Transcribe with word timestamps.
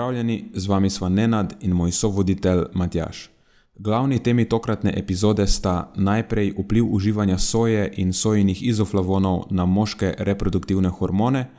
Pozdravljeni, 0.00 0.44
z 0.54 0.66
vami 0.66 0.90
sva 0.90 1.08
Nenad 1.08 1.54
in 1.60 1.72
moj 1.72 1.90
sovoditelj 1.92 2.62
Matjaš. 2.74 3.30
Glavni 3.78 4.18
temi 4.18 4.44
tokratne 4.48 4.94
epizode 4.96 5.46
sta 5.46 5.92
najprej 5.96 6.54
vpliv 6.58 6.86
uživanja 6.88 7.38
soje 7.38 7.92
in 7.96 8.12
sojinih 8.12 8.62
izoflavonov 8.62 9.42
na 9.50 9.66
moške 9.66 10.14
reproduktivne 10.18 10.88
hormone, 10.88 11.50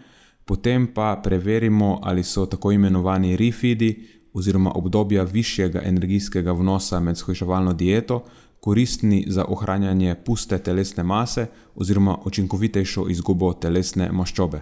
potem 0.45 0.87
pa 0.93 1.21
preverimo, 1.23 1.99
ali 2.03 2.23
so 2.23 2.45
tako 2.45 2.71
imenovani 2.71 3.37
refidi 3.37 4.07
oziroma 4.33 4.71
obdobja 4.75 5.23
višjega 5.23 5.81
energijskega 5.85 6.51
vnosa 6.51 6.99
med 6.99 7.17
shojševalno 7.17 7.73
dieto 7.73 8.23
koristni 8.59 9.25
za 9.27 9.45
ohranjanje 9.45 10.15
puste 10.25 10.57
telesne 10.57 11.03
mase 11.03 11.45
oziroma 11.75 12.17
učinkovitejšo 12.25 13.05
izgubo 13.09 13.53
telesne 13.53 14.11
maščobe. 14.11 14.61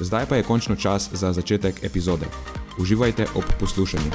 Zdaj 0.00 0.26
pa 0.26 0.36
je 0.36 0.42
končno 0.42 0.76
čas 0.76 1.08
za 1.12 1.32
začetek 1.32 1.84
epizode. 1.84 2.26
Uživajte 2.78 3.26
ob 3.34 3.44
poslušanju. 3.60 4.10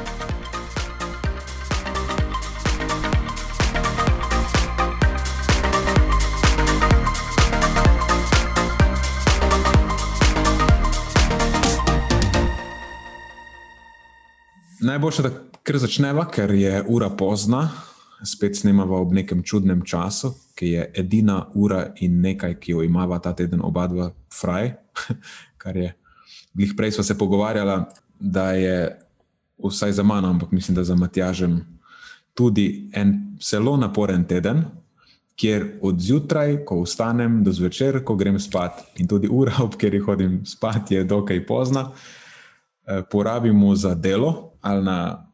Najboljše, 14.81 15.21
da 15.21 15.29
kar 15.63 15.77
začneva, 15.77 16.25
ker 16.25 16.51
je 16.51 16.83
ura 16.87 17.09
pozna. 17.09 17.88
Spet 18.23 18.57
snemava 18.57 18.99
ob 18.99 19.13
nekem 19.15 19.43
čudnem 19.43 19.81
času, 19.87 20.33
ki 20.55 20.73
je 20.73 20.85
edina 21.01 21.45
ura 21.55 21.85
in 22.03 22.19
nekaj, 22.21 22.57
ki 22.59 22.71
jo 22.71 22.83
imava 22.83 23.19
ta 23.19 23.33
teden 23.33 23.61
oba 23.63 23.87
dva 23.87 24.09
fraj, 24.33 24.73
kar 25.61 25.77
je. 25.77 25.93
Glih 26.53 26.73
prej 26.77 26.97
smo 26.97 27.03
se 27.03 27.17
pogovarjali, 27.17 27.83
da 28.19 28.51
je 28.51 28.99
vsaj 29.63 29.91
za 29.91 30.03
mano, 30.03 30.29
ampak 30.29 30.51
mislim, 30.51 30.75
da 30.75 30.83
za 30.83 30.95
Matjažem 30.95 31.61
tudi 32.33 32.89
en 32.93 33.37
zelo 33.41 33.77
naporen 33.77 34.27
teden, 34.27 34.65
kjer 35.39 35.65
od 35.81 35.99
zjutraj, 35.99 36.65
ko 36.65 36.81
vstanem, 36.83 37.43
do 37.43 37.51
zvečer, 37.51 38.01
ko 38.03 38.15
grem 38.19 38.39
spat, 38.39 38.81
in 38.99 39.07
tudi 39.07 39.27
ura, 39.31 39.53
ob 39.63 39.77
kateri 39.79 39.99
hodim 40.03 40.41
spat, 40.45 40.91
je 40.91 41.03
dokaj 41.03 41.45
pozna, 41.47 41.91
eh, 42.87 43.03
porabimo 43.11 43.75
za 43.75 43.95
delo 43.95 44.51
ali 44.61 44.83
na 44.83 45.28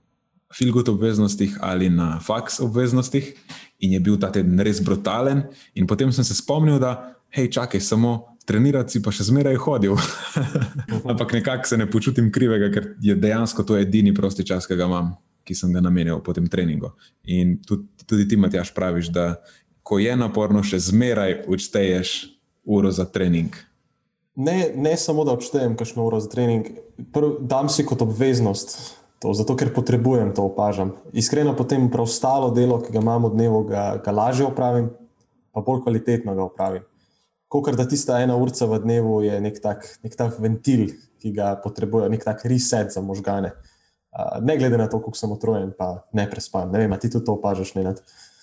filgut 0.54 0.90
obveznostih 0.90 1.58
ali 1.62 1.90
na 1.90 2.20
faks 2.20 2.60
obveznostih. 2.60 3.34
In 3.80 3.92
je 3.92 4.00
bil 4.00 4.20
ta 4.20 4.32
teden 4.32 4.60
res 4.60 4.80
brutalen, 4.82 5.44
in 5.76 5.88
potem 5.88 6.12
sem 6.12 6.24
se 6.24 6.36
spomnil, 6.36 6.80
da, 6.80 7.16
hej, 7.36 7.52
čakaj, 7.52 7.82
samo 7.84 8.36
trenirati 8.46 8.96
si 8.96 9.02
pa 9.04 9.12
še 9.12 9.28
zmeraj 9.28 9.58
hodil. 9.66 9.98
Ampak 11.12 11.34
nekako 11.34 11.68
se 11.68 11.78
ne 11.78 11.90
počutim 11.92 12.32
krivega, 12.32 12.70
ker 12.72 12.94
je 13.02 13.18
dejansko 13.20 13.66
to 13.68 13.78
edini 13.78 14.14
prosti 14.16 14.46
čas, 14.48 14.70
ki 14.70 14.78
ga 14.80 14.88
imam, 14.88 15.12
ki 15.46 15.58
sem 15.58 15.74
ga 15.74 15.84
namenil 15.84 16.22
po 16.24 16.34
tem 16.34 16.48
treningu. 16.50 16.94
In 17.28 17.58
tudi, 17.66 17.90
tudi 18.06 18.28
ti, 18.30 18.40
Matjaš, 18.40 18.72
praviš, 18.74 19.12
da 19.14 19.36
ko 19.86 20.00
je 20.02 20.16
naporno, 20.18 20.64
še 20.66 20.80
zmeraj 20.82 21.44
odšteješ 21.52 22.16
uro 22.66 22.92
za 22.94 23.06
trening. 23.06 23.54
Ne, 24.36 24.72
ne 24.76 24.96
samo, 24.98 25.24
da 25.28 25.36
odštejem 25.36 25.78
kakšno 25.80 26.06
uro 26.06 26.20
za 26.20 26.30
trening, 26.32 26.68
prv, 27.14 27.38
dam 27.46 27.70
si 27.72 27.86
kot 27.88 28.02
obveznost. 28.04 28.96
To, 29.24 29.32
zato, 29.34 29.56
ker 29.56 29.72
potrebujem 29.74 30.34
to 30.36 30.44
opažam. 30.44 30.98
Iskreno 31.16 31.56
potem 31.56 31.88
preostalo 31.90 32.52
delo, 32.54 32.82
ki 32.84 32.92
ga 32.94 33.00
imam 33.00 33.30
v 33.30 33.38
dnevu, 33.38 33.64
ga, 33.70 33.86
ga 34.04 34.12
lažje 34.12 34.46
opravim, 34.46 34.92
pa 35.56 35.64
bolj 35.64 35.86
kvalitetno 35.86 36.36
ga 36.36 36.44
opravim 36.46 36.84
kot 37.62 37.76
da 37.76 37.88
tista 37.88 38.20
ena 38.22 38.36
urca 38.36 38.66
v 38.66 38.80
dnevu 38.84 39.22
je 39.24 39.40
nek 39.42 39.62
tak, 39.62 39.86
nek 40.04 40.16
tak 40.18 40.40
ventil, 40.42 40.90
ki 41.22 41.32
ga 41.36 41.56
potrebujejo, 41.64 42.12
nek 42.12 42.24
tak 42.26 42.44
reset 42.46 42.94
za 42.94 43.02
možgane. 43.02 43.54
Uh, 44.16 44.40
ne 44.44 44.56
glede 44.58 44.78
na 44.80 44.88
to, 44.88 45.00
koliko 45.04 45.20
sem 45.20 45.32
otrojen, 45.32 45.72
pa 45.78 46.06
ne 46.16 46.28
prespam. 46.30 46.72
Ne 46.72 46.84
vem, 46.84 46.96
ti 47.00 47.12
tudi 47.12 47.26
to 47.28 47.36
opažaš, 47.36 47.76
ne 47.76 47.84
nad. 47.84 48.00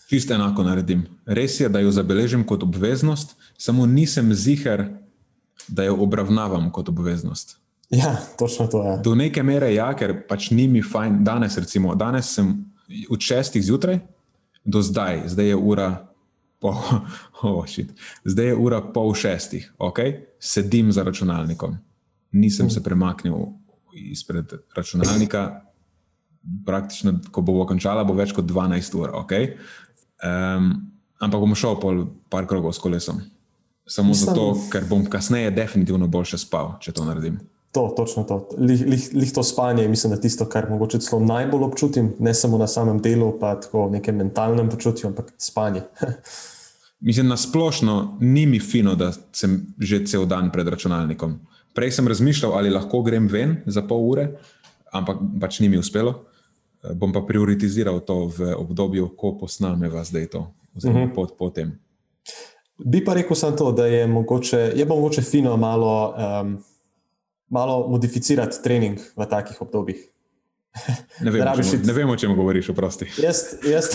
Čisto 0.09 0.37
enako 0.37 0.67
naredim. 0.67 1.07
Res 1.25 1.57
je, 1.61 1.69
da 1.73 1.81
jo 1.81 1.93
zabeležim 1.95 2.45
kot 2.45 2.63
obveznost, 2.63 3.37
samo 3.57 3.87
nisem 3.89 4.35
ziger, 4.37 4.91
da 5.69 5.87
jo 5.89 5.97
obravnavam 6.05 6.69
kot 6.75 6.91
obveznost. 6.93 7.57
Ja, 7.93 8.17
točno 8.39 8.67
to 8.67 8.83
je. 8.83 8.91
Ja. 8.91 8.97
Do 8.97 9.15
neke 9.15 9.43
mere 9.45 9.69
ja, 9.75 9.91
ker 9.97 10.15
pač 10.29 10.51
ni 10.51 10.65
mi 10.69 10.83
fajn. 10.83 11.21
Danes, 11.25 11.59
recimo, 11.61 11.95
danes 11.95 12.33
sem 12.35 12.55
od 13.11 13.21
šestih 13.21 13.65
zjutraj 13.65 14.01
do 14.65 14.83
zdaj, 14.83 15.23
zdaj 15.27 15.47
je 15.47 15.57
ura 15.57 15.89
pol, 16.61 16.79
oh, 17.43 17.67
zdaj 18.25 18.47
je 18.47 18.57
ura 18.57 18.81
pol 18.95 19.15
šestih, 19.15 19.73
okay? 19.79 20.23
sedim 20.41 20.93
za 20.93 21.03
računalnikom. 21.03 21.77
Nisem 22.33 22.71
se 22.71 22.83
premaknil 22.83 23.35
izpred 23.93 24.53
računalnika, 24.77 25.61
praktično, 26.67 27.19
ko 27.31 27.43
bo 27.43 27.67
končala, 27.67 28.05
bo 28.05 28.15
več 28.17 28.33
kot 28.33 28.47
12 28.49 28.97
ur. 28.97 29.13
Okay? 29.27 29.53
Um, 30.25 30.73
ampak 31.21 31.45
bom 31.45 31.55
šel 31.55 31.77
pol 31.83 32.07
par 32.33 32.49
krogov 32.49 32.73
s 32.73 32.81
kolesom. 32.81 33.21
Samo 33.87 34.15
Mislim, 34.15 34.31
zato, 34.31 34.47
ker 34.73 34.87
bom 34.89 35.05
kasneje 35.11 35.51
definitivno 35.51 36.07
boljše 36.09 36.39
spal, 36.39 36.77
če 36.81 36.95
to 36.97 37.05
naredim. 37.05 37.41
To, 37.73 37.89
točno 37.97 38.25
to. 38.25 38.49
Lih, 38.59 38.85
lih, 38.87 39.11
lih 39.15 39.33
to 39.33 39.43
spanje, 39.43 39.89
mislim, 39.89 40.11
da 40.11 40.17
je 40.17 40.21
tisto, 40.21 40.45
kar 40.45 40.71
mogoče 40.71 40.99
celo 41.01 41.21
najbolj 41.25 41.63
občutim, 41.65 42.15
ne 42.19 42.35
samo 42.35 42.59
na 42.59 42.67
samem 42.67 43.01
delu, 43.01 43.33
pa 43.41 43.55
tako 43.61 43.87
v 43.87 43.97
nekem 43.97 44.17
mentalnem 44.17 44.69
počutju, 44.71 45.09
ampak 45.09 45.33
spanje. 45.39 45.83
Mislim, 47.01 47.29
na 47.29 47.37
splošno 47.37 48.19
ni 48.21 48.47
mi 48.47 48.61
fino, 48.61 48.95
da 48.95 49.13
sem 49.33 49.75
že 49.79 50.05
cel 50.07 50.27
dan 50.27 50.53
pred 50.53 50.69
računalnikom. 50.69 51.41
Prej 51.75 51.91
sem 51.91 52.09
razmišljal, 52.09 52.53
ali 52.55 52.71
lahko 52.71 53.03
grem 53.03 53.27
ven 53.27 53.57
za 53.67 53.83
pol 53.83 54.05
ure, 54.11 54.29
ampak 54.93 55.19
pač 55.41 55.59
ni 55.61 55.69
mi 55.69 55.81
uspelo. 55.81 56.15
Eh, 56.85 56.95
bom 56.95 57.13
pa 57.13 57.25
prioritiziral 57.27 58.01
to 58.07 58.27
v 58.27 58.53
obdobju, 58.55 59.09
ko 59.17 59.35
posnameva 59.41 60.05
zdaj 60.05 60.27
to, 60.27 60.47
oziroma 60.77 60.99
uh 60.99 61.05
mhm. 61.05 61.11
-huh. 61.11 61.15
pot, 61.15 61.39
potem. 61.39 61.79
Bi 62.85 63.05
pa 63.05 63.15
rekel 63.15 63.37
samo 63.37 63.57
to, 63.57 63.73
da 63.73 63.87
je 63.87 64.07
mogoče, 64.07 64.73
je 64.77 64.87
mogoče 64.87 65.23
fino 65.23 65.57
malo, 65.57 66.15
um, 66.43 66.59
malo 67.53 67.85
modificirati 67.93 68.63
trening 68.65 68.99
v 69.17 69.29
takih 69.29 69.61
obdobjih. 69.61 70.01
Ne 71.21 71.31
vem, 71.31 71.45
če, 71.69 71.83
ne 71.85 71.93
vem, 71.93 72.09
o 72.09 72.17
čem 72.17 72.33
govoriš, 72.37 72.71
oprosti. 72.73 73.11
Jaz, 73.21 73.59
jaz, 73.69 73.91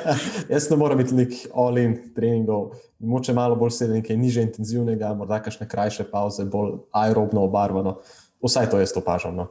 jaz 0.52 0.68
ne 0.70 0.78
morem 0.78 1.00
imeti 1.00 1.18
nek 1.18 1.34
all-in 1.58 1.96
treningov, 2.14 2.76
moče 3.02 3.34
malo 3.34 3.58
bolj 3.58 3.74
sedeti 3.80 4.04
nekaj 4.04 4.20
niže 4.20 4.46
intenzivnega, 4.46 5.10
morda 5.18 5.40
kakšne 5.42 5.66
krajše 5.70 6.06
pauze, 6.12 6.46
bolj 6.46 6.78
aerobno 6.94 7.42
obarvano. 7.48 7.98
Vsaj 8.40 8.70
to 8.70 8.78
jaz 8.80 8.94
opažam, 8.96 9.34
no? 9.36 9.50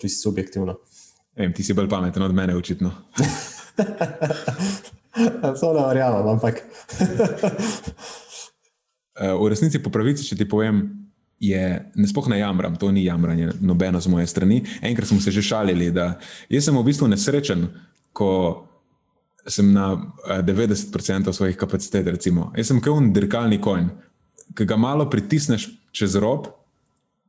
čisto 0.00 0.26
subjektivno. 0.26 0.80
Vem, 1.38 1.52
ti 1.54 1.62
si 1.62 1.74
bolj 1.76 1.86
pameten 1.88 2.24
od 2.26 2.34
mene, 2.34 2.56
očitno. 2.58 2.90
to 5.60 5.72
ne 5.76 5.84
verjamem, 5.86 6.26
ampak. 6.34 6.64
Eh, 9.14 9.30
v 9.30 9.46
resnici, 9.48 9.78
po 9.78 9.94
pravici, 9.94 10.26
če 10.26 10.36
ti 10.42 10.48
povem, 10.48 11.05
je, 11.40 11.92
ne 11.94 12.08
spoh 12.08 12.28
ne 12.28 12.38
jamram, 12.38 12.76
to 12.76 12.90
ni 12.92 13.04
jamranje, 13.04 13.50
nobeno 13.60 14.00
z 14.00 14.08
moje 14.08 14.26
strani. 14.26 14.62
Enkrat 14.82 15.08
smo 15.08 15.20
se 15.20 15.30
že 15.30 15.42
šalili, 15.42 15.90
da 15.90 16.18
sem 16.60 16.76
v 16.76 16.84
bistvu 16.84 17.08
nesrečen, 17.08 17.68
ko 18.12 18.66
sem 19.46 19.72
na 19.72 20.12
90% 20.26 21.28
eh, 21.28 21.32
svojih 21.32 21.56
kapacitet. 21.56 22.06
Recimo. 22.06 22.52
Jaz 22.56 22.72
sem 22.72 22.80
kot 22.80 23.12
dirkalni 23.14 23.60
konj, 23.60 23.90
ki 24.56 24.64
ga 24.64 24.76
malo 24.76 25.10
pritisneš 25.10 25.68
čez 25.92 26.16
rob, 26.16 26.48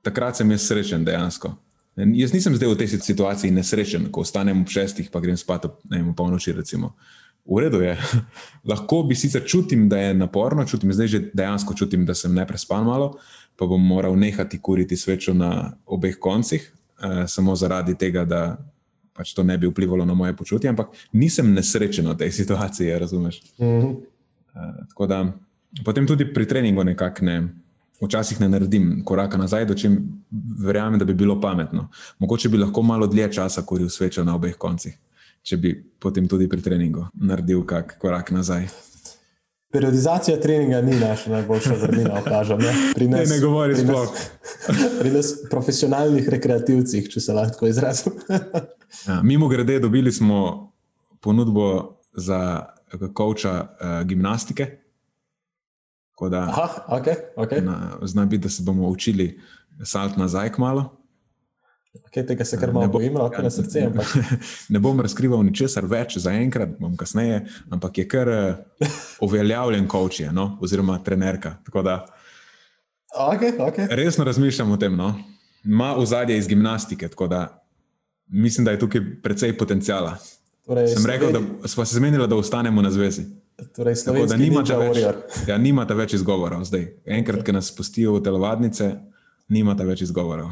takrat 0.02 0.40
sem 0.40 0.52
jaz 0.52 0.68
srečen 0.68 1.06
dejansko. 1.06 1.54
Jaz 1.98 2.34
nisem 2.34 2.54
zdaj 2.56 2.70
v 2.70 2.78
tej 2.78 3.00
situaciji 3.02 3.52
nesrečen, 3.52 4.12
ko 4.14 4.22
ostanem 4.22 4.62
ob 4.62 4.70
šestih, 4.70 5.10
pa 5.10 5.20
grem 5.20 5.38
spat 5.38 5.66
ob 5.66 5.80
polnoči. 6.16 6.54
Recimo. 6.54 6.94
V 7.48 7.64
redu 7.64 7.82
je. 7.82 7.96
Lahko 8.70 9.02
bi 9.08 9.16
sicer 9.16 9.42
čutim, 9.46 9.88
da 9.90 9.98
je 9.98 10.14
naporno, 10.14 10.66
čutim 10.66 10.94
zdaj 10.94 11.08
že 11.08 11.24
dejansko 11.34 11.74
čutim, 11.74 12.06
da 12.06 12.14
sem 12.14 12.34
neprespan 12.36 12.86
malo, 12.86 13.16
pa 13.58 13.66
bom 13.66 13.82
moral 13.82 14.16
nehati 14.16 14.62
kuriti 14.62 14.98
svečo 14.98 15.34
na 15.34 15.74
obeh 15.86 16.20
koncih, 16.20 16.74
uh, 17.02 17.26
samo 17.28 17.56
zaradi 17.56 17.98
tega, 17.98 18.26
da 18.26 18.58
pač 19.18 19.34
to 19.34 19.44
ne 19.44 19.58
bi 19.58 19.68
vplivalo 19.68 20.06
na 20.06 20.14
moje 20.14 20.36
počutje. 20.38 20.70
Ampak 20.70 20.94
nisem 21.14 21.50
nesrečen 21.54 22.08
v 22.08 22.18
tej 22.18 22.32
situaciji, 22.40 23.00
razumeš? 23.00 23.42
Mm 23.58 23.66
-hmm. 23.66 23.96
uh, 24.98 25.08
da, 25.08 25.34
potem 25.86 26.08
tudi 26.08 26.34
pri 26.34 26.48
treningu 26.48 26.84
nekako 26.84 27.26
ne. 27.26 27.48
Včasih 28.02 28.40
ne 28.42 28.50
naredim 28.50 29.02
koraka 29.06 29.38
nazaj, 29.38 29.66
do 29.66 29.74
čem 29.74 30.22
verjamem, 30.60 31.00
da 31.00 31.06
bi 31.06 31.14
bilo 31.14 31.42
pametno. 31.42 31.90
Mogoče 32.20 32.50
bi 32.50 32.58
lahko 32.58 32.82
malo 32.82 33.08
dlje 33.08 33.32
časa 33.34 33.62
kuril 33.62 33.90
svečo 33.90 34.24
na 34.24 34.36
obeh 34.36 34.58
koncih, 34.58 34.98
če 35.42 35.58
bi 35.58 35.84
potem 36.00 36.28
tudi 36.28 36.50
pri 36.50 36.62
treningu 36.62 37.08
naredil 37.14 37.66
kak 37.66 37.98
korak 37.98 38.32
nazaj. 38.32 38.68
Periodizacija 39.72 40.40
treninga 40.40 40.82
ni 40.82 41.00
naša 41.00 41.32
najboljša 41.32 41.74
vrlina, 41.82 42.20
opažam. 42.22 42.60
Ne, 42.60 42.74
pri 42.96 43.08
nas, 43.08 43.30
ne, 43.30 43.36
ne 43.36 43.42
govori 43.42 43.76
sploh. 43.76 44.14
Pri 45.00 45.12
nas, 45.12 45.34
profesionalnih 45.50 46.30
rekreativcih, 46.30 47.10
če 47.12 47.20
se 47.20 47.34
lahko 47.34 47.68
izrazim. 47.68 48.14
ja, 49.08 49.22
mimo 49.24 49.48
grede, 49.48 49.80
dobili 49.80 50.12
smo 50.12 50.72
ponudbo 51.20 51.98
za 52.14 52.66
koča 53.14 53.62
uh, 53.62 54.08
gimnastike. 54.08 54.68
Da, 56.32 56.40
Aha, 56.40 56.86
okay, 56.88 57.16
okay. 57.36 57.62
Znam 58.08 58.30
biti, 58.30 58.44
da 58.44 58.50
se 58.50 58.64
bomo 58.64 58.88
učili 58.88 59.40
salt 59.84 60.18
nazaj 60.18 60.52
k 60.52 60.58
malo. 60.58 60.97
Okay, 61.96 62.26
tega 62.28 62.46
se 62.46 62.58
kar 62.60 62.72
malo 62.74 62.88
bojim, 62.92 63.16
lahko 63.18 63.42
na 63.42 63.50
srce. 63.50 63.88
Ne, 63.90 64.06
ne 64.74 64.80
bom 64.80 65.00
razkrival 65.02 65.42
ničesar 65.46 65.86
več 65.90 66.18
za 66.22 66.34
enkrat, 66.36 66.76
bom 66.80 66.98
kasneje, 66.98 67.44
ampak 67.74 67.98
je 67.98 68.08
kar 68.10 68.32
uh, 68.32 68.90
uveljavljen 69.26 69.88
koč, 69.90 70.22
no? 70.32 70.58
oziroma 70.62 71.00
trenerka. 71.04 71.58
Okay, 71.74 73.56
okay. 73.58 73.88
Resno 73.90 74.28
razmišljam 74.28 74.72
o 74.72 74.78
tem. 74.78 74.96
No? 74.96 75.14
Ma 75.64 75.94
v 75.98 76.06
zadje 76.06 76.38
iz 76.38 76.48
gimnastike, 76.48 77.10
tako 77.10 77.28
da 77.28 77.42
mislim, 78.28 78.66
da 78.66 78.72
je 78.72 78.80
tukaj 78.80 79.02
precej 79.24 79.58
potencijala. 79.58 80.18
Torej, 80.68 80.88
Sem 80.88 81.06
rekel, 81.06 81.32
da 81.32 81.68
smo 81.68 81.86
se 81.86 81.96
zmenili, 81.96 82.28
da 82.28 82.36
ostanemo 82.36 82.82
na 82.82 82.92
zvezi. 82.92 83.24
Torej, 83.76 83.96
tako 84.06 84.26
da 84.26 84.38
nimate 84.38 84.76
več, 84.78 84.98
ja, 85.48 85.58
nimate 85.58 85.96
več 85.96 86.14
izgovorov 86.20 86.66
zdaj. 86.68 86.90
Enkrat, 87.06 87.46
ko 87.46 87.56
nas 87.56 87.72
spustijo 87.72 88.18
v 88.18 88.24
telovadnice, 88.28 88.92
nimate 89.50 89.88
več 89.88 90.04
izgovorov. 90.06 90.52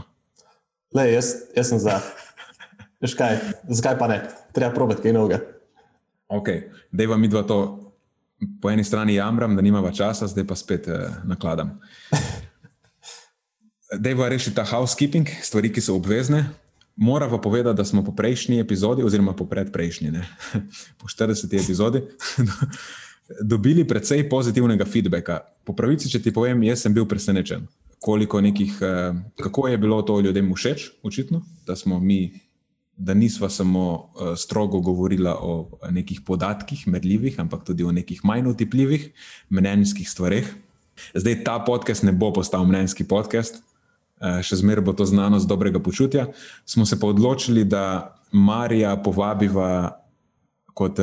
Le, 0.95 1.11
jaz, 1.11 1.33
jaz 1.55 1.69
sem 1.69 1.79
za. 1.79 1.99
Kaj, 3.03 3.39
zakaj 3.67 3.97
pa 3.99 4.07
ne? 4.07 4.21
Treba 4.55 4.71
probati 4.73 5.03
kaj 5.03 5.13
novega. 5.13 5.41
Ok, 6.31 6.47
da 6.91 7.07
vam 7.11 7.21
mi 7.21 7.27
dva 7.27 7.43
to 7.43 7.57
po 8.61 8.71
eni 8.71 8.83
strani 8.83 9.15
jamram, 9.15 9.55
da 9.55 9.61
nimava 9.61 9.91
časa, 9.91 10.27
zdaj 10.27 10.47
pa 10.47 10.55
spet 10.55 10.87
eh, 10.87 11.09
nakladam. 11.27 11.75
Dejva 14.05 14.29
rešiti 14.29 14.55
ta 14.55 14.63
housekeeping, 14.65 15.29
stvari, 15.43 15.69
ki 15.73 15.83
so 15.83 15.95
obvezne. 15.95 16.45
Moramo 16.95 17.41
povedati, 17.41 17.77
da 17.77 17.85
smo 17.85 18.03
po 18.03 18.15
prejšnji 18.15 18.59
epizodi, 18.59 19.03
oziroma 19.03 19.35
po 19.35 19.45
predprejšnji, 19.45 20.11
ne, 20.11 20.23
po 20.99 21.11
40. 21.11 21.51
epizodi, 21.63 22.01
dobili 23.51 23.83
precej 23.87 24.29
pozitivnega 24.29 24.87
feedbacka. 24.87 25.41
Po 25.63 25.75
pravici, 25.75 26.09
če 26.09 26.23
ti 26.23 26.33
povem, 26.33 26.63
jaz 26.63 26.87
sem 26.87 26.93
bil 26.95 27.05
presenečen 27.05 27.67
koliko 28.05 28.41
nekih, 28.41 28.77
eh, 28.81 29.13
kako 29.41 29.67
je 29.67 29.77
bilo 29.77 30.01
to 30.01 30.19
ljudem 30.19 30.53
všeč, 30.53 30.89
očitno, 31.03 31.41
da 31.65 31.75
smo 31.75 31.99
mi, 31.99 32.39
da 32.97 33.13
nismo 33.13 33.49
samo 33.49 33.83
eh, 34.13 34.35
strogo 34.37 34.79
govorili 34.79 35.29
o 35.29 35.79
nekih 35.89 36.21
podatkih, 36.21 36.87
merljivih, 36.87 37.39
ampak 37.39 37.65
tudi 37.65 37.83
o 37.83 37.91
nekih 37.91 38.21
manj 38.25 38.51
utipljivih 38.51 39.09
mnenjskih 39.49 40.09
stvareh. 40.09 40.53
Zdaj 41.13 41.43
ta 41.43 41.57
podcast 41.65 42.05
ne 42.05 42.11
bo 42.11 42.29
postal 42.33 42.67
mnenjski 42.69 43.07
podcast, 43.09 43.63
eh, 44.21 44.37
še 44.45 44.61
zmeraj 44.61 44.85
bo 44.85 44.93
to 44.93 45.09
znanost 45.09 45.49
dobrega 45.49 45.81
počutja. 45.81 46.27
Smo 46.65 46.85
se 46.85 46.99
pa 46.99 47.09
odločili, 47.09 47.65
da 47.65 48.13
Marija 48.31 48.97
povabiva 49.01 49.97
kot, 50.73 50.99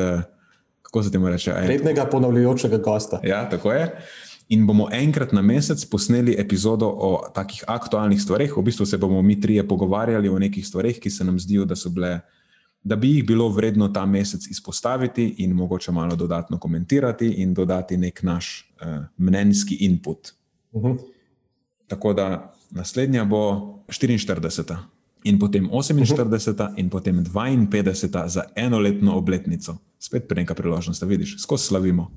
kako 0.82 1.02
se 1.02 1.10
temu 1.10 1.28
reče, 1.34 1.54
rednega 1.66 2.06
ponavljajočega 2.06 2.78
gosta. 2.78 3.18
Ja, 3.26 3.48
tako 3.50 3.72
je 3.72 3.88
in 4.48 4.66
bomo 4.66 4.88
enkrat 4.92 5.32
na 5.32 5.42
mesec 5.42 5.84
posneli 5.84 6.34
epizodo 6.38 6.86
o 6.86 7.10
takih 7.34 7.64
aktualnih 7.66 8.22
stvareh. 8.22 8.52
V 8.56 8.62
bistvu 8.62 8.86
se 8.86 8.98
bomo 8.98 9.22
mi 9.22 9.40
trije 9.40 9.68
pogovarjali 9.68 10.28
o 10.28 10.38
nekih 10.38 10.66
stvareh, 10.66 10.98
ki 11.00 11.10
se 11.10 11.24
nam 11.24 11.38
zdijo, 11.38 11.64
da, 11.64 11.74
bile, 11.90 12.20
da 12.84 12.96
bi 12.96 13.14
jih 13.14 13.26
bilo 13.26 13.48
vredno 13.48 13.88
ta 13.88 14.06
mesec 14.06 14.46
izpostaviti 14.50 15.34
in 15.38 15.52
mogoče 15.52 15.92
malo 15.92 16.16
dodatno 16.16 16.58
komentirati 16.58 17.28
in 17.42 17.54
dodati 17.54 17.96
nek 17.96 18.22
naš 18.22 18.74
uh, 18.80 19.04
mnenjski 19.16 19.74
input. 19.74 20.32
Uh 20.72 20.82
mhm. 20.82 20.92
-huh. 20.92 20.98
Tako 21.86 22.12
da 22.12 22.54
naslednja 22.70 23.24
bo 23.24 23.74
44. 23.88 24.76
In 25.24 25.38
potem 25.38 25.68
48, 25.70 26.74
in 26.76 26.90
potem 26.90 27.24
52 27.24 28.28
za 28.28 28.42
enoletno 28.56 29.16
obletnico. 29.16 29.76
Spet 29.98 30.28
pri 30.28 30.40
nekaj 30.40 30.56
priložnosti, 30.56 31.06
vidiš, 31.06 31.42
skozi 31.42 31.66
slavimo. 31.66 32.10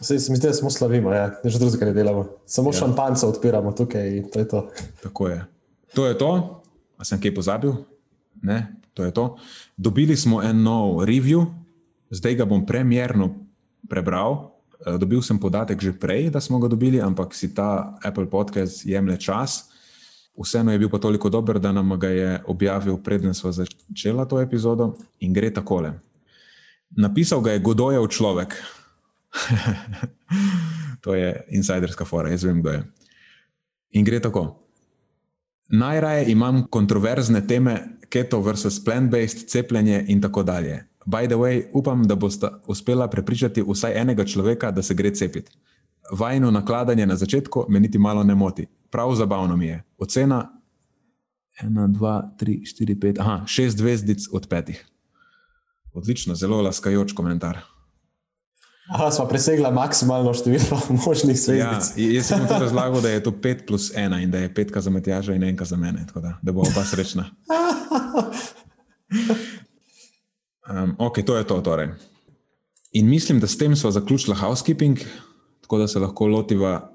Se, 0.00 0.18
se 0.18 0.32
mi 0.32 0.36
zdi, 0.36 0.46
da 0.46 0.54
smo 0.54 0.70
slavimo, 0.70 1.12
ja. 1.12 1.30
že 1.44 1.58
drugega 1.58 1.86
ne 1.86 1.92
delamo. 1.92 2.24
Samo 2.46 2.70
ja. 2.70 2.78
šampanjce 2.78 3.26
odpiramo 3.26 3.72
tukaj 3.72 4.16
in 4.16 4.30
to 4.32 4.38
je 4.38 4.48
to. 4.48 4.70
Tako 5.02 5.28
je. 5.28 5.44
To 5.94 6.06
je 6.06 6.18
to. 6.18 6.62
A 6.96 7.04
sem 7.04 7.20
kaj 7.20 7.34
pozabil? 7.34 7.72
Ne, 8.42 8.76
to 8.94 9.04
je 9.04 9.12
to. 9.12 9.36
Dobili 9.76 10.16
smo 10.16 10.42
en 10.42 10.62
nov 10.62 11.04
review, 11.04 11.46
zdaj 12.10 12.34
ga 12.34 12.44
bom 12.44 12.66
premjerno 12.66 13.34
prebral. 13.88 14.56
Eh, 14.86 14.96
dobil 14.96 15.20
sem 15.22 15.36
podatek 15.36 15.80
že 15.80 15.92
prej, 15.92 16.30
da 16.30 16.40
smo 16.40 16.58
ga 16.58 16.68
dobili, 16.68 17.00
ampak 17.00 17.36
si 17.36 17.52
ta 17.54 17.96
Apple 18.00 18.30
podcast 18.30 18.86
jemlje 18.86 19.20
čas. 19.20 19.68
Vseeno 20.32 20.72
je 20.72 20.78
bil 20.78 20.88
pa 20.88 20.96
toliko 20.96 21.28
dober, 21.28 21.60
da 21.60 21.72
nam 21.72 21.92
ga 22.00 22.08
je 22.08 22.30
objavil, 22.48 22.96
preden 22.96 23.34
smo 23.34 23.52
začeli 23.52 24.24
to 24.28 24.40
epizodo 24.40 24.96
in 25.20 25.32
gre 25.32 25.52
takole. 25.52 25.92
Napisal 26.96 27.40
ga 27.44 27.52
je 27.52 27.60
Godojev 27.60 28.08
človek, 28.08 28.56
to 31.02 31.14
je 31.14 31.46
insiderska 31.48 32.04
fora, 32.04 32.30
jaz 32.30 32.44
vem, 32.44 32.60
kdo 32.60 32.70
je. 32.70 32.82
In 33.90 34.04
gre 34.04 34.20
tako. 34.20 34.66
Najraje 35.68 36.30
imam 36.30 36.66
kontroverzne 36.66 37.46
teme, 37.46 37.98
keto 38.08 38.40
versus 38.42 38.84
plant-based, 38.84 39.48
cepljenje 39.48 40.04
in 40.08 40.20
tako 40.20 40.42
dalje. 40.42 40.86
By 41.06 41.26
the 41.26 41.34
way, 41.34 41.62
upam, 41.72 42.02
da 42.06 42.14
boste 42.14 42.48
uspela 42.66 43.08
prepričati 43.10 43.62
vsaj 43.62 44.00
enega 44.00 44.24
človeka, 44.24 44.70
da 44.70 44.82
se 44.82 44.94
gre 44.94 45.14
cepiti. 45.14 45.52
Vajno 46.12 46.50
nakladanje 46.50 47.06
na 47.06 47.16
začetku 47.16 47.66
me 47.68 47.80
niti 47.80 47.98
malo 47.98 48.24
ne 48.24 48.34
moti. 48.34 48.66
Prav 48.90 49.14
zabavno 49.14 49.56
mi 49.56 49.66
je. 49.66 49.82
Ocena 49.98 50.60
1, 51.62 51.86
2, 51.86 52.22
3, 52.40 52.60
4, 52.80 52.94
5, 52.98 53.20
aha, 53.20 53.44
6 53.46 53.68
zvezdic 53.68 54.26
od 54.32 54.48
5. 54.48 54.74
Odlično, 55.92 56.34
zelo 56.34 56.62
laskajoč 56.62 57.12
komentar. 57.12 57.58
Aha, 58.90 59.10
smo 59.10 59.28
presegli 59.28 59.70
maksimalno 59.72 60.34
število 60.34 60.80
možnih 61.06 61.40
svetov. 61.40 61.66
Ja, 61.96 62.10
jaz 62.14 62.26
sem 62.26 62.46
tudi 62.48 62.60
razlagal, 62.60 63.00
da 63.00 63.10
je 63.10 63.22
to 63.22 63.30
5 63.30 63.66
plus 63.66 63.92
1 63.94 64.22
in 64.22 64.30
da 64.30 64.38
je 64.38 64.54
5 64.54 64.80
za 64.80 64.90
Matjaža 64.90 65.34
in 65.34 65.42
1 65.42 65.64
za 65.64 65.76
mene, 65.76 66.06
da, 66.14 66.38
da 66.42 66.52
bo 66.52 66.60
oba 66.60 66.84
srečna. 66.84 67.30
Um, 70.70 70.94
ok, 70.98 71.22
to 71.26 71.36
je 71.36 71.46
to. 71.46 71.60
Torej. 71.60 71.88
In 72.92 73.08
mislim, 73.08 73.40
da 73.40 73.46
s 73.46 73.58
tem 73.58 73.76
smo 73.76 73.90
zaključili 73.90 74.36
housekeeping, 74.36 74.98
tako 75.60 75.78
da 75.78 75.88
se 75.88 75.98
lahko 75.98 76.26
lotiva 76.26 76.92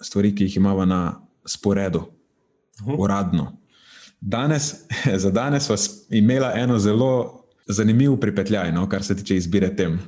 stvari, 0.00 0.34
ki 0.34 0.44
jih 0.44 0.56
imamo 0.56 0.84
na 0.84 1.20
sporedu, 1.46 1.98
uh 1.98 2.06
mhm. 2.82 2.90
-huh. 2.90 2.96
uradno. 2.98 3.56
Danes, 4.20 4.74
za 5.22 5.30
danes 5.30 5.64
smo 5.64 5.76
imeli 6.10 6.46
eno 6.54 6.78
zelo 6.78 7.42
zanimivo 7.66 8.16
pripetljaj, 8.16 8.72
no, 8.72 8.88
kar 8.88 9.04
se 9.04 9.16
tiče 9.16 9.36
izbire 9.36 9.76
tem. 9.76 10.00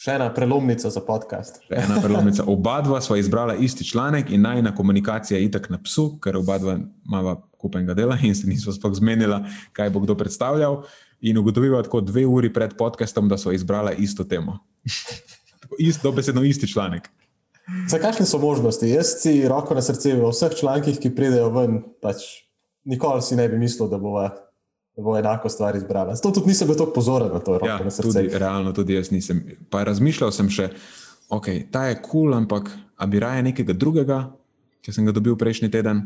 Še 0.00 0.14
ena 0.16 0.30
prelomnica 0.32 0.88
za 0.88 1.02
podcast. 1.04 1.58
Še 1.68 1.76
ena 1.82 1.98
prelomnica. 2.00 2.46
Oba 2.48 2.78
dva 2.80 3.02
sva 3.04 3.18
izbrala 3.20 3.52
isti 3.60 3.84
članek 3.84 4.30
in 4.32 4.40
najna 4.46 4.72
komunikacija 4.72 5.36
je 5.36 5.50
itak 5.50 5.68
na 5.68 5.76
psu, 5.84 6.14
ker 6.24 6.38
oba 6.40 6.56
dva 6.56 6.78
imava 6.80 7.34
kupenega 7.60 7.92
dela 7.98 8.16
in 8.24 8.32
se 8.32 8.48
nismo 8.48 8.72
sploh 8.72 8.94
zmenila, 8.96 9.42
kaj 9.76 9.92
bo 9.92 10.00
kdo 10.00 10.16
predstavljal. 10.16 10.78
In 11.28 11.36
ugotovila 11.36 11.82
tako 11.84 12.00
dve 12.00 12.24
uri 12.24 12.48
pred 12.48 12.72
podcastom, 12.80 13.28
da 13.28 13.36
so 13.36 13.52
izbrala 13.52 13.92
isto 13.92 14.24
temo. 14.24 14.62
Isto, 15.78 16.08
dobesedno 16.08 16.46
isti 16.48 16.66
članek. 16.66 17.10
Za 17.92 18.00
kakšne 18.00 18.24
so 18.26 18.40
možnosti? 18.40 18.88
Jaz 18.88 19.18
si 19.20 19.36
roko 19.48 19.76
na 19.76 19.84
srce 19.84 20.16
v 20.16 20.32
vseh 20.32 20.56
člankih, 20.62 20.96
ki 20.96 21.12
pridejo 21.12 21.52
ven, 21.52 21.82
pač 22.00 22.24
nikoli 22.88 23.20
si 23.22 23.36
ne 23.36 23.44
bi 23.52 23.60
mislil, 23.60 23.92
da 23.92 24.00
bova 24.00 24.30
bo 25.02 25.18
enako 25.18 25.48
stvar 25.48 25.76
izbrala. 25.76 26.14
Zato 26.14 26.30
tudi 26.30 26.52
nisem 26.52 26.68
bil 26.68 26.76
tako 26.76 26.92
pozoren 26.92 27.32
na 27.32 27.38
to, 27.38 27.58
ja, 27.66 27.78
na 27.84 27.90
tudi, 27.90 28.28
realno 28.32 28.72
tudi 28.72 28.94
jaz 28.94 29.10
nisem. 29.10 29.42
Pa 29.70 29.84
razmišljal 29.84 30.32
sem 30.32 30.48
še, 30.50 30.70
ok, 31.28 31.48
ta 31.70 31.86
je 31.88 32.00
kul, 32.00 32.10
cool, 32.10 32.34
ampak 32.34 32.70
a 32.96 33.06
bi 33.06 33.20
raje 33.20 33.42
nekega 33.42 33.72
drugega, 33.72 34.22
ki 34.84 34.92
sem 34.92 35.06
ga 35.08 35.14
dobil 35.16 35.36
prejšnji 35.40 35.70
teden. 35.72 36.02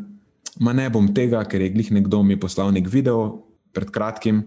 Ma 0.61 0.73
ne 0.73 0.87
bom 0.91 1.09
tega, 1.15 1.43
ker 1.51 1.63
je 1.63 1.73
glih 1.75 1.91
nekdo 1.95 2.23
mi 2.23 2.39
poslal 2.41 2.71
nek 2.75 2.87
video 2.91 3.45
pred 3.75 3.91
kratkim. 3.91 4.47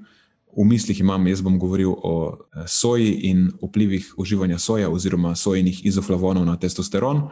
V 0.57 0.65
mislih 0.65 0.99
imam, 1.03 1.27
jaz 1.27 1.43
bom 1.45 1.59
govoril 1.59 1.91
o 1.91 2.13
eh, 2.33 2.63
soji 2.65 3.11
in 3.29 3.49
vplivih 3.61 4.13
uživanja 4.17 4.57
soja 4.57 4.89
oziroma 4.89 5.35
sojinih 5.35 5.85
izoflavonov 5.85 6.47
na 6.47 6.55
testosteron. 6.57 7.27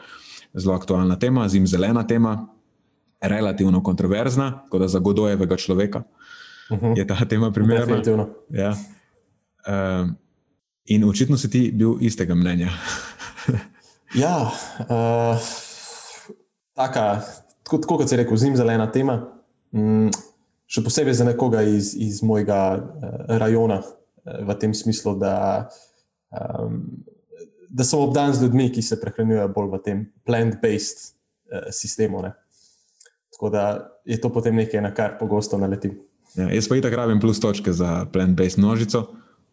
Zelo 0.56 0.76
aktualna 0.76 1.18
tema, 1.20 1.48
zim 1.50 1.68
zelena 1.68 2.06
tema, 2.08 2.48
relativno 3.22 3.82
kontroverzna, 3.84 4.68
kot 4.70 4.82
da 4.82 4.88
za 4.88 5.00
godojevega 5.00 5.58
človeka 5.58 6.04
uh 6.70 6.80
-huh. 6.80 6.98
je 6.98 7.08
ta 7.08 7.26
tema 7.30 7.52
primerna. 7.52 8.02
Ja. 8.50 8.76
Uh, 9.68 10.10
in 10.86 11.04
očitno 11.04 11.38
si 11.38 11.50
ti 11.50 11.72
bil 11.72 11.98
istega 12.02 12.36
mnenja. 12.36 12.70
ja, 14.24 14.52
uh, 14.80 15.38
taka, 16.74 17.22
tako, 17.64 17.78
tako 17.78 17.98
kot 17.98 18.10
si 18.10 18.16
rekel, 18.16 18.38
zim 18.38 18.56
zelena 18.56 18.92
tema. 18.92 19.32
Mm, 19.72 20.10
še 20.68 20.84
posebej 20.84 21.14
za 21.14 21.26
nekoga 21.26 21.62
iz, 21.62 21.96
iz 21.98 22.24
mojega 22.24 22.78
uh, 22.78 23.38
rajona, 23.38 23.82
uh, 23.82 24.48
v 24.48 24.56
tem 24.60 24.74
smislu, 24.74 25.16
da, 25.20 25.70
um, 26.32 27.04
da 27.70 27.84
sem 27.84 28.00
obdan 28.00 28.34
z 28.34 28.46
ljudmi, 28.46 28.72
ki 28.72 28.82
se 28.82 29.00
prehranjujejo 29.02 29.48
bolj 29.54 29.72
v 29.72 29.82
tem 29.84 30.06
plant-based 30.26 31.06
uh, 31.06 31.70
sistemu. 31.72 32.22
Ne. 32.22 32.34
Tako 33.34 33.50
da 33.50 33.64
je 34.06 34.22
to 34.22 34.30
potem 34.30 34.56
nekaj, 34.56 34.82
na 34.82 34.94
kar 34.94 35.18
pogosto 35.20 35.58
naletim. 35.58 35.98
Ja, 36.36 36.50
jaz 36.52 36.68
pa 36.68 36.76
itak 36.76 36.94
rabim 36.94 37.20
plus 37.20 37.40
točke 37.40 37.74
za 37.74 38.06
plant-based 38.12 38.60
množico. 38.60 39.06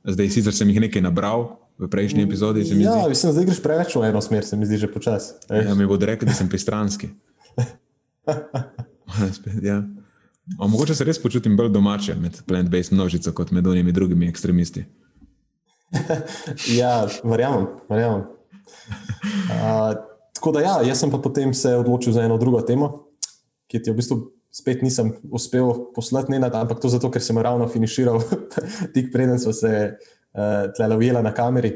Zdaj 0.04 0.30
sicer 0.34 0.54
sem 0.54 0.70
jih 0.70 0.80
nekaj 0.82 1.02
nabral 1.02 1.62
v 1.78 1.88
prejšnji 1.88 2.26
epizodi. 2.26 2.66
Ja, 2.82 3.06
mislim, 3.08 3.32
zdaj 3.32 3.46
greš 3.50 3.60
preveč 3.62 3.94
v 3.96 4.08
eno 4.08 4.20
smer, 4.22 4.44
se 4.44 4.58
mi 4.58 4.66
zdi 4.66 4.82
že 4.82 4.90
počasi. 4.90 5.34
Ja, 5.50 5.74
mi 5.78 5.86
bodo 5.86 6.06
rekli, 6.06 6.26
da 6.26 6.34
sem 6.34 6.48
pristranski. 6.50 7.12
ja. 9.68 9.82
A 10.58 10.66
mogoče 10.66 10.94
se 10.98 11.06
res 11.06 11.22
počutim 11.22 11.56
bolj 11.56 11.70
domače 11.70 12.16
med 12.18 12.42
plant-based 12.46 12.92
množico 12.92 13.32
kot 13.32 13.54
med 13.54 13.66
onimi 13.66 13.92
drugimi 13.92 14.26
ekstremisti. 14.28 14.84
ja, 16.80 17.06
verjamem. 17.24 17.66
verjamem. 17.88 18.26
Uh, 19.52 19.94
tako 20.34 20.52
da 20.52 20.60
ja, 20.66 20.74
jaz 20.82 20.98
sem 20.98 21.10
pa 21.10 21.18
potem 21.22 21.54
se 21.54 21.76
odločil 21.76 22.12
za 22.12 22.24
eno 22.26 22.38
drugo 22.42 22.60
temo 22.66 23.12
ki 23.72 23.80
ti 23.80 23.88
v 23.88 23.96
bistvu 23.96 24.16
spet 24.52 24.82
nisem 24.84 25.14
uspel 25.32 25.72
poslati, 25.94 26.32
ne, 26.32 26.40
ampak 26.44 26.80
to 26.80 26.90
zato, 26.92 27.10
ker 27.10 27.24
sem 27.24 27.38
ravno 27.40 27.68
finiširal, 27.72 28.20
tik 28.94 29.08
preden 29.12 29.40
smo 29.40 29.54
se 29.56 29.72
uh, 29.96 30.68
tle 30.76 30.88
lovili 30.92 31.22
na 31.24 31.32
kameri. 31.34 31.72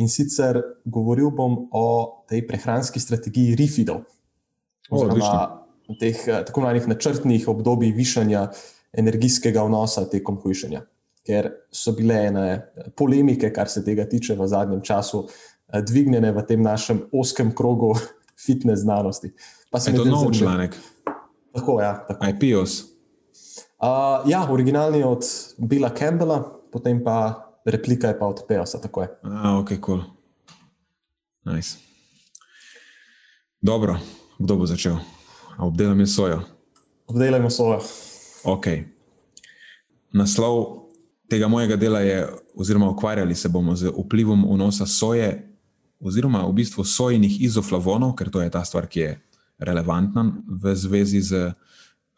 In 0.00 0.08
sicer 0.10 0.58
govoril 0.84 1.30
bom 1.30 1.68
o 1.70 1.86
tej 2.28 2.46
prehranski 2.48 3.00
strategiji 3.00 3.54
RIFID-ov, 3.60 4.00
oziroma 4.90 5.66
teh 6.00 6.16
uh, 6.26 6.40
tako 6.48 6.64
imenovanih 6.64 6.88
načrtnih 6.94 7.46
obdobij 7.52 7.92
višanja 7.94 8.48
energijskega 8.96 9.62
vnosa 9.68 10.08
tekom 10.10 10.40
hujšanja. 10.40 10.80
Ker 11.24 11.50
so 11.72 11.94
bile 11.96 12.18
ene 12.28 12.48
polemike, 12.96 13.52
kar 13.52 13.68
se 13.68 13.84
tega 13.84 14.04
tiče, 14.08 14.36
v 14.36 14.48
zadnjem 14.48 14.82
času, 14.84 15.22
dvignjene 15.72 16.32
v 16.32 16.42
tem 16.48 16.64
našem 16.64 17.04
oskem 17.12 17.52
krogu 17.56 17.94
fitnes 18.44 18.80
znanosti. 18.80 19.32
Pa 19.70 19.80
se 19.80 19.92
je 19.92 20.00
to 20.00 20.08
nov 20.08 20.32
članek. 20.32 20.76
Tako, 21.54 21.80
ja, 21.80 22.04
tako. 22.08 22.26
IPOS. 22.26 22.82
Uh, 23.78 24.28
ja, 24.30 24.46
originalni 24.50 24.98
je 24.98 25.06
od 25.06 25.24
Billa 25.58 25.90
Campbella, 25.94 26.42
potem 26.72 27.04
pa 27.04 27.44
replika 27.64 28.08
je 28.08 28.18
pa 28.18 28.26
od 28.26 28.40
POS-a. 28.48 28.78
Ah, 29.22 29.58
ok, 29.58 29.70
cool. 29.84 30.00
Nice. 31.44 31.78
Dobro, 33.60 33.98
kdo 34.38 34.56
bo 34.56 34.66
začel? 34.66 34.96
Obdelajmo 35.58 36.06
sojo. 36.06 36.40
Obdelajmo 37.06 37.50
sojo. 37.50 37.80
Ok. 38.44 38.66
Naslov 40.12 40.84
tega 41.28 41.48
mojega 41.48 41.76
dela 41.76 42.00
je, 42.00 42.28
oziroma 42.54 42.90
ukvarjali 42.90 43.34
se 43.34 43.48
bomo 43.48 43.76
z 43.76 43.92
vplivom 44.04 44.44
vnosa 44.50 44.86
soje, 44.86 45.56
oziroma 46.00 46.46
v 46.46 46.52
bistvu 46.52 46.84
sojinih 46.84 47.42
izoflavonov, 47.42 48.14
ker 48.14 48.30
to 48.30 48.42
je 48.42 48.50
ta 48.50 48.64
stvar, 48.64 48.86
ki 48.86 49.00
je 49.00 49.20
relevantna 49.58 50.32
v 50.46 50.74
zvezi 50.74 51.20
z 51.20 51.52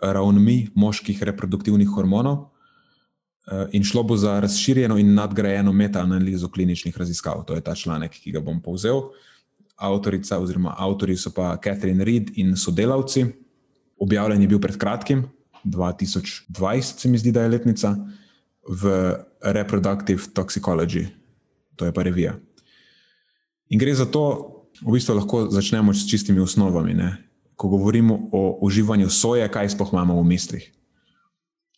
ravnmi 0.01 0.69
moških 0.75 1.23
reproduktivnih 1.23 1.89
hormonov. 1.89 2.51
Eh, 3.47 3.67
in 3.73 3.85
šlo 3.85 4.03
bo 4.03 4.17
za 4.17 4.41
razširjeno 4.41 4.99
in 4.99 5.15
nadgrajeno 5.15 5.73
metaanalizo 5.73 6.49
kliničnih 6.49 6.99
raziskav. 6.99 7.45
To 7.47 7.55
je 7.55 7.61
ta 7.61 7.75
članek, 7.75 8.11
ki 8.11 8.33
ga 8.33 8.41
bom 8.41 8.63
povzel. 8.63 9.01
Avtorica 9.77 10.39
oziroma 10.39 10.75
avtori 10.79 11.17
so 11.17 11.31
pa 11.31 11.57
Catherine 11.65 12.05
Reed 12.05 12.31
in 12.35 12.57
sodelavci. 12.57 13.27
Objavljen 13.99 14.43
je 14.43 14.49
bil 14.49 14.61
pred 14.61 14.77
kratkim, 14.77 15.29
2020, 15.65 17.01
se 17.01 17.09
mi 17.09 17.19
zdi, 17.19 17.33
da 17.33 17.43
je 17.43 17.49
letnica, 17.49 17.97
v 18.69 19.15
Reproductive 19.43 20.23
Toxicology, 20.35 21.07
to 21.77 21.85
je 21.85 21.93
pa 21.93 22.03
revija. 22.03 22.35
In 23.69 23.79
gre 23.79 23.95
za 23.95 24.07
to, 24.07 24.53
v 24.83 24.93
bistvu 24.93 25.15
lahko 25.15 25.47
začnemo 25.51 25.95
s 25.95 26.07
čistimi 26.11 26.41
osnovami. 26.41 26.95
Ne? 26.95 27.26
Ko 27.57 27.69
govorimo 27.69 28.29
o 28.33 28.59
uživanju 28.63 29.11
soje, 29.11 29.49
kaj 29.53 29.69
sploh 29.75 29.93
imamo 29.93 30.21
v 30.21 30.25
mislih. 30.25 30.73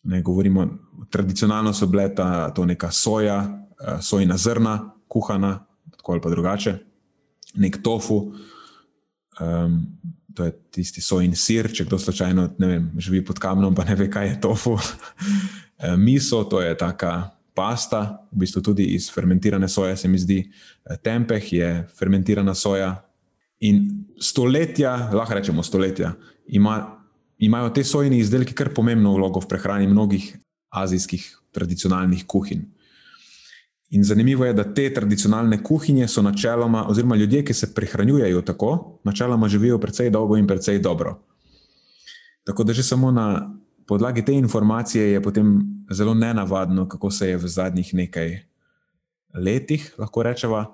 Ne, 0.03 0.21
govorimo, 0.21 0.67
tradicionalno 1.09 1.73
so 1.73 1.87
bile 1.87 2.07
ta, 2.15 2.53
to 2.55 2.65
neka 2.65 2.91
soja, 2.91 3.39
eh, 3.79 4.01
sojna 4.01 4.37
zrna, 4.37 4.91
kuhana, 5.07 5.65
tako 5.97 6.11
ali 6.11 6.21
pa 6.21 6.29
drugače, 6.29 6.77
nek 7.55 7.81
tofu, 7.83 8.33
um, 9.39 9.87
to 10.33 10.45
je 10.45 10.51
tisti 10.71 11.01
sojni 11.01 11.35
sir. 11.35 11.67
Če 11.73 11.85
kdo 11.85 11.99
slučajno 11.99 12.49
vem, 12.59 12.91
živi 12.97 13.23
pod 13.25 13.39
kamnom, 13.39 13.75
pa 13.75 13.83
ne 13.83 13.95
ve, 13.95 14.09
kaj 14.11 14.27
je 14.27 14.41
tofu. 14.41 14.77
Eh, 15.79 15.93
miso, 15.95 16.41
to 16.43 16.59
je 16.59 16.73
taka 16.75 17.29
pasta, 17.55 18.27
v 18.33 18.41
bistvu 18.41 18.61
tudi 18.61 18.83
iz 18.97 19.05
fermentirane 19.07 19.67
soje, 19.71 19.93
se 19.95 20.09
mi 20.11 20.17
zdi. 20.19 20.41
Eh, 20.43 20.97
tempeh 20.99 21.53
je 21.53 21.69
fermentirana 21.95 22.51
soja, 22.51 22.97
In 23.59 24.05
stoletja, 24.19 25.09
lahko 25.13 25.33
rečemo 25.33 25.63
stoletja, 25.63 26.13
ima, 26.47 26.75
imajo 27.37 27.69
te 27.69 27.83
sojni 27.83 28.19
izdelki 28.19 28.53
kar 28.55 28.73
pomembno 28.75 29.13
vlogo 29.13 29.41
v 29.43 29.47
prehrani 29.51 29.87
mnogih 29.87 30.31
azijskih 30.69 31.25
tradicionalnih 31.51 32.25
kuhinj. 32.27 32.61
In 33.89 34.03
zanimivo 34.03 34.45
je, 34.45 34.53
da 34.53 34.63
te 34.73 34.85
tradicionalne 34.93 35.63
kuhinje 35.63 36.07
so 36.07 36.21
načeloma, 36.21 36.85
oziroma 36.89 37.15
ljudje, 37.15 37.41
ki 37.45 37.53
se 37.53 37.73
prehranjujejo 37.73 38.41
tako, 38.41 38.99
načeloma 39.03 39.47
živijo 39.49 39.79
precej 39.79 40.09
dolgo 40.09 40.37
in 40.37 40.47
precej 40.47 40.79
dobro. 40.79 41.17
Tako 42.45 42.63
da 42.63 42.73
že 42.73 42.83
samo 42.83 43.11
na 43.11 43.55
podlagi 43.87 44.25
te 44.25 44.33
informacije 44.33 45.11
je 45.11 45.23
potem 45.23 45.59
zelo 45.91 46.13
nenavadno, 46.13 46.87
kako 46.87 47.11
se 47.11 47.29
je 47.29 47.37
v 47.37 47.47
zadnjih 47.47 47.93
nekaj 47.93 48.37
letih, 49.33 49.93
lahko 49.97 50.23
rečemo, 50.23 50.65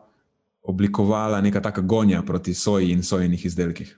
oblikovala 0.65 1.41
neka 1.41 1.61
taka 1.61 1.81
gonja 1.81 2.21
proti 2.21 2.53
soji 2.53 2.91
in 2.91 3.03
sojenih 3.03 3.45
izdelkih. 3.45 3.97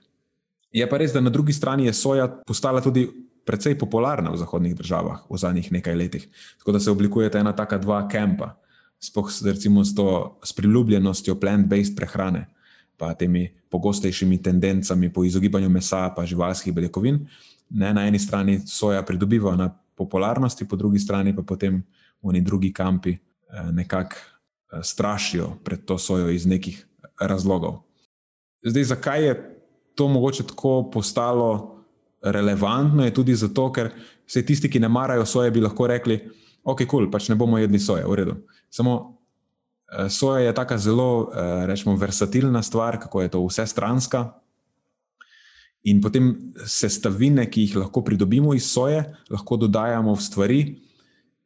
Je 0.72 0.88
pa 0.88 0.98
res, 1.00 1.12
da 1.12 1.20
na 1.20 1.30
drugi 1.30 1.52
strani 1.52 1.86
je 1.86 1.92
soja 1.96 2.28
postala 2.46 2.80
tudi 2.84 3.08
precej 3.48 3.78
popularna 3.80 4.28
v 4.28 4.36
zahodnih 4.36 4.76
državah 4.76 5.24
v 5.24 5.40
zadnjih 5.40 5.72
nekaj 5.72 5.96
letih. 5.96 6.28
Tako 6.60 6.72
da 6.76 6.80
se 6.80 6.92
oblikujeta 6.92 7.40
ena 7.40 7.56
taka 7.56 7.78
dva 7.80 8.02
kampa, 8.08 8.52
spoh 9.00 9.32
recimo 9.44 9.84
s 9.84 9.94
to 9.96 10.36
s 10.44 10.52
priljubljenostjo 10.52 11.38
plant-based 11.40 11.96
prehrane, 11.96 12.44
pa 13.00 13.14
temi 13.14 13.48
pogostejšimi 13.70 14.42
tendencami 14.42 15.08
po 15.12 15.24
izogibanju 15.24 15.68
mesa 15.68 16.10
pa 16.12 16.26
živalskih 16.26 16.74
beljakovin. 16.74 17.24
Ne, 17.70 17.94
na 17.94 18.04
eni 18.08 18.18
strani 18.18 18.60
soja 18.66 19.02
pridobiva 19.02 19.56
na 19.56 19.72
popularnosti, 19.96 20.68
po 20.68 20.76
drugi 20.76 20.98
strani 20.98 21.36
pa 21.36 21.42
potem 21.42 21.82
oni 22.22 22.40
drugi 22.40 22.72
kampi 22.72 23.12
eh, 23.12 23.72
nekako 23.72 24.16
strašijo 24.82 25.52
pred 25.64 25.84
to 25.84 25.98
sojo 25.98 26.28
iz 26.30 26.46
nekih 26.46 26.86
razlogov. 27.20 27.82
Zdaj, 28.62 28.84
zakaj 28.84 29.24
je 29.24 29.34
to 29.94 30.08
mogoče 30.08 30.46
tako 30.46 30.90
postalo 30.92 31.78
relevantno, 32.22 33.04
je 33.04 33.14
tudi 33.14 33.34
zato, 33.34 33.72
ker 33.72 33.90
vse 34.26 34.42
tisti, 34.46 34.70
ki 34.70 34.80
ne 34.80 34.88
marajo 34.88 35.26
soje, 35.26 35.50
bi 35.50 35.60
lahko 35.60 35.86
rekli: 35.86 36.18
Ok, 36.64 36.82
kul, 36.84 36.88
cool, 36.90 37.10
pač 37.10 37.28
ne 37.28 37.36
bomo 37.38 37.58
jedli 37.58 37.78
soje, 37.78 38.04
v 38.06 38.14
redu. 38.14 38.34
Samo 38.70 39.18
eh, 39.92 40.08
soja 40.10 40.44
je 40.44 40.54
tako 40.54 40.78
zelo, 40.78 41.08
eh, 41.32 41.66
rečemo, 41.66 41.96
versatilna 41.96 42.62
stvar, 42.62 42.98
kako 43.00 43.22
je 43.22 43.28
to 43.28 43.44
vse 43.46 43.66
stranska. 43.66 44.26
In 45.88 46.02
potem 46.02 46.52
sestavine, 46.66 47.46
ki 47.46 47.68
jih 47.68 47.76
lahko 47.84 48.02
pridobimo 48.04 48.54
iz 48.54 48.66
soje, 48.66 49.04
lahko 49.30 49.56
dodajamo 49.56 50.12
v 50.14 50.22
stvari, 50.22 50.60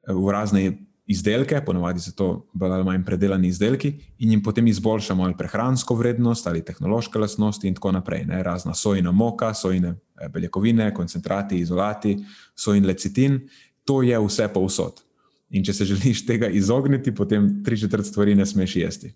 v 0.09 0.33
razne 0.33 0.65
izdelke, 1.07 1.61
ponovadi 1.67 2.01
so 2.01 2.13
to 2.17 2.29
bolj 2.53 2.77
ali 2.77 2.85
manj 2.85 3.05
predelani 3.05 3.49
izdelki, 3.49 3.93
in 4.19 4.31
jim 4.31 4.43
potem 4.43 4.67
izboljšamo 4.67 5.25
ali 5.25 5.37
prehransko 5.39 5.95
vrednost 5.95 6.47
ali 6.47 6.65
tehnološke 6.65 7.19
lastnosti, 7.19 7.69
in 7.69 7.75
tako 7.75 7.93
naprej. 7.93 8.25
Ne? 8.25 8.43
Razna 8.43 8.75
sojna 8.75 9.13
moka, 9.13 9.55
sojne 9.55 9.95
eh, 10.21 10.29
beljakovine, 10.29 10.95
koncentrati, 10.95 11.59
izolati, 11.59 12.19
sojn 12.55 12.87
lecitin, 12.87 13.41
to 13.85 14.03
je 14.03 14.19
vse 14.19 14.49
povsod. 14.55 15.03
In 15.51 15.65
če 15.65 15.73
se 15.73 15.85
želiš 15.93 16.27
tega 16.27 16.49
izogniti, 16.49 17.15
potem 17.15 17.63
tri 17.65 17.79
četrt 17.79 18.07
stvari 18.07 18.35
ne 18.35 18.47
smeš 18.47 18.77
jesti. 18.77 19.15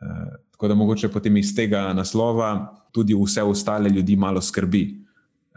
Uh, 0.00 0.32
tako 0.50 0.68
da 0.68 0.74
mogoče 0.74 1.10
potem 1.12 1.36
iz 1.36 1.50
tega 1.56 1.90
naslova 1.92 2.76
tudi 2.92 3.14
vse 3.14 3.42
ostale 3.42 3.90
ljudi 3.90 4.16
malo 4.16 4.40
skrbi, 4.40 5.04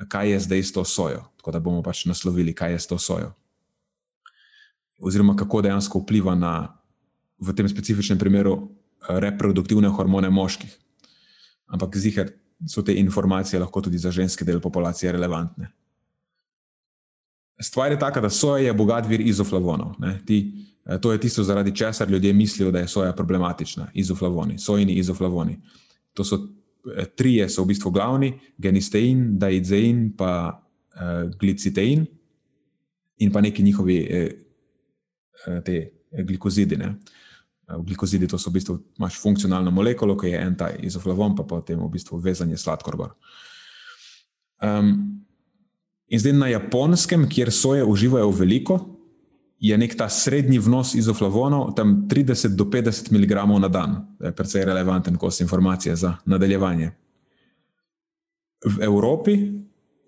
kaj 0.08 0.32
je 0.32 0.40
zdaj 0.40 0.64
s 0.64 0.74
to 0.74 0.84
sojo. 0.86 1.24
Tako 1.38 1.52
da 1.52 1.60
bomo 1.60 1.84
pač 1.84 2.06
naslovili, 2.06 2.54
kaj 2.54 2.72
je 2.72 2.80
s 2.80 2.88
to 2.88 2.98
sojo. 3.00 3.32
Oziroma, 5.04 5.36
kako 5.36 5.62
dejansko 5.62 6.00
vpliva 6.00 6.36
na, 6.36 6.54
v 7.44 7.54
tem 7.56 7.68
specifičnem 7.68 8.20
primeru, 8.20 8.56
reproduktivne 9.04 9.92
hormone 9.92 10.30
moških. 10.32 10.72
Ampak 11.76 11.98
zihar 11.98 12.32
so 12.68 12.82
te 12.82 12.96
informacije 12.96 13.60
lahko 13.60 13.82
tudi 13.82 13.98
za 13.98 14.12
ženske 14.12 14.46
del 14.46 14.62
populacije 14.64 15.12
relevantne. 15.12 15.72
Stvar 17.60 17.92
je 17.92 18.00
taka, 18.00 18.22
da 18.22 18.30
soja 18.30 18.66
je 18.66 18.74
bogat 18.74 19.08
vir 19.08 19.22
izoflavonov. 19.22 19.96
Ti, 20.26 20.38
to 21.02 21.12
je 21.12 21.20
tisto, 21.20 21.44
zaradi 21.44 21.76
česar 21.76 22.10
ljudje 22.10 22.34
mislijo, 22.34 22.72
da 22.72 22.80
je 22.80 22.88
soja 22.88 23.14
problematična. 23.14 23.88
Izoflavoni, 23.94 24.58
sojni 24.60 24.94
izoflavoni. 24.94 25.60
To 26.14 26.24
so 26.24 26.40
trije, 27.16 27.50
so 27.50 27.64
v 27.64 27.72
bistvu 27.72 27.92
glavni: 27.92 28.34
genistein, 28.58 29.38
daizein, 29.40 30.12
pa 30.18 30.62
uh, 30.96 31.32
glicitein 31.40 32.06
in 33.18 33.32
pa 33.32 33.42
neki 33.42 33.64
njihovi 33.64 34.00
uh, 34.02 34.40
te 35.66 35.78
glikozidi. 36.24 36.78
Ne? 36.78 36.96
V 37.68 37.82
glikozidi 37.88 38.28
to 38.28 38.38
so 38.38 38.50
v 38.50 38.60
bistvu 38.60 38.78
imaš 39.00 39.20
funkcionalno 39.22 39.72
molekulo, 39.72 40.18
ki 40.20 40.34
je 40.34 40.42
en 40.42 40.56
ta 40.58 40.70
izoflavon, 40.76 41.36
pa 41.36 41.44
potem 41.48 41.80
v 41.80 41.90
bistvu 41.94 42.20
vezanje 42.22 42.58
sladkor. 42.58 43.00
Um, 44.64 45.24
In 46.14 46.20
zdaj 46.20 46.34
na 46.34 46.48
japonskem, 46.48 47.30
kjer 47.30 47.52
soje 47.52 47.84
uživajo 47.84 48.30
veliko, 48.30 48.76
je 49.60 49.78
nek 49.78 49.96
ta 49.98 50.10
srednji 50.10 50.60
vnos 50.60 50.92
izoflavonov, 50.96 51.72
tam 51.74 52.04
30 52.12 52.54
do 52.60 52.68
50 52.70 53.10
mg 53.12 53.46
na 53.60 53.68
dan. 53.68 53.96
To 54.20 54.26
je 54.26 54.36
precej 54.36 54.66
relevanten 54.66 55.18
kos 55.18 55.40
informacije 55.42 55.96
za 55.96 56.18
nadaljevanje. 56.26 56.92
V 58.66 58.84
Evropi 58.84 59.38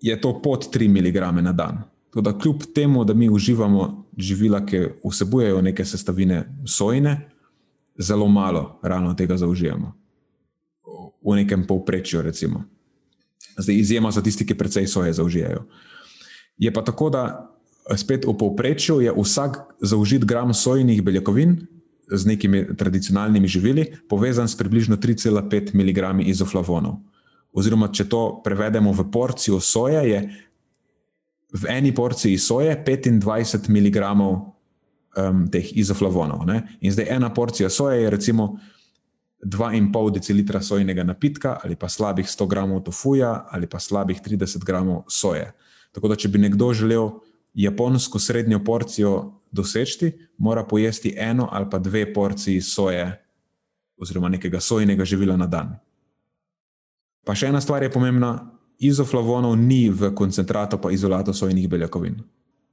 je 0.00 0.20
to 0.20 0.42
pod 0.42 0.68
3 0.74 0.88
mg 0.88 1.42
na 1.42 1.52
dan. 1.52 1.82
Tudi 2.16 2.32
kljub 2.42 2.62
temu, 2.74 3.04
da 3.04 3.14
mi 3.14 3.28
uživamo 3.28 4.04
živila, 4.16 4.62
ki 4.66 4.78
vsebujejo 5.04 5.60
neke 5.62 5.84
sestavine 5.84 6.46
sojne, 6.64 7.28
zelo 7.98 8.28
malo 8.28 8.78
ravno 8.82 9.14
tega 9.14 9.36
zaužijemo. 9.36 9.92
V 11.20 11.34
nekem 11.36 11.66
povprečju, 11.66 12.22
recimo. 12.22 12.64
Zdaj, 13.58 13.76
izjema 13.76 14.12
so 14.12 14.22
tisti, 14.24 14.46
ki 14.46 14.56
precej 14.56 14.86
soje 14.86 15.12
zaužijajo. 15.12 15.66
Je 16.58 16.72
pa 16.72 16.84
tako, 16.84 17.10
da 17.10 17.52
spet 17.96 18.24
v 18.24 18.32
povprečju 18.38 19.00
je 19.04 19.12
vsak 19.12 19.58
zaužit 19.80 20.24
gram 20.24 20.54
sojnih 20.54 21.02
beljakovin 21.02 21.66
z 22.08 22.26
nekimi 22.26 22.76
tradicionalnimi 22.76 23.48
živili 23.48 23.92
povezan 24.08 24.48
s 24.48 24.56
približno 24.56 24.96
3,5 24.96 25.74
mg 25.74 26.28
izoflavonov. 26.28 26.96
Oziroma, 27.52 27.88
če 27.88 28.08
to 28.08 28.40
prevedemo 28.44 28.92
v 28.92 29.04
porcijo 29.12 29.60
soje, 29.60 30.00
je 30.10 30.45
v 31.52 31.70
eni 31.70 31.94
porciji 31.94 32.38
soje 32.38 32.74
25 32.86 33.68
mg 33.70 33.96
um, 35.16 35.46
teh 35.50 35.76
izoflavonov. 35.76 36.46
Ne? 36.46 36.62
In 36.80 36.92
zdaj 36.92 37.06
ena 37.16 37.32
porcija 37.34 37.70
soje 37.70 38.02
je 38.02 38.10
recimo 38.10 38.58
2,5 39.42 40.10
decilitra 40.10 40.62
sojnega 40.62 41.04
napitka, 41.04 41.60
ali 41.64 41.76
pa 41.76 41.88
slabih 41.88 42.26
100 42.26 42.48
gramov 42.48 42.82
tofuja, 42.82 43.46
ali 43.50 43.66
pa 43.66 43.78
slabih 43.78 44.20
30 44.22 44.64
gramov 44.64 45.04
soje. 45.08 45.52
Tako 45.92 46.08
da, 46.08 46.16
če 46.16 46.28
bi 46.28 46.38
nekdo 46.38 46.72
želel 46.74 47.10
japonsko 47.54 48.18
srednjo 48.18 48.60
porcijo 48.64 49.40
doseči, 49.52 50.12
mora 50.38 50.64
pojesti 50.64 51.14
eno 51.16 51.48
ali 51.52 51.70
pa 51.70 51.78
dve 51.78 52.12
porciji 52.12 52.60
soje, 52.60 53.22
oziroma 53.96 54.28
nekega 54.28 54.60
sojnega 54.60 55.04
živila 55.04 55.36
na 55.36 55.46
dan. 55.46 55.76
Pa 57.24 57.34
še 57.34 57.48
ena 57.48 57.60
stvar 57.60 57.82
je 57.82 57.92
pomembna: 57.92 58.55
izoflavonov 58.78 59.56
ni 59.56 59.90
v 59.90 60.10
koncentratu, 60.14 60.78
pa 60.78 60.90
izolatu 60.90 61.32
sojnih 61.32 61.68
beljakovin. 61.68 62.20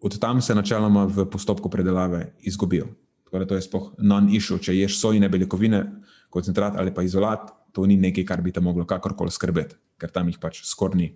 Od 0.01 0.19
tam 0.19 0.41
se 0.41 0.55
načeloma 0.55 1.05
v 1.05 1.25
postopku 1.29 1.69
predelave 1.69 2.33
izgubijo. 2.39 2.87
Tako 3.23 3.39
da 3.39 3.45
to 3.47 3.55
je 3.55 3.61
sploh 3.61 3.91
non-issue, 3.97 4.59
če 4.59 4.75
ješ 4.75 4.99
sojne 4.99 5.29
beljakovine, 5.29 5.83
koncentrat 6.29 6.75
ali 6.77 6.93
pa 6.93 7.03
izolat, 7.03 7.49
to 7.73 7.85
ni 7.85 7.97
nekaj, 7.97 8.25
kar 8.25 8.41
bi 8.41 8.51
te 8.51 8.61
moglo 8.61 8.85
kakorkoli 8.85 9.31
skrbeti, 9.31 9.75
ker 9.97 10.11
tam 10.11 10.29
jih 10.29 10.37
pač 10.41 10.61
skoraj 10.67 10.99
ni. 10.99 11.09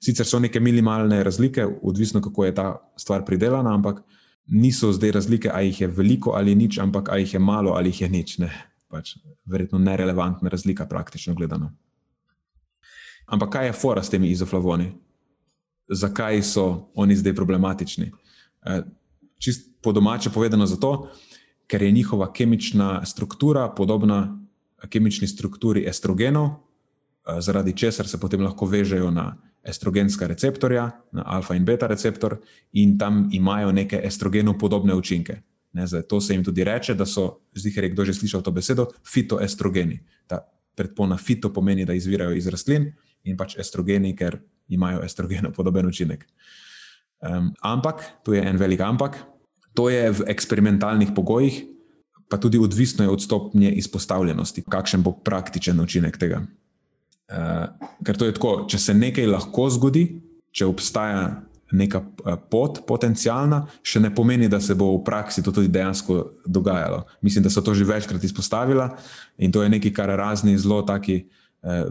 Sicer 0.00 0.26
so 0.26 0.38
neke 0.38 0.60
minimalne 0.60 1.22
razlike, 1.24 1.64
odvisno 1.82 2.20
kako 2.22 2.44
je 2.44 2.54
ta 2.54 2.66
stvar 2.96 3.24
pridelana, 3.26 3.74
ampak 3.74 4.02
niso 4.46 4.92
zdaj 4.92 5.12
razlike, 5.12 5.50
ali 5.54 5.72
jih 5.72 5.80
je 5.80 5.88
veliko 5.88 6.36
ali 6.36 6.54
nič, 6.54 6.78
ampak 6.78 7.08
ali 7.08 7.22
jih 7.22 7.34
je 7.34 7.40
malo 7.40 7.72
ali 7.72 7.88
jih 7.88 8.00
je 8.00 8.08
nič. 8.08 8.38
Ne. 8.38 8.50
Pač, 8.88 9.16
verjetno 9.44 9.78
nerelevantna 9.78 10.48
razlika, 10.48 10.86
praktično 10.86 11.34
gledano. 11.34 11.72
Ampak 13.28 13.50
kaj 13.52 13.66
je 13.66 13.72
fora 13.72 14.02
s 14.02 14.10
temi 14.10 14.30
izoflavoni? 14.30 14.92
Zakaj 15.88 16.42
so 16.42 16.90
oni 16.94 17.16
zdaj 17.16 17.34
problematični? 17.34 18.10
E, 18.64 18.80
čist 19.38 19.68
po 19.82 19.92
domače 19.92 20.30
povedano, 20.30 20.66
zato, 20.66 21.10
ker 21.66 21.82
je 21.82 21.92
njihova 21.92 22.32
kemična 22.32 23.04
struktura 23.04 23.68
podobna 23.68 24.38
kemični 24.88 25.28
strukturi 25.28 25.84
estrogenov, 25.88 26.46
e, 26.48 27.40
zaradi 27.40 27.76
česar 27.76 28.08
se 28.08 28.20
potem 28.20 28.40
lahko 28.40 28.66
vežejo 28.66 29.10
na 29.10 29.36
estrogenska 29.64 30.26
receptorja, 30.26 30.90
na 31.12 31.22
alfa 31.26 31.54
in 31.54 31.64
beta 31.64 31.86
receptor, 31.86 32.38
in 32.72 32.98
tam 32.98 33.28
imajo 33.32 33.72
neke 33.72 34.00
estrogenu 34.04 34.58
podobne 34.58 34.94
učinke. 34.94 35.42
Ne, 35.72 35.84
to 36.08 36.20
se 36.20 36.34
jim 36.34 36.44
tudi 36.44 36.64
reče, 36.64 36.94
da 36.94 37.06
so, 37.06 37.40
zdaj 37.54 37.84
je 37.84 37.90
kdo 37.90 38.04
že 38.04 38.14
slišal 38.14 38.42
to 38.42 38.50
besedo, 38.50 38.86
fitoestrogeni. 39.04 40.00
Ta 40.26 40.40
predpona 40.74 41.16
fito 41.16 41.52
pomeni, 41.52 41.84
da 41.84 41.92
izvirajo 41.92 42.32
iz 42.32 42.46
rastlin 42.46 42.92
in 43.24 43.36
pač 43.36 43.56
estrogeni, 43.58 44.14
ker 44.16 44.38
imajo 44.68 45.02
estrogenu 45.04 45.52
podoben 45.56 45.86
učinek. 45.86 46.26
Um, 47.18 47.50
ampak, 47.62 48.04
tu 48.22 48.32
je 48.32 48.42
en 48.44 48.56
velik 48.56 48.80
ampak, 48.80 49.18
to 49.74 49.88
je 49.90 50.10
v 50.10 50.20
eksperimentalnih 50.30 51.10
pogojih, 51.14 51.64
pa 52.28 52.36
tudi 52.38 52.58
odvisno 52.58 53.04
je 53.04 53.10
od 53.10 53.22
stopnje 53.22 53.72
izpostavljenosti, 53.80 54.62
kakšen 54.70 55.02
bo 55.02 55.16
praktičen 55.24 55.80
učinek 55.80 56.18
tega. 56.18 56.44
Uh, 57.28 57.66
ker 58.04 58.16
to 58.16 58.28
je 58.28 58.34
tako, 58.36 58.52
če 58.70 58.78
se 58.78 58.94
nekaj 58.94 59.26
lahko 59.26 59.68
zgodi, 59.72 60.04
če 60.54 60.68
obstaja 60.68 61.42
neka 61.72 62.00
uh, 62.00 62.36
pot, 62.50 62.84
potencijalna, 62.88 63.64
še 63.82 64.00
ne 64.00 64.12
pomeni, 64.14 64.48
da 64.48 64.60
se 64.60 64.76
bo 64.78 64.92
v 64.94 65.02
praksi 65.04 65.42
to 65.44 65.52
tudi 65.52 65.72
dejansko 65.72 66.20
dogajalo. 66.46 67.02
Mislim, 67.24 67.44
da 67.44 67.50
so 67.52 67.64
to 67.64 67.74
že 67.74 67.88
večkrat 67.88 68.24
izpostavila 68.24 68.92
in 69.36 69.52
to 69.52 69.64
je 69.64 69.72
nekaj, 69.74 69.92
kar 69.92 70.14
razni 70.16 70.56
zelo 70.58 70.80
taki 70.86 71.24
uh, 71.24 71.37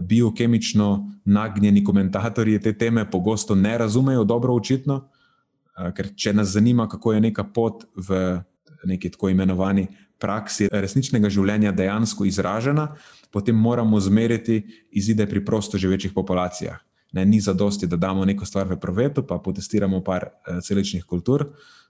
biokemično 0.00 1.10
nagnjeni 1.24 1.84
komentatorji 1.84 2.60
te 2.60 2.72
teme 2.72 3.10
pogosto 3.10 3.54
ne 3.54 3.78
razumejo 3.78 4.24
dobro, 4.24 4.54
očitno. 4.54 4.94
Uh, 4.96 5.92
ker 5.94 6.12
če 6.16 6.32
nas 6.34 6.48
zanima, 6.54 6.88
kako 6.88 7.12
je 7.12 7.20
neka 7.20 7.44
pot 7.54 7.84
v 7.96 8.40
neki 8.88 9.10
tako 9.10 9.28
imenovani 9.28 9.86
praksi 10.18 10.68
resničnega 10.72 11.30
življenja 11.30 11.72
dejansko 11.72 12.26
izražena, 12.26 12.88
potem 13.30 13.56
moramo 13.56 14.00
zmeriti 14.00 14.62
izide 14.90 15.26
pri 15.26 15.44
prosto 15.44 15.78
živečih 15.78 16.14
populacijah. 16.14 16.80
Ne, 17.12 17.24
ni 17.24 17.40
zadosti, 17.40 17.86
da 17.86 17.96
damo 17.96 18.24
neko 18.28 18.44
stvar 18.44 18.66
v 18.68 18.76
provetu, 18.80 19.22
pa 19.26 19.38
potestiramo 19.38 20.02
par 20.04 20.28
uh, 20.28 20.58
celičnih 20.64 21.04
kultur, 21.04 21.46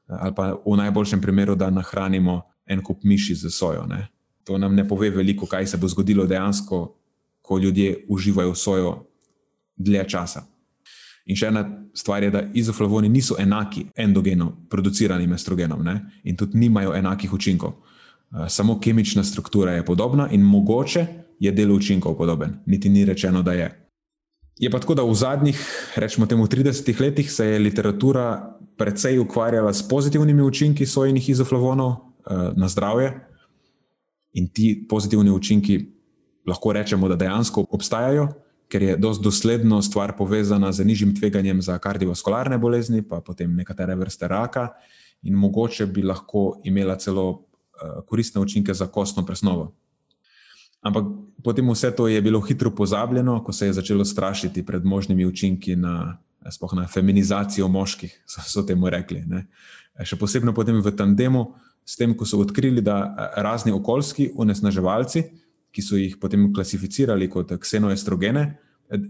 ali 0.08 0.34
pa 0.34 0.52
v 0.64 0.76
najboljšem 0.82 1.20
primeru, 1.20 1.54
da 1.54 1.70
nahranimo 1.70 2.42
en 2.66 2.82
kup 2.84 3.04
miši 3.04 3.34
z 3.34 3.50
sojo. 3.52 3.86
Ne. 3.88 4.06
To 4.44 4.58
nam 4.58 4.74
ne 4.74 4.86
pove 4.88 5.10
veliko, 5.10 5.46
kaj 5.46 5.66
se 5.66 5.76
bo 5.76 5.88
zgodilo 5.88 6.26
dejansko, 6.26 6.97
ko 7.48 7.58
ljudje 7.58 8.04
uživajo 8.08 8.54
sojo 8.54 8.90
dlje 9.76 10.02
časa. 10.08 10.42
In 11.24 11.36
še 11.36 11.48
ena 11.48 11.62
stvar 11.96 12.22
je, 12.22 12.30
da 12.30 12.42
izoflavoni 12.54 13.08
niso 13.08 13.38
enaki 13.40 13.86
endogeno 13.96 14.50
produciranim 14.68 15.32
estrogenom 15.32 15.80
ne? 15.84 15.94
in 16.24 16.36
tudi 16.36 16.58
nimajo 16.60 16.92
enakih 16.96 17.32
učinkov. 17.32 17.72
Uh, 17.72 18.44
samo 18.52 18.76
kemična 18.80 19.24
struktura 19.24 19.78
je 19.78 19.84
podobna 19.84 20.28
in 20.32 20.44
mogoče 20.44 21.06
je 21.40 21.52
del 21.52 21.72
učinkov 21.72 22.18
podoben, 22.18 22.58
niti 22.66 22.92
ni 22.92 23.04
rečeno, 23.08 23.42
da 23.42 23.52
je. 23.56 23.70
Je 24.58 24.70
pa 24.70 24.80
tako, 24.82 24.94
da 24.98 25.06
v 25.08 25.14
zadnjih, 25.14 25.62
rečemo 25.96 26.26
temu, 26.26 26.46
30 26.46 27.00
letih 27.00 27.32
se 27.32 27.46
je 27.46 27.58
literatura 27.58 28.58
precej 28.76 29.18
ukvarjala 29.18 29.72
s 29.72 29.88
pozitivnimi 29.88 30.42
učinki 30.42 30.86
sojenih 30.86 31.28
izoflavonov 31.30 31.88
uh, 31.88 32.52
na 32.56 32.68
zdravje, 32.68 33.14
in 34.32 34.48
ti 34.52 34.86
pozitivni 34.88 35.30
učinki 35.30 35.78
lahko 36.48 36.72
rečemo, 36.72 37.08
da 37.08 37.16
dejansko 37.16 37.66
obstajajo, 37.70 38.28
ker 38.68 38.82
je 38.82 38.96
dosti 39.00 39.24
dosledno 39.24 39.82
stvar 39.82 40.12
povezana 40.16 40.72
z 40.72 40.84
nižjim 40.84 41.14
tveganjem 41.16 41.62
za 41.62 41.78
kardiovaskularne 41.78 42.58
bolezni, 42.58 43.02
pa 43.02 43.20
potem 43.24 43.54
nekatere 43.56 43.96
vrste 43.96 44.28
raka, 44.28 44.68
in 45.22 45.34
mogoče 45.34 45.86
bi 45.86 46.02
lahko 46.02 46.60
imela 46.64 46.96
celo 46.96 47.30
uh, 47.30 48.04
koristne 48.06 48.40
učinke 48.40 48.74
za 48.74 48.86
kostno 48.86 49.26
presnovo. 49.26 49.72
Ampak 50.80 51.04
potem 51.42 51.70
vse 51.70 51.90
to 51.90 52.08
je 52.08 52.22
bilo 52.22 52.40
hitro 52.40 52.70
pozabljeno, 52.70 53.40
ko 53.44 53.52
se 53.52 53.66
je 53.66 53.72
začelo 53.72 54.04
strašiti 54.04 54.66
pred 54.66 54.84
možnimi 54.84 55.26
učinki 55.26 55.76
na, 55.76 56.18
na 56.72 56.86
feminizacijo 56.86 57.68
moških, 57.68 58.22
so, 58.30 58.40
so 58.46 58.62
temu 58.62 58.90
rekli. 58.90 59.24
Ne. 59.26 59.46
Še 60.04 60.16
posebej 60.16 60.54
potem 60.54 60.78
v 60.80 60.94
tandemu, 60.94 61.54
s 61.88 61.96
tem, 61.96 62.12
ko 62.14 62.26
so 62.28 62.38
odkrili, 62.44 62.82
da 62.84 63.32
razni 63.40 63.72
okoljski 63.72 64.30
onesnaževalci, 64.36 65.24
ki 65.72 65.82
so 65.84 65.96
jih 65.96 66.16
potem 66.20 66.48
klasificirali 66.54 67.28
kot 67.30 67.52
ksenoestrogene, 67.60 68.44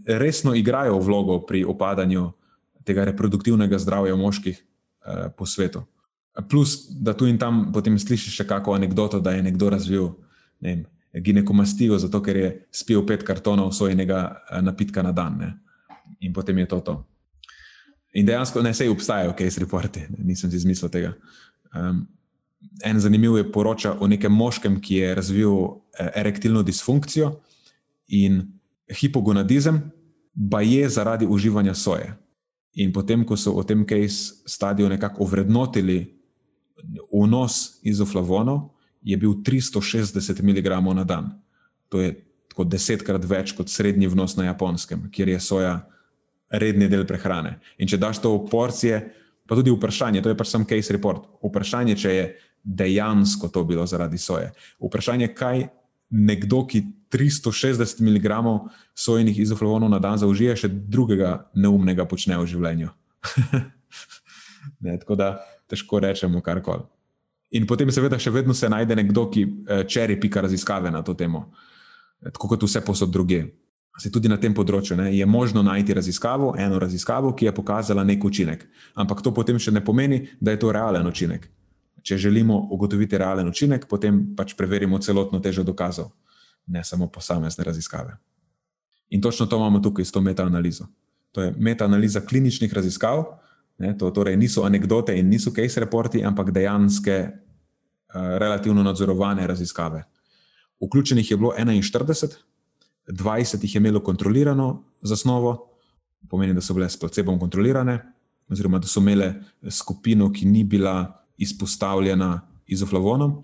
resno 0.07 0.55
igrajo 0.55 0.99
vlogo 0.99 1.39
pri 1.47 1.65
opadanju 1.65 2.33
tega 2.85 3.05
reproduktivnega 3.05 3.79
zdravja 3.79 4.17
moških 4.17 4.59
eh, 4.59 5.29
po 5.37 5.47
svetu. 5.47 5.85
Plus, 6.49 6.87
da 6.91 7.15
tu 7.15 7.27
in 7.27 7.39
tam 7.39 7.69
potem 7.75 7.99
slišiš 7.99 8.41
še 8.41 8.47
kako 8.47 8.77
anegdoto, 8.77 9.21
da 9.21 9.35
je 9.35 9.43
nekdo 9.43 9.71
razvil 9.75 10.13
ne 10.63 10.71
vem, 10.71 10.85
ginekomastijo, 11.25 11.99
zato 11.99 12.21
ker 12.23 12.37
je 12.37 12.51
spil 12.71 13.03
pet 13.07 13.25
kartonov 13.27 13.73
sojenega 13.77 14.21
eh, 14.29 14.63
napitka 14.63 15.03
na 15.03 15.13
dan. 15.13 15.39
Ne? 15.39 15.51
In 16.21 16.33
potem 16.33 16.59
je 16.65 16.69
to 16.71 16.81
to. 16.81 16.97
In 18.17 18.27
dejansko 18.27 18.63
ne 18.65 18.73
sej 18.75 18.89
obstajajo 18.91 19.35
case 19.39 19.61
reporti, 19.61 20.07
nisem 20.19 20.51
si 20.51 20.57
izmislil 20.57 20.91
tega. 20.91 21.13
Um, 21.77 22.07
en 22.85 23.01
zanimiv 23.01 23.37
je 23.37 23.53
poroča 23.53 23.97
o 24.01 24.07
nekem 24.07 24.33
moškem, 24.33 24.81
ki 24.81 24.95
je 24.95 25.15
razvil 25.15 25.53
eh, 25.53 26.11
erektilno 26.15 26.63
disfunkcijo 26.63 27.41
in 28.09 28.43
hipogonadizem, 29.01 29.83
pa 30.51 30.61
je 30.61 30.89
zaradi 30.89 31.27
uživanja 31.27 31.75
soje. 31.75 32.15
In 32.79 32.93
potem, 32.93 33.25
ko 33.27 33.37
so 33.37 33.57
v 33.59 33.67
tem 33.67 33.85
case 33.87 34.43
stadiju 34.47 34.89
nekako 34.89 35.25
ovrednotili 35.25 36.15
vnos 37.11 37.81
izoflavonov, 37.83 38.71
je 39.03 39.17
bil 39.17 39.41
360 39.43 40.43
mg 40.43 40.69
na 40.95 41.05
dan. 41.05 41.31
To 41.89 42.01
je 42.01 42.15
tako 42.49 42.65
desetkrat 42.65 43.25
več 43.25 43.53
kot 43.57 43.71
srednji 43.71 44.09
vnos 44.11 44.37
na 44.37 44.49
japonskem, 44.51 45.09
kjer 45.11 45.29
je 45.29 45.41
soja 45.41 45.75
redni 46.51 46.89
del 46.89 47.07
prehrane. 47.07 47.59
In 47.79 47.89
če 47.89 47.99
daš 47.99 48.23
to 48.23 48.35
v 48.37 48.49
porcije, 48.51 49.01
pa 49.49 49.57
tudi 49.57 49.73
vprašanje, 49.73 50.23
to 50.23 50.33
je 50.33 50.37
pač 50.37 50.51
sam 50.51 50.67
case 50.69 50.93
report, 50.93 51.25
vprašanje, 51.45 51.97
če 51.97 52.15
je 52.15 52.25
dejansko 52.65 53.49
to 53.49 53.65
bilo 53.65 53.87
zaradi 53.87 54.19
soje. 54.19 54.53
Vprašanje, 54.81 55.29
kaj 55.35 55.69
nekdo, 56.11 56.65
ki 56.67 56.85
360 57.13 58.01
mg 58.01 58.29
sojenih 58.95 59.39
izoflavonov 59.39 59.91
na 59.91 59.99
dan 59.99 60.19
zaužije, 60.19 60.57
še 60.57 60.69
drugega 60.69 61.49
neumnega 61.55 62.05
počne 62.09 62.37
v 62.39 62.47
življenju. 62.47 62.91
ne, 64.85 64.99
tako 65.01 65.17
da 65.17 65.39
težko 65.69 66.01
rečemo 66.01 66.43
karkoli. 66.45 66.85
In 67.57 67.65
potem, 67.65 67.89
seveda, 67.93 68.19
še 68.21 68.33
vedno 68.33 68.55
se 68.55 68.69
najde 68.69 68.97
nekdo, 68.97 69.29
ki 69.33 69.45
eh, 69.45 69.85
čeri 69.89 70.19
pika 70.21 70.45
raziskave 70.45 70.93
na 70.93 71.01
to 71.03 71.15
temo, 71.17 71.49
tako 72.21 72.53
kot 72.53 72.69
vse 72.69 72.85
posod 72.85 73.13
druge. 73.13 73.47
Se 73.99 74.13
tudi 74.15 74.31
na 74.31 74.37
tem 74.39 74.53
področju 74.55 74.95
ne, 74.95 75.09
je 75.17 75.27
možno 75.27 75.65
najti 75.67 75.97
raziskavo, 75.97 76.53
eno 76.61 76.79
raziskavo, 76.79 77.33
ki 77.35 77.49
je 77.49 77.55
pokazala 77.57 78.05
nek 78.07 78.25
učinek. 78.25 78.61
Ampak 78.95 79.25
to 79.25 79.33
potem 79.35 79.59
še 79.59 79.73
ne 79.75 79.83
pomeni, 79.83 80.21
da 80.39 80.55
je 80.55 80.61
to 80.63 80.71
realen 80.71 81.09
učinek. 81.09 81.49
Če 82.03 82.17
želimo 82.19 82.57
ugotoviti 82.71 83.19
realen 83.19 83.49
učinek, 83.49 83.87
potem 83.89 84.21
pač 84.37 84.55
preverimo 84.57 84.99
celotno 84.99 85.41
težo 85.41 85.65
dokazov, 85.65 86.11
ne 86.67 86.85
samo 86.85 87.09
posamezne 87.11 87.65
raziskave. 87.65 88.17
In 89.11 89.23
točno 89.23 89.47
to 89.47 89.57
imamo 89.57 89.81
tukaj 89.81 90.05
s 90.05 90.13
to 90.13 90.21
metaanalizo. 90.21 90.87
To 91.33 91.43
je 91.43 91.55
metaanaliza 91.59 92.21
kliničnih 92.21 92.73
raziskav, 92.75 93.25
ne, 93.79 93.95
to 93.99 94.11
torej 94.11 94.37
niso 94.37 94.65
anekdote 94.65 95.19
in 95.19 95.29
niso 95.29 95.51
case 95.55 95.81
reporti, 95.81 96.25
ampak 96.25 96.51
dejanske, 96.51 97.19
uh, 97.29 98.37
relativno 98.39 98.83
nadzorovane 98.83 99.47
raziskave. 99.47 100.05
Vključenih 100.81 101.31
je 101.31 101.37
bilo 101.37 101.53
41, 101.59 102.37
20 103.09 103.63
jih 103.63 103.75
je 103.75 103.79
imelo 103.79 104.01
kontrolirano 104.01 104.85
zasnovo, 105.01 105.71
pomeni, 106.29 106.55
da 106.55 106.61
so 106.61 106.75
bile 106.75 106.89
s 106.89 106.99
placebom 107.01 107.39
kontrolirane, 107.39 107.99
oziroma 108.49 108.79
da 108.79 108.87
so 108.87 109.01
imele 109.01 109.35
skupino, 109.71 110.33
ki 110.33 110.47
ni 110.47 110.65
bila 110.65 111.25
izpostavljena 111.39 112.41
izoflavonom, 112.67 113.43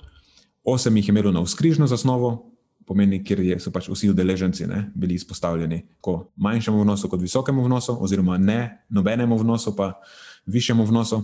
8 0.65 0.97
jih 0.97 1.09
je 1.09 1.13
imelo 1.13 1.33
na 1.33 1.43
vzkrižno 1.43 1.87
zasnovo, 1.87 2.51
pomeni, 2.87 3.23
kjer 3.25 3.41
so 3.61 3.73
pač 3.73 3.89
vsi 3.89 4.11
udeleženci 4.13 4.67
ne, 4.69 4.91
bili 4.95 5.15
izpostavljeni 5.15 5.83
tako 5.97 6.31
manjšemu 6.37 6.83
vnosu 6.83 7.09
kot 7.09 7.21
visokemu 7.21 7.65
vnosu, 7.65 7.97
oziroma 8.01 8.39
ne 8.39 8.87
nobenemu 8.89 9.39
vnosu, 9.39 9.77
pa 9.77 9.93
višjemu 10.47 10.85
vnosu. 10.85 11.23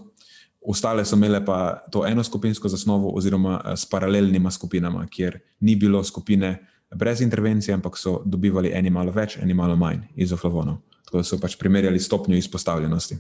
Ostale 0.61 1.05
so 1.05 1.17
imele 1.17 1.41
pa 1.45 1.87
to 1.93 2.05
eno 2.07 2.25
skupinsko 2.25 2.69
zasnovo, 2.69 3.15
oziroma 3.17 3.61
s 3.77 3.87
paralelnima 3.89 4.51
skupinama, 4.51 5.07
kjer 5.07 5.39
ni 5.61 5.77
bilo 5.77 6.05
skupine 6.05 6.67
brez 6.97 7.21
intervencije, 7.21 7.75
ampak 7.75 7.97
so 7.99 8.23
dobivali 8.27 8.73
eni 8.75 8.91
malo 8.91 9.13
več, 9.13 9.39
eni 9.41 9.55
malo 9.55 9.77
manj 9.77 10.03
izoflavonov. 10.17 10.77
Tako 11.05 11.17
da 11.17 11.25
so 11.25 11.39
pač 11.41 11.57
primerjali 11.57 12.01
stopnjo 12.01 12.37
izpostavljenosti. 12.37 13.17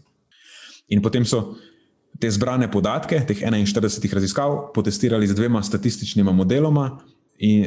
In 0.88 1.02
potem 1.02 1.24
so 1.24 1.54
te 2.20 2.30
zbrane 2.30 2.68
podatke, 2.70 3.22
teh 3.26 3.38
41 3.42 4.14
raziskav, 4.14 4.72
potestirali 4.74 5.26
z 5.26 5.34
dvema 5.34 5.62
statističnima 5.62 6.32
modeloma, 6.32 6.98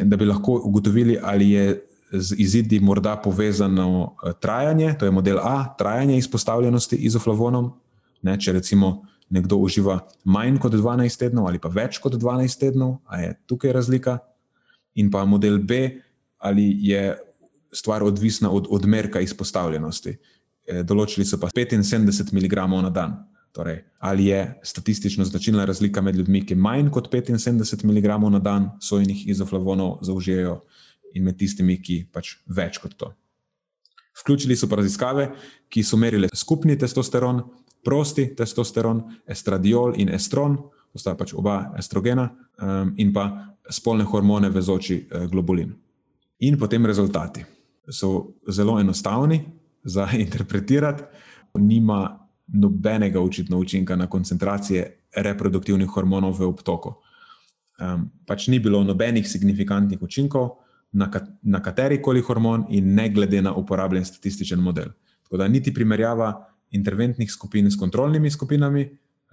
da 0.03 0.17
bi 0.17 0.25
lahko 0.25 0.61
ugotovili, 0.65 1.17
ali 1.21 1.49
je 1.51 1.81
z 2.13 2.35
izidi 2.37 2.79
morda 2.79 3.15
povezano 3.17 4.15
eh, 4.25 4.33
trajanje, 4.39 4.95
to 4.99 5.05
je 5.05 5.11
model 5.11 5.39
A, 5.41 5.75
trajanje 5.77 6.17
izpostavljenosti 6.17 6.95
izoflavonom. 6.95 7.71
Ne, 8.21 8.37
če 8.39 8.53
recimo 8.53 9.01
nekdo 9.33 9.57
uživa 9.57 9.97
manj 10.23 10.59
kot 10.61 10.75
12 10.77 11.19
tednov 11.19 11.47
ali 11.49 11.59
pa 11.59 11.71
več 11.73 11.97
kot 11.97 12.13
12 12.13 12.59
tednov, 12.59 12.99
ali 13.05 13.23
je 13.23 13.33
tukaj 13.49 13.73
razlika, 13.73 14.17
in 14.95 15.09
pa 15.11 15.25
model 15.25 15.57
B, 15.57 15.89
ali 16.37 16.69
je 16.85 17.15
stvar 17.73 18.03
odvisna 18.03 18.51
od 18.51 18.67
odmerka 18.69 19.19
izpostavljenosti. 19.19 20.13
E, 20.67 20.83
določili 20.85 21.25
so 21.25 21.39
pa 21.41 21.49
75 21.49 22.29
mg 22.29 22.67
na 22.85 22.89
dan. 22.93 23.17
Torej, 23.53 23.83
ali 24.01 24.25
je 24.31 24.59
statistično 24.65 25.25
značilna 25.25 25.65
razlika 25.65 26.01
med 26.01 26.15
ljudmi, 26.15 26.41
ki 26.45 26.55
manj 26.55 26.89
kot 26.89 27.11
75 27.13 27.85
mg 27.85 28.31
na 28.31 28.39
dan 28.39 28.71
sojenih 28.81 29.27
izoflavonov 29.29 29.99
zaužijejo, 30.01 30.63
in 31.13 31.23
med 31.23 31.37
tistimi, 31.37 31.77
ki 31.81 32.03
pač 32.13 32.37
več 32.49 32.79
kot 32.81 32.97
to. 32.97 33.11
Vključili 34.21 34.57
so 34.57 34.69
pa 34.69 34.77
raziskave, 34.81 35.29
ki 35.69 35.83
so 35.85 35.97
merile 35.97 36.29
skupni 36.33 36.75
testosteron, 36.79 37.41
prosti 37.85 38.29
testosteron, 38.37 39.01
estradiol 39.29 39.97
in 39.99 40.11
estron, 40.13 40.57
to 40.93 41.01
sta 41.01 41.15
pač 41.17 41.33
oba 41.33 41.73
estrogena, 41.79 42.27
um, 42.61 42.93
in 42.97 43.13
pa 43.13 43.27
spolne 43.69 44.05
hormone 44.05 44.49
vezoči 44.51 44.97
eh, 44.99 45.25
globulin. 45.31 45.71
In 46.43 46.57
potem 46.59 46.85
rezultati 46.85 47.45
so 47.87 48.35
zelo 48.51 48.75
enostavni 48.79 49.39
za 49.83 50.09
interpretirati, 50.25 51.03
nima 51.59 52.22
nobenega 52.47 53.21
očitno 53.21 53.57
učinka 53.57 53.95
na 53.95 54.07
koncentracije 54.07 54.99
reproduktivnih 55.15 55.89
hormonov 55.89 56.39
v 56.39 56.47
obtoku. 56.47 56.95
Um, 57.81 58.09
pač 58.25 58.47
ni 58.47 58.59
bilo 58.59 58.83
nobenih 58.83 59.25
signifikantnih 59.27 60.01
učinkov 60.01 60.59
na, 60.93 61.09
kat 61.11 61.25
na 61.41 61.61
kateri 61.61 62.01
koli 62.01 62.21
hormon, 62.21 62.67
in 62.69 62.93
ne 62.95 63.09
glede 63.09 63.41
na 63.41 63.53
uporabljen 63.53 64.05
statističen 64.05 64.59
model. 64.59 64.93
Tako 65.23 65.37
da 65.37 65.47
niti 65.47 65.73
primerjava 65.73 66.33
interventnih 66.71 67.31
skupin 67.31 67.71
s 67.71 67.79
kontrolnimi 67.79 68.31
skupinami, 68.31 68.85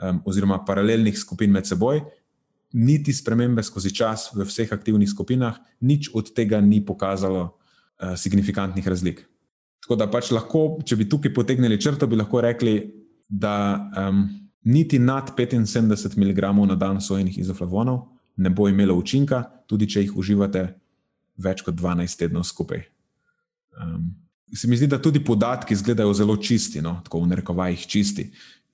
um, 0.02 0.22
oziroma 0.24 0.64
paralelnih 0.64 1.18
skupin 1.18 1.52
med 1.52 1.66
seboj, 1.66 2.00
niti 2.72 3.12
spremembe 3.12 3.62
skozi 3.62 3.92
čas 3.94 4.30
v 4.34 4.46
vseh 4.46 4.72
aktivnih 4.72 5.08
skupinah, 5.10 5.58
nič 5.80 6.12
od 6.14 6.32
tega 6.34 6.60
ni 6.60 6.80
pokazalo 6.86 7.42
uh, 7.44 8.14
signifikantnih 8.16 8.88
razlik. 8.88 9.26
Tako 9.80 9.96
da 9.96 10.06
pač 10.10 10.30
lahko, 10.30 10.78
če 10.86 10.96
bi 10.96 11.08
tukaj 11.08 11.32
potegnili 11.34 11.80
črto, 11.80 12.06
bi 12.06 12.16
lahko 12.16 12.40
rekli, 12.44 12.78
da 13.30 13.90
um, 14.08 14.28
niti 14.62 14.98
nad 14.98 15.30
75 15.38 16.18
mg 16.18 16.66
na 16.68 16.74
dan 16.74 17.00
sojenih 17.00 17.38
izoflavonov 17.38 18.08
ne 18.36 18.50
bo 18.50 18.68
imelo 18.68 18.94
učinka, 18.94 19.44
tudi 19.66 19.88
če 19.90 20.02
jih 20.02 20.16
uživate 20.16 20.64
več 21.40 21.62
kot 21.62 21.76
12 21.76 22.18
tednov 22.18 22.44
skupaj. 22.48 22.82
Um, 23.80 24.10
se 24.54 24.68
mi 24.68 24.76
zdi, 24.76 24.88
da 24.90 24.98
tudi 24.98 25.22
podatki 25.24 25.76
izgledajo 25.76 26.14
zelo 26.16 26.36
čisti, 26.36 26.82
no, 26.82 26.98
tako 27.04 27.22
v 27.22 27.30
narekovajih 27.30 27.86
čisti. 27.86 28.26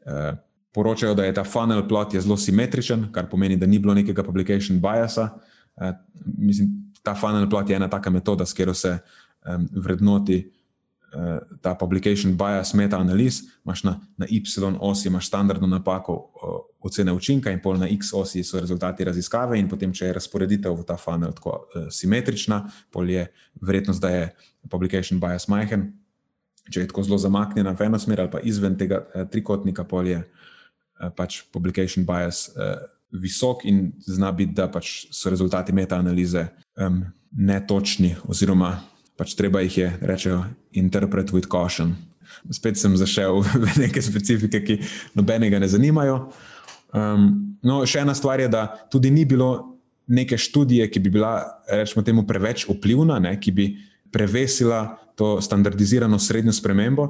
Uh, 0.06 0.38
poročajo, 0.72 1.14
da 1.14 1.26
je 1.26 1.34
ta 1.34 1.44
funnel 1.44 1.84
plot 1.88 2.14
je 2.14 2.22
zelo 2.24 2.36
simetričen, 2.36 3.08
kar 3.12 3.28
pomeni, 3.30 3.56
da 3.56 3.66
ni 3.66 3.78
bilo 3.78 3.94
nekega 3.94 4.24
publication 4.24 4.80
biasa. 4.80 5.28
Uh, 5.76 5.92
mislim, 6.38 6.72
ta 7.02 7.14
funnel 7.14 7.48
plot 7.50 7.70
je 7.70 7.76
ena 7.76 7.90
taka 7.92 8.10
metoda, 8.10 8.46
s 8.46 8.56
katero 8.56 8.74
se 8.74 8.96
um, 9.46 9.68
vrednoti 9.72 10.40
ta 11.62 11.74
publication 11.74 12.34
bias, 12.36 12.74
meta-analiz. 12.74 13.42
Imáš 13.64 13.84
na, 13.84 14.00
na 14.16 14.26
Y 14.28 14.42
osi 14.80 15.08
imaš 15.08 15.26
standardno 15.26 15.66
napako 15.66 16.14
uh, 16.14 16.58
ocene 16.80 17.12
učinka, 17.12 17.50
in 17.50 17.60
pol 17.62 17.78
na 17.78 17.88
X 17.88 18.12
osi 18.14 18.44
so 18.44 18.60
rezultati 18.60 19.04
raziskave, 19.04 19.58
in 19.58 19.68
potem, 19.68 19.92
če 19.92 20.10
je 20.10 20.16
razporeditev 20.18 20.74
v 20.76 20.84
ta 20.84 20.96
funnel 20.96 21.32
tako 21.32 21.54
uh, 21.56 21.86
simetrična, 21.90 22.66
pol 22.92 23.10
je 23.10 23.26
verjetnost, 23.60 24.02
da 24.02 24.10
je 24.10 24.28
publication 24.70 25.20
bias 25.20 25.48
majhen. 25.48 25.92
Če 26.70 26.82
je 26.82 26.90
tako 26.90 27.02
zelo 27.06 27.18
zamaknjena 27.18 27.76
v 27.78 27.86
eno 27.86 27.98
smer 27.98 28.20
ali 28.20 28.30
pa 28.30 28.42
izven 28.42 28.76
tega 28.76 29.04
uh, 29.06 29.24
trikotnika, 29.30 29.84
pol 29.84 30.06
je 30.10 30.18
uh, 30.18 30.46
Eh, 30.96 31.10
pač 31.12 31.42
publication 31.52 32.06
bias 32.08 32.48
uh, 32.56 32.78
visok 33.12 33.66
in 33.68 33.92
zna 34.00 34.30
biti, 34.32 34.54
da 34.56 34.64
pač 34.72 35.10
so 35.12 35.28
rezultati 35.28 35.74
metaanalize 35.76 36.46
um, 36.80 37.02
netočni, 37.36 38.14
oziroma 38.24 38.78
pač 39.16 39.34
treba 39.36 39.62
jih 39.64 39.78
je, 39.78 39.88
rečejo, 40.04 40.42
interpret 40.76 41.32
with 41.32 41.48
caution. 41.52 41.94
Spet 42.52 42.78
sem 42.78 42.96
zašel 42.96 43.40
v 43.64 43.72
neke 43.80 44.02
specifike, 44.02 44.60
ki 44.62 44.80
nobenega 45.16 45.60
ne 45.62 45.68
zanimajo. 45.68 46.28
Um, 46.94 47.56
no, 47.64 47.82
še 47.88 48.04
ena 48.04 48.14
stvar 48.16 48.40
je, 48.40 48.50
da 48.52 48.68
tudi 48.92 49.10
ni 49.10 49.24
bilo 49.28 49.78
neke 50.06 50.38
študije, 50.38 50.86
ki 50.92 51.02
bi 51.02 51.10
bila, 51.18 51.40
rečemo, 51.66 52.04
temu 52.06 52.22
preveč 52.28 52.66
vplivna, 52.68 53.18
ne, 53.22 53.34
ki 53.40 53.52
bi 53.52 53.66
prevesila 54.14 54.94
to 55.18 55.40
standardizirano 55.42 56.18
srednjo 56.20 56.52
spremembo, 56.54 57.08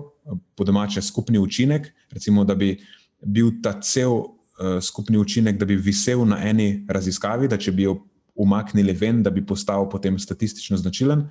po 0.56 0.64
domače 0.64 1.02
skupni 1.02 1.38
učinek, 1.38 1.90
recimo, 2.14 2.44
da 2.46 2.54
bi 2.54 2.72
bil 3.20 3.58
ta 3.62 3.74
cel 3.82 4.14
uh, 4.14 4.78
skupni 4.82 5.18
učinek, 5.18 5.58
da 5.58 5.68
bi 5.68 5.76
visel 5.76 6.24
na 6.28 6.38
eni 6.46 6.86
raziskavi, 6.88 7.50
da 7.50 7.58
če 7.58 7.74
bi 7.74 7.84
jo 7.88 7.98
umaknili 8.36 8.94
ven, 8.96 9.22
da 9.22 9.30
bi 9.30 9.44
postal 9.46 9.88
potem 9.90 10.18
statistično 10.18 10.76
značilen. 10.80 11.26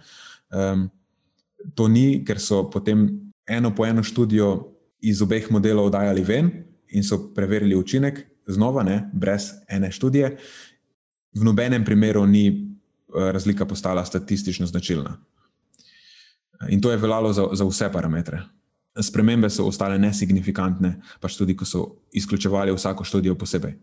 Um, 0.53 0.89
to 1.75 1.87
ni, 1.87 2.23
ker 2.25 2.39
so 2.39 2.65
potem 2.69 3.07
eno 3.47 3.73
po 3.75 3.85
eno 3.85 4.03
študijo 4.03 4.71
iz 5.01 5.21
obeh 5.21 5.49
modelov 5.51 5.89
dajali 5.93 6.23
ven 6.25 6.51
in 6.89 7.03
so 7.03 7.33
preverili 7.33 7.75
učinek, 7.75 8.21
znova, 8.47 8.83
ne, 8.83 9.09
brez 9.13 9.51
ene 9.67 9.91
študije. 9.91 10.35
V 11.35 11.43
nobenem 11.43 11.85
primeru 11.85 12.25
ni 12.25 12.49
uh, 12.49 13.31
razlika 13.31 13.65
postala 13.65 14.05
statistično 14.05 14.65
značilna. 14.65 15.17
In 16.69 16.81
to 16.81 16.91
je 16.91 16.97
veljalo 16.97 17.33
za, 17.33 17.47
za 17.53 17.65
vse 17.65 17.89
parametre. 17.91 18.41
Spremembe 19.01 19.49
so 19.49 19.65
ostale 19.67 19.97
nesignifikantne, 19.99 20.93
pač 21.19 21.35
tudi, 21.35 21.55
ko 21.57 21.65
so 21.67 21.81
izključevali 22.15 22.71
vsako 22.71 23.03
študijo 23.03 23.35
posebej. 23.35 23.75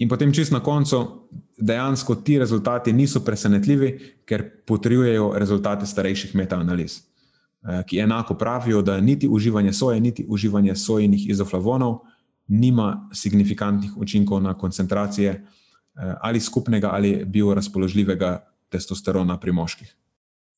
In 0.00 0.08
potem, 0.08 0.32
čist 0.32 0.52
na 0.52 0.62
koncu, 0.64 1.28
dejansko 1.60 2.14
ti 2.24 2.38
rezultati 2.40 2.92
niso 2.92 3.20
presenetljivi, 3.24 3.90
ker 4.24 4.46
potrjujejo 4.66 5.32
rezultate 5.36 5.86
starejših 5.86 6.34
metaanaliz, 6.34 6.96
eh, 6.96 7.82
ki 7.86 8.00
enako 8.00 8.34
pravijo, 8.34 8.82
da 8.82 9.00
niti 9.00 9.28
uživanje 9.28 9.72
soje, 9.72 10.00
niti 10.00 10.24
uživanje 10.28 10.76
sojenih 10.76 11.28
izoflavonov 11.28 12.00
nima 12.48 13.08
signifikantnih 13.12 13.96
učinkov 13.96 14.42
na 14.42 14.54
koncentracije 14.58 15.30
eh, 15.30 16.14
ali 16.20 16.40
skupnega 16.40 16.90
ali 16.92 17.24
biorazpoložljivega 17.24 18.38
testosterona 18.68 19.36
pri 19.40 19.52
moških. 19.52 19.96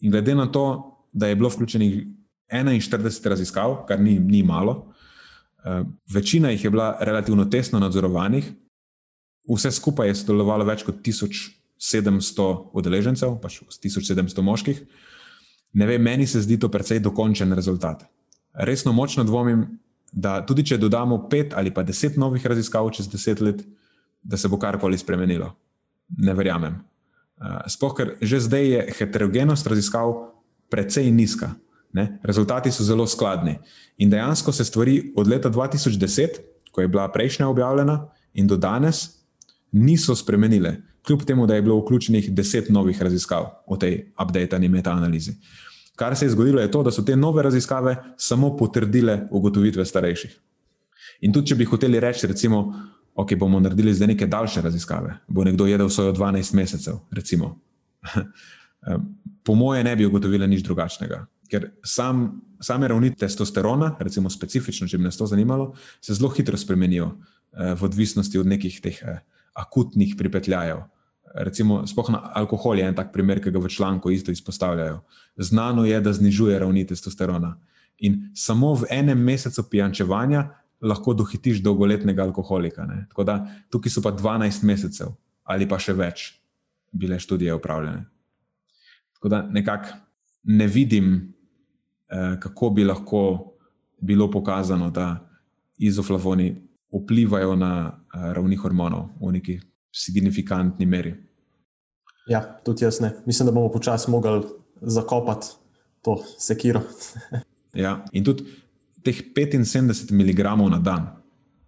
In 0.00 0.10
glede 0.10 0.34
na 0.34 0.46
to, 0.46 0.64
da 1.12 1.26
je 1.26 1.36
bilo 1.36 1.48
vključenih 1.48 2.06
41 2.52 3.28
raziskav, 3.28 3.84
kar 3.88 4.00
ni, 4.00 4.18
ni 4.18 4.42
malo. 4.42 4.92
Uh, 5.64 5.86
večina 6.14 6.50
jih 6.50 6.64
je 6.64 6.70
bila 6.70 6.96
relativno 7.00 7.44
tesno 7.44 7.78
nadzorovanih, 7.78 8.52
vse 9.48 9.70
skupaj 9.70 10.10
je 10.10 10.18
sodelovalo 10.20 10.66
več 10.68 10.84
kot 10.86 11.00
1700 11.04 12.48
udeležencev, 12.78 13.38
pač 13.42 13.60
1700 13.82 14.44
moških. 14.44 14.82
Ne 15.72 15.88
vem, 15.88 16.02
meni 16.02 16.26
se 16.26 16.42
zdi 16.44 16.58
to 16.60 16.68
precej 16.68 17.00
dokončen 17.00 17.52
rezultat. 17.56 18.04
Resno 18.52 18.92
močno 18.92 19.24
dvomim, 19.24 19.64
da 20.12 20.42
tudi 20.44 20.64
če 20.68 20.76
dodamo 20.78 21.22
pet 21.32 21.56
ali 21.56 21.72
pa 21.72 21.82
deset 21.82 22.18
novih 22.20 22.44
raziskav 22.46 22.90
čez 22.92 23.08
deset 23.08 23.40
let, 23.40 23.62
da 24.22 24.36
se 24.36 24.48
bo 24.48 24.58
karkoli 24.60 24.98
spremenilo. 24.98 25.48
Ne 26.20 26.34
verjamem. 26.36 26.76
Uh, 27.40 27.64
Sploh, 27.66 27.94
ker 27.96 28.14
že 28.20 28.42
zdaj 28.44 28.68
je 28.68 28.82
heterogenost 28.98 29.66
raziskav 29.66 30.12
precej 30.70 31.08
nizka. 31.10 31.54
Ne? 31.92 32.20
Rezultati 32.22 32.70
so 32.72 32.84
zelo 32.84 33.06
skladni. 33.08 33.58
In 33.98 34.12
dejansko 34.12 34.52
se 34.52 34.64
stvari 34.64 35.12
od 35.16 35.28
leta 35.28 35.50
2010, 35.50 36.38
ko 36.72 36.80
je 36.80 36.88
bila 36.88 37.08
prejšnja 37.12 37.48
objavljena, 37.48 38.08
in 38.32 38.46
do 38.46 38.56
danes 38.56 39.21
niso 39.72 40.14
spremenile, 40.16 40.76
kljub 41.06 41.24
temu, 41.26 41.46
da 41.46 41.54
je 41.54 41.62
bilo 41.62 41.78
vključenih 41.80 42.30
deset 42.34 42.68
novih 42.68 43.02
raziskav 43.02 43.50
v 43.70 43.78
tej 43.78 43.98
updateni 44.22 44.68
metaanalizi. 44.68 45.34
Kar 45.96 46.16
se 46.16 46.26
je 46.26 46.30
zgodilo, 46.30 46.60
je 46.60 46.70
to, 46.70 46.82
da 46.82 46.90
so 46.90 47.02
te 47.02 47.16
nove 47.16 47.42
raziskave 47.42 47.96
samo 48.16 48.56
potrdile 48.56 49.26
ugotovitve 49.30 49.84
starejših. 49.84 50.38
In 51.20 51.32
tudi, 51.32 51.52
če 51.52 51.58
bi 51.58 51.64
hoteli 51.68 52.00
reči, 52.00 52.26
recimo, 52.26 52.62
ok, 53.14 53.34
bomo 53.38 53.60
naredili 53.60 53.94
zdaj 53.94 54.14
neke 54.14 54.26
daljše 54.26 54.62
raziskave, 54.62 55.18
bo 55.28 55.44
nekdo 55.44 55.66
jedel 55.66 55.88
svojo 55.88 56.12
12 56.12 56.54
mesecev, 56.54 56.98
recimo. 57.10 57.58
po 59.44 59.54
moje 59.54 59.84
ne 59.84 59.96
bi 59.96 60.06
ugotovili 60.06 60.48
nič 60.48 60.62
drugačnega. 60.62 61.26
Ker 61.50 61.68
sam, 61.84 62.40
same 62.60 62.88
ravni 62.88 63.12
testosterona, 63.14 63.96
recimo 64.00 64.30
specifično, 64.30 64.88
če 64.88 64.98
bi 64.98 65.04
nas 65.04 65.18
to 65.20 65.26
zanimalo, 65.26 65.74
se 66.00 66.14
zelo 66.16 66.30
hitro 66.32 66.56
spremenijo 66.56 67.10
eh, 67.12 67.74
v 67.74 67.84
odvisnosti 67.84 68.38
od 68.38 68.48
nekih 68.48 68.80
teh 68.80 69.02
eh, 69.02 69.20
akutnih 69.52 70.14
pripetljajev. 70.18 70.82
Recimo, 71.34 71.86
spohna 71.86 72.20
alkohol 72.34 72.78
je 72.78 72.88
en 72.88 72.94
tak 72.94 73.12
primer, 73.12 73.40
ki 73.40 73.50
ga 73.50 73.58
v 73.58 73.68
članku 73.68 74.10
isto 74.10 74.32
izpostavljajo. 74.32 75.00
Znano 75.36 75.84
je, 75.84 76.00
da 76.00 76.12
znižuje 76.12 76.58
ravni 76.58 76.86
testosterona. 76.86 77.56
In 77.98 78.30
samo 78.34 78.74
v 78.74 78.90
enem 78.90 79.18
mesecu 79.18 79.64
pijančevanja 79.70 80.48
lahko 80.82 81.14
dohitiš 81.14 81.62
dolgoletnega 81.62 82.22
alkoholika. 82.22 82.84
Ne? 82.86 83.06
Tako 83.08 83.24
da 83.24 83.36
tukaj 83.70 83.90
so 83.90 84.02
pa 84.02 84.12
12 84.12 84.64
mesecev 84.64 85.14
ali 85.44 85.66
pa 85.68 85.78
še 85.78 85.92
več 85.92 86.28
bile 86.92 87.18
študije 87.18 87.54
upravljene. 87.54 88.04
Tako 89.14 89.28
da 89.28 89.42
nekako 89.42 89.96
ne 90.44 90.66
vidim, 90.66 91.34
eh, 92.08 92.36
kako 92.40 92.70
bi 92.70 92.84
lahko 92.84 93.54
bilo 94.00 94.30
pokazano, 94.30 94.90
da 94.90 95.28
izoflavoni 95.78 96.68
vplivajo 96.92 97.56
na 97.56 97.72
eh, 97.90 98.32
ravni 98.32 98.56
hormonov 98.56 99.08
v 99.20 99.32
neki 99.38 99.60
signifikantni 99.92 100.86
meri. 100.86 101.14
Ja, 102.28 102.42
tudi 102.64 102.84
jaz 102.84 103.00
ne. 103.00 103.12
Mislim, 103.26 103.46
da 103.46 103.52
bomo 103.52 103.72
počasi 103.72 104.10
mogli 104.10 104.42
zakopati 104.80 105.46
to 106.02 106.22
sekiro. 106.38 106.82
ja, 107.84 108.04
in 108.12 108.24
tudi 108.24 108.44
teh 109.02 109.22
75 109.36 110.12
mg 110.12 110.44
na 110.70 110.78
dan, 110.78 111.06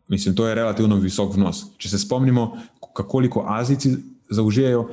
mislim, 0.09 0.35
to 0.35 0.47
je 0.49 0.55
relativno 0.55 0.97
visok 0.97 1.35
vnos. 1.35 1.65
Če 1.79 1.89
se 1.89 1.99
spomnimo, 1.99 2.57
koliko 2.81 3.45
Azijci 3.49 3.97
zaužijajo, 4.31 4.89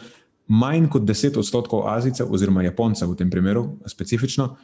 manj 0.48 0.90
kot 0.90 1.02
10 1.02 1.38
odstotkov 1.40 1.88
Azijcev, 1.90 2.34
oziroma 2.34 2.64
Japoncev 2.64 3.12
v 3.12 3.16
tem 3.16 3.30
primeru, 3.30 3.78
specifično, 3.88 4.56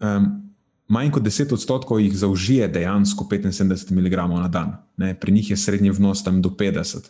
um, 0.00 0.53
manj 0.88 1.10
kot 1.10 1.22
10 1.22 1.52
odstotkov 1.52 2.00
jih 2.00 2.16
zaužije 2.16 2.68
dejansko 2.68 3.24
75 3.30 3.92
mg 3.92 4.16
na 4.16 4.48
dan. 4.48 4.76
Ne? 4.96 5.14
Pri 5.20 5.32
njih 5.32 5.50
je 5.50 5.56
srednji 5.56 5.90
vnos 5.90 6.24
tam 6.24 6.42
do 6.42 6.48
50. 6.48 7.08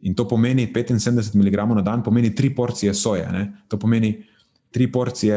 In 0.00 0.14
to 0.14 0.28
pomeni 0.28 0.66
75 0.74 1.34
mg 1.34 1.74
na 1.74 1.82
dan, 1.82 2.02
pomeni 2.02 2.34
tri 2.34 2.54
porcije 2.54 2.94
soje. 2.94 3.28
Ne? 3.32 3.52
To 3.68 3.78
pomeni 3.78 4.24
tri 4.70 4.92
porcije, 4.92 5.36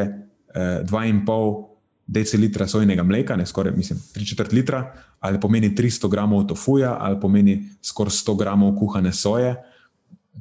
eh, 0.56 0.84
2,5 0.84 1.68
decilitra 2.08 2.68
sojnega 2.68 3.04
mleka, 3.04 3.36
ne 3.36 3.46
skoraj, 3.46 3.74
mislim, 3.76 4.00
3 4.16 4.30
četrt 4.30 4.54
litra, 4.54 4.94
ali 5.20 5.40
pomeni 5.40 5.76
300 5.76 6.10
gramov 6.10 6.48
tofuja, 6.48 6.98
ali 7.00 7.20
pomeni 7.20 7.70
skoraj 7.82 8.12
100 8.12 8.38
gramov 8.38 8.76
kuhane 8.76 9.14
soje 9.14 9.56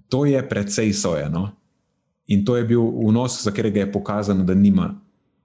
to 0.08 0.24
je 0.24 0.48
precej 0.48 0.92
sojeno. 0.92 1.50
In 2.26 2.44
to 2.44 2.56
je 2.56 2.64
bil 2.64 2.80
vnos, 2.80 3.42
za 3.42 3.50
katerega 3.50 3.80
je 3.80 3.92
pokazano, 3.92 4.44
da 4.44 4.54
nima 4.54 5.00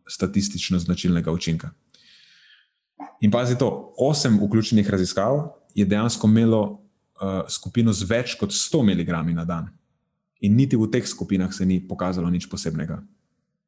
statistično 0.10 0.80
značilnega 0.80 1.32
učinka. 1.32 1.72
In 3.22 3.32
pazi 3.32 3.58
to, 3.58 3.94
osem 3.98 4.40
vključenih 4.44 4.90
raziskav 4.90 5.48
je 5.76 5.86
dejansko 5.86 6.28
imelo 6.28 6.62
uh, 6.72 6.80
skupino 7.50 7.94
z 7.94 8.08
več 8.10 8.36
kot 8.40 8.52
100 8.52 8.84
mg 8.84 9.36
na 9.36 9.46
dan. 9.46 9.70
In 10.42 10.56
niti 10.56 10.78
v 10.80 10.88
teh 10.92 11.08
skupinah 11.08 11.54
se 11.54 11.66
ni 11.66 11.80
pokazalo 11.88 12.30
nič 12.30 12.48
posebnega. 12.50 13.02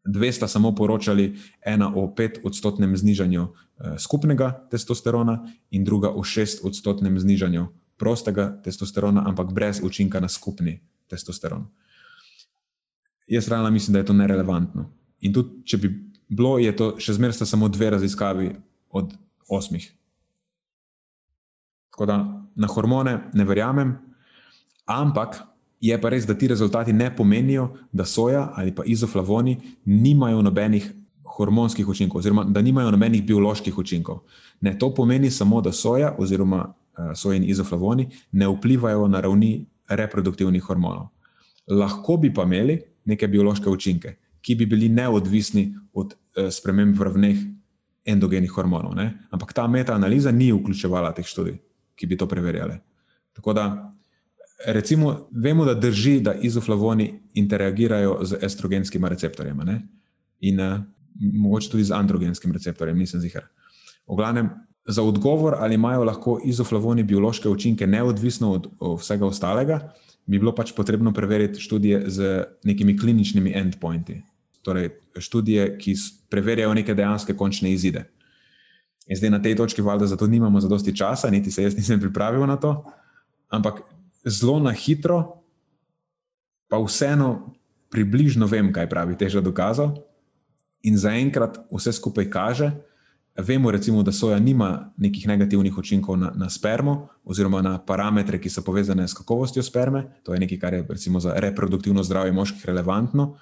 Dve 0.07 0.31
sta 0.33 0.47
samo 0.47 0.71
poročali, 0.75 1.35
ena 1.61 1.91
o 1.95 2.07
petodstotnem 2.15 2.97
znižanju 2.97 3.43
uh, 3.43 3.53
skupnega 3.99 4.67
testosterona, 4.71 5.43
in 5.71 5.83
druga 5.83 6.09
o 6.09 6.23
šestodstotnem 6.23 7.19
znižanju 7.19 7.67
prostega 7.97 8.49
testosterona, 8.63 9.27
ampak 9.27 9.53
brez 9.53 9.83
učinka 9.83 10.19
na 10.19 10.27
skupni 10.27 10.79
testosteron. 11.07 11.67
Jaz 13.27 13.47
realno 13.47 13.71
mislim, 13.71 13.93
da 13.93 13.99
je 13.99 14.05
to 14.05 14.13
nerelevantno. 14.13 14.89
In 15.21 15.33
tudi, 15.33 15.61
če 15.65 15.77
bi 15.77 15.91
bilo, 16.31 16.55
je 16.59 16.71
to 16.75 16.93
še 16.99 17.17
zmeraj 17.19 17.45
samo 17.45 17.67
dve 17.69 17.89
raziskavi 17.95 18.51
od 18.89 19.13
osmih. 19.49 19.85
Tako 21.91 22.05
da 22.07 22.17
na 22.55 22.67
hormone 22.67 23.17
ne 23.33 23.45
verjamem, 23.45 23.93
ampak 24.87 25.41
je 25.81 25.97
pa 26.01 26.09
res, 26.09 26.25
da 26.25 26.33
ti 26.37 26.47
rezultati 26.47 26.93
ne 26.93 27.09
pomenijo, 27.15 27.69
da 27.91 28.05
soja 28.05 28.51
ali 28.55 28.73
pa 28.75 28.83
izoflavoni 28.85 29.57
nimajo 29.85 30.41
nobenih 30.41 30.91
hormonskih 31.37 31.87
učinkov, 31.87 32.19
oziroma 32.19 32.43
da 32.43 32.61
nimajo 32.61 32.91
nobenih 32.91 33.23
bioloških 33.25 33.77
učinkov. 33.77 34.23
Ne, 34.61 34.77
to 34.79 34.93
pomeni 34.93 35.31
samo, 35.31 35.61
da 35.61 35.71
soja 35.71 36.15
oziroma 36.19 36.67
Eh, 36.97 37.15
sojeni 37.15 37.47
izoflavoni, 37.47 38.09
ne 38.31 38.47
vplivajo 38.47 39.07
na 39.07 39.21
ravni 39.21 39.65
reproduktivnih 39.89 40.63
hormonov. 40.63 41.07
Lahko 41.67 42.17
bi 42.17 42.33
pa 42.33 42.43
imeli 42.43 42.81
neke 43.05 43.27
biološke 43.27 43.69
učinke, 43.69 44.15
ki 44.41 44.55
bi 44.55 44.65
bili 44.65 44.89
neodvisni 44.89 45.73
od 45.93 46.13
sprememb 46.51 46.95
v 46.97 47.07
ravneh 47.07 47.41
endogenih 48.05 48.51
hormonov. 48.51 48.95
Ne? 48.95 49.27
Ampak 49.31 49.53
ta 49.53 49.67
metaanaliza 49.67 50.31
ni 50.31 50.51
vključevala 50.51 51.13
teh 51.15 51.27
študij, 51.27 51.59
ki 51.95 52.07
bi 52.07 52.17
to 52.17 52.27
preverjale. 52.27 52.79
Tako 53.33 53.53
da, 53.53 53.65
recimo, 54.67 55.27
vemo, 55.31 55.65
da 55.65 55.73
drži, 55.73 56.19
da 56.19 56.33
izoflavoni 56.33 57.11
interagirajo 57.33 58.19
z 58.25 58.41
estrogenskimi 58.41 59.09
receptorji 59.09 59.53
in 60.41 60.59
uh, 60.59 60.79
mogoče 61.33 61.69
tudi 61.69 61.83
z 61.83 61.91
androgenskim 61.91 62.51
receptorjem, 62.51 62.97
nisem 62.97 63.21
zihar. 63.21 63.45
V 64.07 64.15
glavnem, 64.15 64.49
za 64.85 65.03
odgovor, 65.03 65.55
ali 65.59 65.75
imajo 65.75 66.03
lahko 66.03 66.39
izoflavoni 66.45 67.03
biološke 67.03 67.49
učinke, 67.49 67.87
neodvisno 67.87 68.51
od, 68.51 68.67
od 68.79 68.99
vsega 68.99 69.25
ostalega, 69.25 69.79
bi 70.25 70.39
bilo 70.39 70.55
pač 70.55 70.73
potrebno 70.73 71.13
preveriti 71.13 71.61
študije 71.61 72.03
z 72.09 72.43
nekimi 72.63 72.97
kliničnimi 72.97 73.53
endpointi. 73.55 74.21
Torej 74.61 74.89
študije, 75.17 75.77
ki 75.77 75.95
preverjajo 76.29 76.73
neke 76.73 76.93
dejanske 76.93 77.35
končne 77.37 77.71
izide. 77.71 78.05
In 79.07 79.17
zdaj 79.17 79.29
na 79.29 79.41
tej 79.41 79.55
točki, 79.55 79.81
valjda, 79.81 80.07
zato 80.07 80.27
nimamo 80.27 80.61
zadosti 80.61 80.95
časa, 80.95 81.29
niti 81.29 81.51
se 81.51 81.63
jaz 81.63 81.75
nisem 81.75 81.99
pripravil 81.99 82.45
na 82.47 82.57
to, 82.57 82.83
ampak 83.49 83.81
zelo 84.25 84.59
na 84.59 84.71
hitro, 84.71 85.41
pa 86.69 86.79
vseeno 86.79 87.55
približno 87.91 88.47
vem, 88.47 88.71
kaj 88.73 88.89
pravi 88.89 89.17
teža 89.19 89.41
dokazov. 89.41 89.97
In 90.87 90.97
zaenkrat 90.97 91.59
vse 91.69 91.91
skupaj 91.93 92.29
kaže, 92.31 92.71
vemo, 93.37 93.71
recimo, 93.71 94.03
da 94.03 94.11
soja 94.11 94.39
nima 94.39 94.93
nekih 94.97 95.27
negativnih 95.27 95.77
učinkov 95.77 96.17
na, 96.17 96.31
na 96.35 96.49
spermo, 96.49 97.09
oziroma 97.23 97.61
na 97.61 97.77
parametre, 97.85 98.39
ki 98.39 98.49
so 98.49 98.63
povezane 98.63 99.07
s 99.07 99.17
kakovostjo 99.17 99.63
sperme. 99.63 100.05
To 100.23 100.33
je 100.33 100.39
nekaj, 100.39 100.59
kar 100.59 100.73
je 100.73 100.85
recimo, 100.89 101.19
za 101.19 101.33
reproduktivno 101.35 102.03
zdravje 102.03 102.31
moških 102.31 102.65
relevantno. 102.65 103.35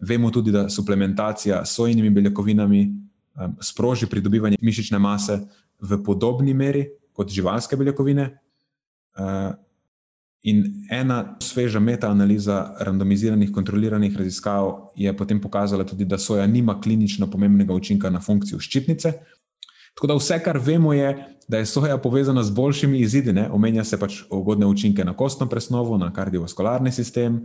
Vemo 0.00 0.30
tudi, 0.30 0.52
da 0.52 0.68
suplementacija 0.68 1.64
s 1.64 1.76
sojnimi 1.76 2.10
beljakovinami 2.10 2.82
um, 2.88 3.56
sproži 3.60 4.06
pridobivanje 4.06 4.56
mišične 4.60 4.98
mase 4.98 5.40
v 5.80 6.02
podobni 6.04 6.54
meri 6.54 6.88
kot 7.12 7.30
živalske 7.30 7.76
beljakovine. 7.76 8.30
Uh, 9.14 9.54
In 10.44 10.86
ena 10.92 11.36
sveža 11.40 11.80
metaanaliza 11.80 12.74
randomiziranih 12.80 13.52
kontroliranih 13.52 14.16
raziskav 14.16 14.90
je 14.96 15.16
potem 15.16 15.40
pokazala 15.40 15.86
tudi, 15.88 16.04
da 16.04 16.18
soja 16.18 16.46
nima 16.46 16.80
klinično 16.80 17.30
pomembnega 17.30 17.72
učinka 17.74 18.10
na 18.10 18.20
funkcijo 18.20 18.60
ščitnice. 18.60 19.12
Tako 19.94 20.06
da 20.06 20.16
vse, 20.18 20.38
kar 20.44 20.58
vemo, 20.60 20.92
je, 20.92 21.14
da 21.48 21.62
je 21.62 21.66
soja 21.66 21.96
povezana 21.98 22.42
z 22.44 22.52
boljšimi 22.52 23.00
izidi. 23.00 23.32
Ne? 23.32 23.46
Omenja 23.52 23.84
se 23.84 23.96
pač 24.00 24.20
ugodne 24.30 24.66
učinke 24.66 25.04
na 25.04 25.16
kostno 25.16 25.48
presnovo, 25.48 25.96
na 25.98 26.10
kardiovaskularni 26.12 26.92
sistem, 26.92 27.40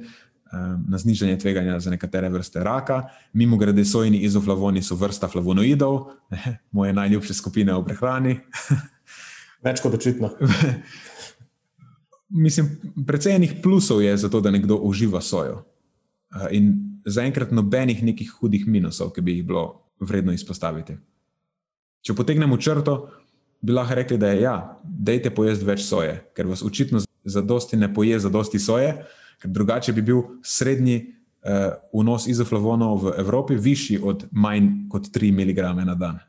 na 0.87 0.97
znižanje 0.97 1.39
tveganja 1.39 1.79
za 1.79 1.89
nekatere 1.89 2.29
vrste 2.29 2.63
raka. 2.63 3.03
Mimo 3.33 3.57
grede, 3.57 3.85
sojni 3.85 4.17
izoflavoni 4.17 4.81
so 4.81 4.95
vrsta 4.95 5.27
flavonoidov, 5.27 6.07
moje 6.71 6.93
najljubše 6.93 7.33
skupine 7.33 7.73
v 7.73 7.85
prehrani. 7.85 8.39
Več 9.65 9.83
kot 9.83 9.93
očitno. 9.93 10.31
Mislim, 12.29 12.69
precej 13.07 13.35
enih 13.35 13.53
plusov 13.63 14.01
je 14.01 14.17
za 14.17 14.29
to, 14.29 14.41
da 14.41 14.51
nekdo 14.51 14.75
uživa 14.75 15.21
sojo. 15.21 15.63
In 16.51 16.73
zaenkrat 17.05 17.51
nobenih 17.51 18.03
nekih 18.03 18.31
hudih 18.39 18.67
minusov, 18.67 19.13
ki 19.13 19.21
bi 19.21 19.39
jih 19.39 19.45
bilo 19.45 19.81
vredno 19.99 20.33
izpostaviti. 20.33 20.97
Če 22.05 22.15
potegnemo 22.15 22.57
črto, 22.57 23.09
bi 23.61 23.73
lahko 23.73 23.97
rekli, 23.97 24.17
da 24.17 24.29
je 24.31 24.41
ja, 24.41 24.55
dejte 24.83 25.33
pojesti 25.35 25.67
več 25.67 25.83
soje, 25.83 26.19
ker 26.37 26.47
vas 26.47 26.63
očitno 26.63 27.01
za 27.23 27.41
dosti 27.41 27.77
ne 27.77 27.89
poje 27.93 28.19
za 28.19 28.29
dosti 28.29 28.59
soje, 28.59 28.93
ker 29.39 29.51
drugače 29.51 29.93
bi 29.93 30.01
bil 30.01 30.21
srednji 30.43 30.99
uh, 30.99 31.73
vnos 31.93 32.27
izoflavonov 32.27 33.03
v 33.03 33.13
Evropi 33.17 33.55
višji 33.55 33.99
od 34.03 34.27
manj 34.31 34.89
kot 34.91 35.09
3 35.15 35.31
mg 35.31 35.85
na 35.85 35.95
dan. 35.95 36.19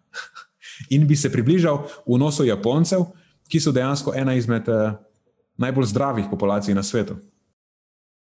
In 0.94 1.06
bi 1.06 1.16
se 1.16 1.32
približal 1.32 1.84
vnosu 2.06 2.44
Japoncev, 2.44 3.10
ki 3.50 3.60
so 3.60 3.72
dejansko 3.72 4.14
ena 4.16 4.34
izmed. 4.34 4.68
Uh, 4.68 4.98
najbolj 5.60 5.86
zdravih 5.86 6.24
populacij 6.30 6.74
na 6.74 6.82
svetu. 6.82 7.16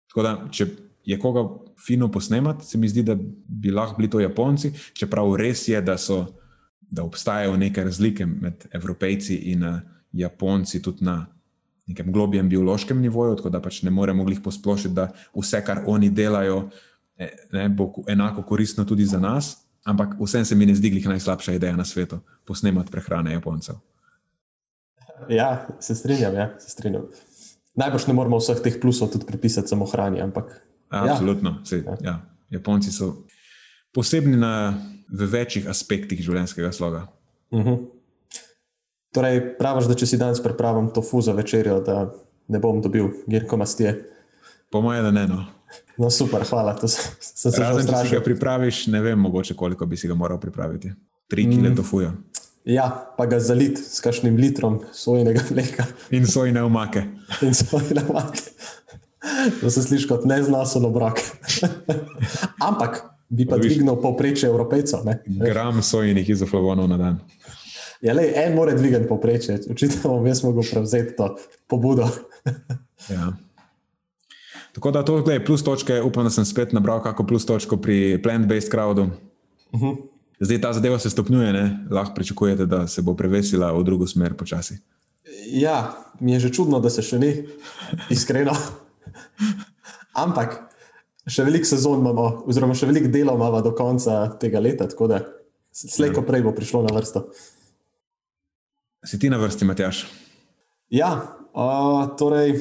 Tako 0.10 0.24
da, 0.24 0.34
če 0.52 0.68
je 1.06 1.20
koga 1.20 1.46
fino 1.86 2.10
posnemati, 2.12 2.66
se 2.66 2.78
mi 2.78 2.90
zdi, 2.90 3.04
da 3.04 3.16
bi 3.48 3.72
lahko 3.72 3.98
bili 3.98 4.10
to 4.10 4.20
Japonci, 4.20 4.72
čeprav 4.94 5.36
res 5.38 5.68
je, 5.68 5.82
da, 5.82 5.98
so, 5.98 6.26
da 6.82 7.04
obstajajo 7.04 7.58
neke 7.58 7.84
razlike 7.84 8.26
med 8.26 8.66
Evropejci 8.72 9.36
in 9.54 9.64
uh, 9.64 9.80
Japonci 10.12 10.82
tudi 10.82 11.06
na 11.06 11.20
nekem 11.88 12.12
globjem 12.12 12.50
biološkem 12.50 13.02
nivoju, 13.02 13.36
tako 13.36 13.50
da 13.50 13.62
pač 13.62 13.82
ne 13.84 13.92
moremo 13.92 14.26
jih 14.30 14.42
posplošiti, 14.44 14.94
da 14.94 15.10
vse, 15.36 15.62
kar 15.66 15.84
oni 15.88 16.10
delajo, 16.10 16.70
eh, 17.18 17.32
ne, 17.52 17.70
bo 17.70 17.94
enako 18.08 18.44
koristno 18.44 18.86
tudi 18.86 19.06
za 19.06 19.20
nas. 19.20 19.56
Ampak 19.88 20.18
vsem 20.20 20.46
se 20.46 20.56
mi 20.56 20.66
ne 20.66 20.76
zdi, 20.76 20.92
je 21.00 21.10
najslabša 21.10 21.54
ideja 21.54 21.76
na 21.76 21.86
svetu 21.86 22.20
posnemati 22.46 22.92
prehrane 22.92 23.34
Japoncev. 23.34 23.76
Ja, 25.30 25.68
se 25.80 25.96
strinjam. 25.96 26.36
Ja, 26.36 26.60
se 26.60 26.70
strinjam. 26.70 27.08
Najbrž 27.76 28.08
ne 28.08 28.14
moramo 28.14 28.38
vseh 28.38 28.60
teh 28.64 28.76
plusov 28.82 29.12
tudi 29.14 29.26
pripisati 29.26 29.68
samo 29.68 29.86
hrani. 29.86 30.22
Ampak, 30.22 30.52
ja. 30.92 31.06
Absolutno. 31.06 31.50
Ja. 31.50 31.66
Sej, 31.66 31.84
ja. 32.02 32.20
Japonci 32.50 32.92
so 32.92 33.24
posebni 33.94 34.38
na, 34.38 34.78
v 35.08 35.28
večjih 35.32 35.68
aspektih 35.72 36.20
življenjskega 36.20 36.72
sloga. 36.72 37.08
Uh 37.52 37.60
mhm. 37.60 37.70
-huh. 37.70 37.97
Torej, 39.16 39.42
praviš, 39.60 39.88
da 39.90 39.96
če 39.98 40.10
si 40.10 40.20
danes 40.20 40.42
pripravim 40.44 40.90
tofu 40.94 41.22
za 41.22 41.34
večerjo, 41.36 41.80
da 41.86 42.08
ne 42.48 42.60
bom 42.60 42.82
dobil 42.82 43.10
girko 43.28 43.58
mastije. 43.58 43.96
Po 44.72 44.82
mojem, 44.82 45.04
da 45.04 45.12
ne. 45.12 45.28
No. 45.28 45.46
no, 45.98 46.10
super, 46.12 46.44
hvala. 46.50 46.76
To 46.80 46.88
sem 46.88 47.14
se 47.20 47.54
zavedal. 47.56 48.04
Če 48.04 48.10
si 48.10 48.16
ga 48.16 48.24
pripraviš, 48.24 48.88
ne 48.94 49.02
vem, 49.02 49.20
mogoče 49.20 49.56
koliko 49.56 49.86
bi 49.86 49.98
si 49.98 50.08
ga 50.08 50.16
moral 50.16 50.40
pripraviti. 50.40 50.92
Tri 51.28 51.48
kile 51.48 51.70
mm. 51.70 51.76
tofuja. 51.80 52.12
Ja, 52.68 52.88
pa 53.18 53.26
ga 53.26 53.40
zaliti 53.40 53.80
s 53.80 54.02
kakšnim 54.04 54.36
litrom 54.36 54.82
sojnega 54.92 55.46
mleka. 55.56 55.86
In 56.12 56.28
sojne 56.28 56.64
omake. 56.68 57.06
In 57.48 57.56
sojne 57.56 58.04
omake. 58.10 58.44
To 59.62 59.72
se 59.72 59.84
sliši 59.84 60.08
kot 60.08 60.26
neznasen 60.28 60.86
obrak. 60.86 61.22
Ampak 62.68 63.06
bi 63.30 63.48
pa 63.48 63.58
dvignil 63.60 63.96
povprečje 64.04 64.50
evropejcev. 64.52 65.08
Ne? 65.08 65.20
Gram 65.26 65.82
sojnih 65.84 66.30
izoflavonov 66.30 66.92
na 66.92 66.98
dan. 66.98 67.20
Ja, 68.02 68.14
le 68.14 68.28
en 68.36 68.54
more 68.56 68.76
dvigati 68.78 69.08
povprečje, 69.08 69.60
očitno 69.72 70.20
jaz 70.28 70.44
mogli 70.44 70.66
prevzeti 70.72 71.16
to 71.18 71.36
pobudo. 71.68 72.10
ja. 73.16 73.34
Tako 74.78 74.92
da 74.92 75.06
to 75.06 75.32
je 75.32 75.46
plus 75.46 75.64
točke, 75.64 76.02
upam, 76.02 76.24
da 76.24 76.30
sem 76.30 76.46
spet 76.46 76.74
nabral 76.74 77.02
kako 77.04 77.26
plus 77.26 77.46
točko 77.46 77.78
pri 77.78 78.22
plant-based 78.24 78.70
crowdu. 78.72 79.10
Uh 79.72 79.80
mhm. 79.80 79.86
-huh. 79.86 79.98
Zdaj 80.40 80.62
ta 80.62 80.74
zadeva 80.74 81.00
se 81.00 81.10
stopnjuje, 81.10 81.54
ne? 81.54 81.86
lahko 81.92 82.14
pričakujete, 82.16 82.66
da 82.66 82.88
se 82.88 83.02
bo 83.02 83.16
prevesila 83.16 83.72
v 83.72 83.84
drugo 83.84 84.08
smer 84.08 84.34
počasi. 84.38 84.78
Ja, 85.52 85.98
mi 86.20 86.34
je 86.34 86.40
že 86.40 86.54
čudno, 86.54 86.80
da 86.80 86.90
se 86.90 87.02
še 87.02 87.20
ni, 87.20 87.48
iskreno. 88.10 88.54
Ampak 90.14 90.60
še 91.28 91.44
veliko 91.44 91.66
sezon 91.66 92.00
imamo, 92.00 92.44
oziroma 92.46 92.76
še 92.76 92.86
veliko 92.86 93.08
dela 93.08 93.34
imamo 93.34 93.62
do 93.62 93.74
konca 93.76 94.38
tega 94.40 94.60
leta, 94.60 94.88
tako 94.88 95.08
da 95.08 95.22
slejko 95.72 96.22
prej 96.22 96.42
bo 96.42 96.52
prišlo 96.52 96.84
na 96.84 96.94
vrsto. 96.96 97.28
Si 99.08 99.20
ti 99.20 99.30
na 99.32 99.38
vrsti, 99.40 99.66
Matjaš? 99.66 100.02
Ja, 100.92 101.14
uh, 101.56 102.10
torej 102.20 102.58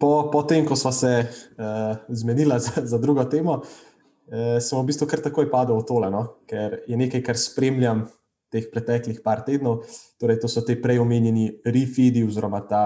po, 0.00 0.30
po 0.32 0.40
tem, 0.48 0.64
ko 0.64 0.76
smo 0.76 0.92
se 0.92 1.10
uh, 1.28 1.96
zmenili 2.08 2.56
za, 2.56 2.80
za 2.84 2.98
drugo 2.98 3.24
temo, 3.28 3.58
uh, 3.60 4.56
sem 4.64 4.78
v 4.80 4.86
bistvu 4.88 5.08
kar 5.10 5.20
takoj 5.20 5.50
padel 5.52 5.76
v 5.82 5.84
tole, 5.84 6.08
no? 6.08 6.22
ker 6.48 6.80
je 6.88 6.96
nekaj, 6.96 7.20
kar 7.26 7.36
spremljam 7.36 8.06
teh 8.48 8.70
preteklih 8.72 9.20
par 9.20 9.44
tednov. 9.44 9.84
Torej, 10.16 10.40
to 10.40 10.48
so 10.48 10.64
te 10.64 10.78
prej 10.80 11.02
omenjeni 11.04 11.50
refidi, 11.68 12.24
oziroma 12.24 12.62
ta 12.64 12.82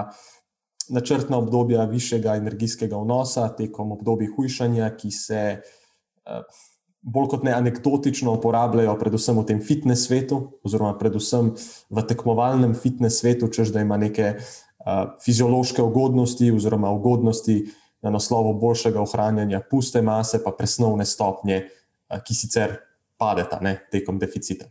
načrtna 0.90 1.38
obdobja 1.38 1.87
višjega 1.87 2.35
energijskega 2.42 2.99
vnosa 2.99 3.47
tekom 3.55 3.95
obdobja 3.95 4.35
hujšanja, 4.35 4.90
ki 4.99 5.11
se 5.14 5.42
eh, 5.62 6.42
bolj 7.03 7.29
kot 7.35 7.45
ne 7.47 7.53
anekdotično 7.53 8.33
uporabljajo, 8.38 8.95
predvsem 8.99 9.38
v 9.38 9.47
tem 9.47 9.62
fitnes 9.62 10.07
svetu, 10.07 10.41
oziroma 10.62 10.95
predvsem 10.99 11.53
v 11.91 12.05
tekmovalnem 12.09 12.75
fitnes 12.79 13.21
svetu, 13.21 13.51
čež 13.51 13.75
da 13.75 13.85
ima 13.85 14.01
neke. 14.01 14.37
Uh, 14.83 15.12
fiziološke 15.23 15.79
ugodnosti, 15.83 16.49
oziroma 16.51 16.91
ugodnosti, 16.91 17.55
na 18.03 18.11
naslovu 18.11 18.55
boljšega 18.59 19.01
ohranjanja 19.01 19.61
puste 19.71 20.03
mase, 20.03 20.41
pa 20.45 20.51
presnovne 20.59 21.07
stopnje, 21.07 21.62
ki 22.27 22.35
sicer 22.35 22.77
padeta 23.19 23.61
ne, 23.62 23.77
tekom 23.93 24.19
deficita. 24.19 24.67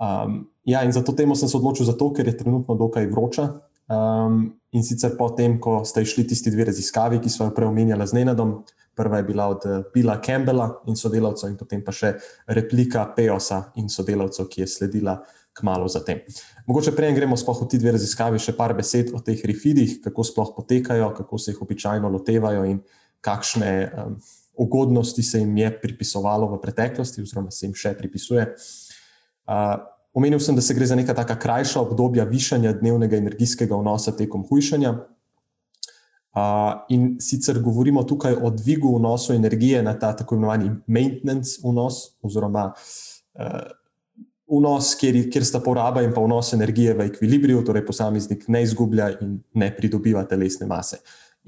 Um, 0.00 0.48
ja, 0.64 0.82
in 0.82 0.92
za 0.92 1.04
to 1.06 1.12
temo 1.12 1.36
sem 1.36 1.48
se 1.48 1.56
odločil 1.56 1.86
zato, 1.86 2.10
ker 2.12 2.26
je 2.26 2.36
trenutno 2.36 2.74
dokaj 2.74 3.06
vroča. 3.06 3.46
Um, 3.90 4.42
in 4.74 4.84
sicer 4.86 5.14
potem, 5.18 5.58
ko 5.60 5.82
ste 5.86 6.02
išli 6.02 6.26
tisti 6.26 6.50
dve 6.50 6.66
raziskavi, 6.70 7.20
ki 7.22 7.30
so 7.30 7.46
jo 7.46 7.54
prej 7.54 7.70
omenjali 7.70 8.06
z 8.06 8.18
Nenadom, 8.18 8.60
prva 9.00 9.22
je 9.22 9.28
bila 9.28 9.48
od 9.48 9.66
Bila 9.94 10.18
Campbella 10.20 10.68
in 10.86 10.96
sodelavcev, 10.96 11.48
in 11.48 11.56
potem 11.56 11.80
pa 11.84 11.94
še 11.96 12.12
replika 12.52 13.06
Peosa 13.16 13.70
in 13.80 13.88
sodelavcev, 13.88 14.48
ki 14.52 14.66
je 14.66 14.68
sledila 14.68 15.16
kmalo 15.56 15.88
zatem. 15.88 16.20
Mogoče 16.68 16.92
prej 16.96 17.14
gremo 17.16 17.36
sploh 17.36 17.64
v 17.64 17.68
ti 17.72 17.80
dve 17.80 17.96
raziskavi, 17.96 18.38
še 18.38 18.54
par 18.56 18.74
besed 18.76 19.14
o 19.16 19.22
teh 19.24 19.40
refidih, 19.48 19.98
kako 20.04 20.24
sploh 20.26 20.52
potekajo, 20.56 21.10
kako 21.16 21.40
se 21.40 21.54
jih 21.54 21.62
običajno 21.64 22.10
lotevajo 22.12 22.66
in 22.68 22.82
kakšne 23.24 23.72
um, 23.88 24.18
ugodnosti 24.60 25.22
se 25.22 25.40
jim 25.40 25.56
je 25.56 25.70
pripisovalo 25.80 26.48
v 26.54 26.60
preteklosti, 26.60 27.22
oziroma 27.22 27.50
se 27.50 27.66
jim 27.66 27.74
še 27.76 27.94
pripisuje. 27.98 28.46
Uh, 29.48 29.80
omenil 30.16 30.40
sem, 30.40 30.56
da 30.56 30.62
se 30.64 30.76
gre 30.76 30.86
za 30.86 30.98
neka 30.98 31.16
taka 31.16 31.38
krajša 31.40 31.82
obdobja 31.82 32.24
višanja 32.28 32.76
dnevnega 32.80 33.18
energijskega 33.18 33.76
vnosa 33.80 34.14
tekom 34.16 34.44
hujšanja. 34.48 34.94
Uh, 36.30 36.84
in 36.94 37.16
sicer 37.18 37.58
govorimo 37.58 38.04
tukaj 38.06 38.36
o 38.38 38.52
dvigu 38.54 38.92
vnosa 38.98 39.34
energije 39.34 39.82
na 39.82 39.96
ta 39.98 40.12
tako 40.16 40.36
imenovani 40.38 40.70
maintenance 40.86 41.58
vnos, 41.64 41.98
oziroma 42.22 42.68
uh, 42.70 43.56
vnos, 44.46 44.92
kjer, 45.00 45.18
kjer 45.32 45.46
sta 45.46 45.58
poraba 45.64 46.04
in 46.06 46.14
pa 46.14 46.22
vnos 46.22 46.52
energije 46.54 46.94
v 46.94 47.08
ekvilibriju, 47.10 47.64
torej 47.66 47.82
posameznik 47.86 48.46
ne 48.48 48.62
izgublja 48.62 49.10
in 49.20 49.40
ne 49.54 49.72
pridobiva 49.76 50.22
telesne 50.30 50.70
mase. 50.70 51.00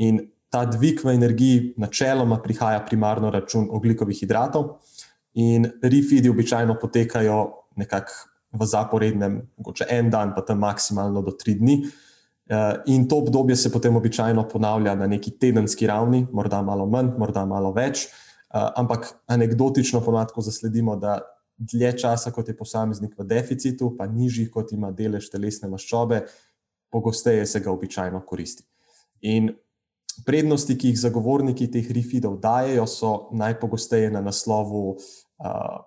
In 0.02 0.18
ta 0.50 0.64
dvig 0.66 1.04
v 1.04 1.14
energiji 1.14 1.74
načeloma 1.78 2.42
prihaja 2.42 2.82
primarno 2.86 3.30
račun 3.30 3.70
oglikovih 3.70 4.18
hidratov, 4.18 4.76
In 5.34 5.64
refidi 5.82 6.28
običajno 6.28 6.76
potekajo 6.80 7.52
nekako 7.76 8.12
v 8.52 8.66
zaporednem, 8.66 9.40
mogoče 9.56 9.86
en 9.88 10.10
dan, 10.10 10.34
pa 10.36 10.44
tam 10.44 10.58
maksimalno 10.60 11.22
do 11.22 11.32
tri 11.32 11.54
dni. 11.54 11.78
Eh, 11.80 11.90
in 12.86 13.08
to 13.08 13.16
obdobje 13.16 13.56
se 13.56 13.70
potem 13.72 13.96
običajno 13.96 14.48
ponavlja 14.48 14.94
na 14.94 15.06
neki 15.06 15.30
tedenski 15.30 15.86
ravni, 15.86 16.26
morda 16.32 16.62
malo 16.62 16.86
manj, 16.86 17.14
morda 17.18 17.46
malo 17.46 17.72
več. 17.72 18.08
Eh, 18.54 18.70
ampak 18.76 19.14
anekdotično 19.26 20.00
ponovadi 20.00 20.32
zasledimo, 20.36 20.96
da 20.96 21.20
dlje 21.56 21.98
časa, 21.98 22.30
kot 22.30 22.48
je 22.48 22.56
posameznik 22.56 23.14
v 23.18 23.24
deficitu, 23.24 23.94
pa 23.96 24.06
nižji, 24.06 24.50
kot 24.50 24.72
ima 24.72 24.90
delež 24.90 25.30
telesne 25.30 25.68
maščobe, 25.68 26.26
pogosteje 26.92 27.46
se 27.46 27.60
ga 27.60 27.72
običajno 27.72 28.20
koristi. 28.26 28.64
In 29.22 29.54
prednosti, 30.26 30.76
ki 30.76 30.92
jih 30.92 31.00
zagovorniki 31.00 31.70
teh 31.72 31.88
refidov 31.96 32.36
dajo, 32.40 32.84
so 32.86 33.12
najpogosteje 33.32 34.10
na 34.10 34.20
naslovu 34.20 34.98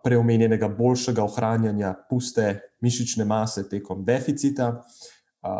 preomenjenega 0.04 0.68
boljšega 0.68 1.24
ohranjanja 1.24 1.94
puste 2.10 2.48
mišične 2.82 3.26
mase 3.26 3.64
tekom 3.70 4.02
deficita, 4.06 4.82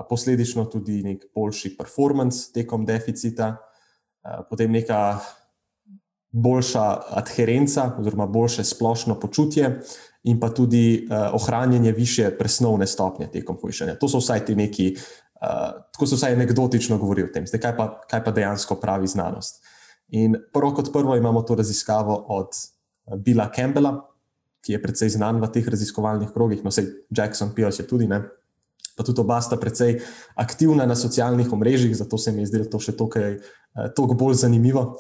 posledično 0.10 0.66
tudi 0.66 1.04
nek 1.04 1.26
boljši 1.36 1.76
performance 1.78 2.54
tekom 2.54 2.86
deficita, 2.86 3.56
potem 4.50 4.72
neka 4.72 5.20
boljša 6.32 6.86
adherenca 7.10 7.92
oziroma 8.00 8.26
boljše 8.28 8.64
splošno 8.64 9.20
počutje 9.20 9.80
in 10.24 10.40
pa 10.40 10.50
tudi 10.50 11.08
ohranjanje 11.34 11.92
više 11.92 12.32
presnovne 12.38 12.88
stopnje 12.88 13.28
tekom 13.32 13.58
hujšanja. 13.62 13.96
To 13.96 14.10
so 14.10 14.18
vsaj 14.18 14.46
ti 14.46 14.56
neki, 14.56 14.96
tako 15.94 16.08
so 16.08 16.16
vsaj 16.16 16.34
anekdotično 16.34 16.98
govorili 16.98 17.30
o 17.30 17.34
tem. 17.34 17.48
Zdaj, 17.48 17.62
kaj 17.62 17.78
pa, 17.78 17.88
kaj 18.10 18.24
pa 18.24 18.32
dejansko 18.32 18.76
pravi 18.82 19.08
znanost? 19.08 19.64
In 20.08 20.36
prvo 20.54 20.74
kot 20.74 20.92
prvo 20.94 21.16
imamo 21.16 21.42
to 21.42 21.56
raziskavo 21.56 22.26
od 22.30 22.58
Billa 23.18 23.52
Campbella, 23.56 24.02
ki 24.66 24.74
je 24.74 24.82
precej 24.82 25.10
znan 25.14 25.42
v 25.42 25.52
teh 25.54 25.68
raziskovalnih 25.70 26.34
krogih, 26.34 26.64
no, 26.66 26.72
sej 26.74 26.90
Jackson 27.14 27.54
Pierce 27.56 27.84
je 27.84 27.88
tudi, 27.88 28.08
ne? 28.10 28.24
Pa 28.96 29.04
tudi 29.04 29.22
oba 29.22 29.42
sta 29.42 29.60
precej 29.60 30.00
aktivna 30.36 30.86
na 30.86 30.96
socialnih 30.96 31.54
omrežjih, 31.54 31.96
zato 31.96 32.18
se 32.18 32.32
mi 32.32 32.44
je 32.44 32.52
zdelo 32.52 32.70
to 32.72 32.80
še 32.80 32.96
uh, 32.96 33.40
toliko 33.96 34.16
bolj 34.16 34.42
zanimivo, 34.48 34.96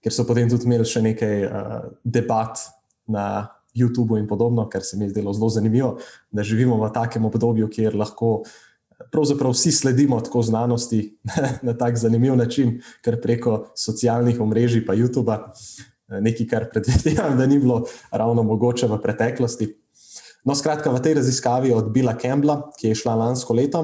ker 0.00 0.14
so 0.14 0.24
potem 0.24 0.48
tudi 0.48 0.70
imeli 0.70 0.86
še 0.86 1.02
nekaj 1.02 1.36
uh, 1.44 1.88
debat 2.04 2.62
na 3.10 3.50
YouTubu 3.74 4.18
in 4.18 4.26
podobno, 4.26 4.66
ker 4.68 4.82
se 4.82 4.96
mi 4.96 5.04
je 5.04 5.14
zdelo 5.14 5.32
zelo 5.32 5.48
zanimivo, 5.48 5.98
da 6.30 6.42
živimo 6.42 6.78
v 6.78 6.90
takem 6.94 7.24
obdobju, 7.24 7.68
kjer 7.70 7.94
lahko. 7.94 8.42
Pravzaprav 9.10 9.54
vsi 9.54 9.72
sledimo 9.72 10.18
tako 10.20 10.42
znanosti 10.44 11.16
na 11.66 11.72
tak 11.78 11.96
zanimiv 11.96 12.36
način, 12.36 12.80
kar 13.04 13.16
preko 13.22 13.70
socialnih 13.74 14.40
omrežij, 14.40 14.84
pa 14.86 14.94
YouTube, 14.94 15.38
nekaj, 16.10 16.46
kar 16.50 16.66
predvidevam, 16.72 17.38
da 17.38 17.46
ni 17.46 17.58
bilo 17.58 17.84
ravno 18.10 18.42
mogoče 18.42 18.90
v 18.90 18.98
preteklosti. 19.02 19.70
No, 20.44 20.54
skratka, 20.56 20.92
v 20.92 21.02
tej 21.04 21.18
raziskavi 21.20 21.72
od 21.76 21.90
Billa 21.92 22.14
Campbella, 22.16 22.70
ki 22.78 22.92
je 22.92 23.00
šla 23.02 23.14
lansko 23.20 23.54
leto, 23.56 23.82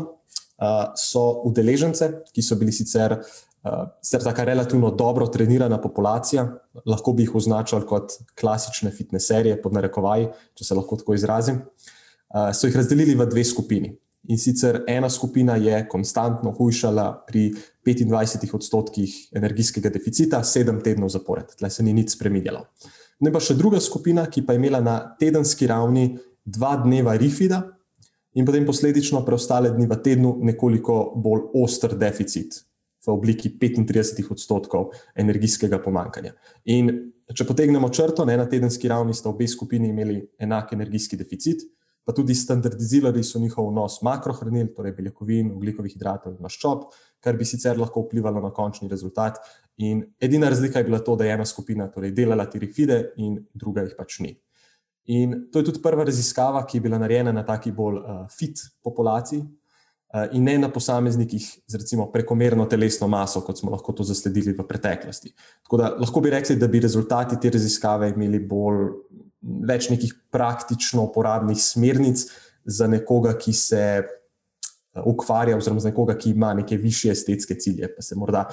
so 0.97 1.43
udeležence, 1.45 2.09
ki 2.33 2.43
so 2.43 2.57
bili 2.57 2.73
sicer, 2.73 3.19
sicer 4.01 4.25
tako 4.25 4.47
relativno 4.49 4.91
dobro 4.97 5.27
trenirana 5.29 5.77
populacija, 5.83 6.47
lahko 6.89 7.13
bi 7.13 7.27
jih 7.27 7.35
označili 7.37 7.85
kot 7.87 8.17
klasične 8.41 8.91
fitneserije, 8.91 9.61
pod 9.61 9.77
narekovaji, 9.77 10.31
če 10.57 10.65
se 10.65 10.79
lahko 10.79 10.97
tako 10.97 11.17
izrazim, 11.19 11.61
so 12.57 12.71
jih 12.71 12.77
razdelili 12.81 13.17
v 13.19 13.29
dve 13.29 13.45
skupini. 13.45 13.93
In 14.33 14.41
sicer 14.43 14.81
ena 14.91 15.11
skupina 15.13 15.55
je 15.61 15.85
konstantno 15.89 16.51
hujšala 16.57 17.27
pri 17.29 17.53
25 17.87 18.55
odstotkih 18.57 19.13
energijskega 19.39 19.93
deficita, 19.93 20.41
sedem 20.43 20.81
tednov 20.83 21.13
zapored, 21.15 21.53
tle 21.61 21.71
se 21.71 21.85
ni 21.87 21.93
nič 21.95 22.17
spremenilo. 22.17 22.65
Ne 23.23 23.31
pa 23.33 23.41
še 23.41 23.55
druga 23.55 23.79
skupina, 23.81 24.25
ki 24.27 24.43
pa 24.43 24.57
je 24.57 24.61
imela 24.61 24.81
na 24.83 24.97
tedenski 25.21 25.69
ravni 25.71 26.17
dva 26.47 26.77
dneva 26.85 27.17
rifida 27.19 27.61
in 28.39 28.47
potem 28.47 28.67
posledično 28.67 29.25
preostale 29.27 29.73
dni 29.75 29.89
v 29.91 29.99
tednu 30.03 30.37
nekoliko 30.47 31.01
bolj 31.17 31.51
oster 31.63 31.97
deficit 31.99 32.63
v 33.07 33.13
obliki 33.13 33.53
35 33.59 34.33
odstotkov 34.35 34.91
energijskega 35.15 35.79
pomankanja. 35.83 36.33
In 36.75 36.91
če 37.35 37.47
potegnemo 37.47 37.91
črto, 37.91 38.25
ne 38.27 38.37
na 38.39 38.47
tedenski 38.51 38.89
ravni 38.91 39.15
sta 39.15 39.31
obe 39.31 39.47
skupini 39.49 39.91
imeli 39.91 40.21
enak 40.43 40.73
energijski 40.75 41.19
deficit 41.19 41.63
pa 42.07 42.13
tudi 42.15 42.35
standardizirali 42.35 43.25
so 43.25 43.39
njihov 43.43 43.67
vnos 43.73 43.99
makrohranil, 44.07 44.69
torej 44.75 44.93
beljakovin, 44.95 45.51
ugljikovih 45.51 45.97
hidratov 45.97 46.37
in 46.37 46.45
maščob, 46.45 46.85
kar 47.21 47.35
bi 47.35 47.45
sicer 47.45 47.81
lahko 47.81 48.05
vplivalo 48.05 48.39
na 48.45 48.53
končni 48.55 48.87
rezultat. 48.89 49.41
In 49.83 50.05
edina 50.23 50.47
razlika 50.53 50.79
je 50.79 50.87
bila 50.87 51.01
to, 51.03 51.17
da 51.19 51.27
je 51.27 51.35
ena 51.35 51.45
skupina 51.45 51.89
torej 51.91 52.15
delala 52.15 52.47
te 52.47 52.63
refide 52.63 53.01
in 53.19 53.41
druga 53.55 53.83
jih 53.83 53.97
pač 53.99 54.21
ni. 54.23 54.37
In 55.07 55.47
to 55.53 55.59
je 55.59 55.69
tudi 55.69 55.83
prva 55.83 56.05
raziskava, 56.05 56.65
ki 56.67 56.79
je 56.79 56.87
bila 56.89 56.99
narejena 56.99 57.33
na 57.33 57.45
taki 57.47 57.71
bolj 57.73 58.01
uh, 58.01 58.25
fit 58.31 58.59
populaciji 58.83 59.43
uh, 59.43 60.25
in 60.35 60.45
ne 60.45 60.57
na 60.59 60.71
posameznikih 60.73 61.47
z 61.67 61.79
recimo 61.79 62.09
prekomerno 62.13 62.67
telesno 62.67 63.09
maso, 63.09 63.41
kot 63.47 63.59
smo 63.59 63.71
lahko 63.71 63.93
to 63.93 64.05
zasledili 64.05 64.57
v 64.57 64.67
preteklosti. 64.67 65.31
Tako 65.63 65.79
da 65.83 65.93
lahko 66.01 66.21
bi 66.21 66.33
rekli, 66.35 66.57
da 66.57 66.69
bi 66.69 66.83
rezultati 66.83 67.39
te 67.41 67.51
raziskave 67.55 68.11
imeli 68.11 68.41
bolj 68.43 68.83
več 69.67 69.91
nekih 69.93 70.15
praktično 70.35 71.05
uporabnih 71.07 71.59
smernic 71.63 72.27
za 72.65 72.89
nekoga, 72.91 73.37
ki 73.39 73.53
se 73.53 73.83
eh, 74.03 75.03
ukvarja, 75.05 75.57
oziroma 75.57 75.81
za 75.81 75.93
nekoga, 75.93 76.17
ki 76.19 76.35
ima 76.35 76.55
neke 76.55 76.77
više 76.77 77.13
estetske 77.15 77.55
cilje, 77.55 77.93
pa 77.95 78.03
se 78.03 78.19
morda 78.19 78.49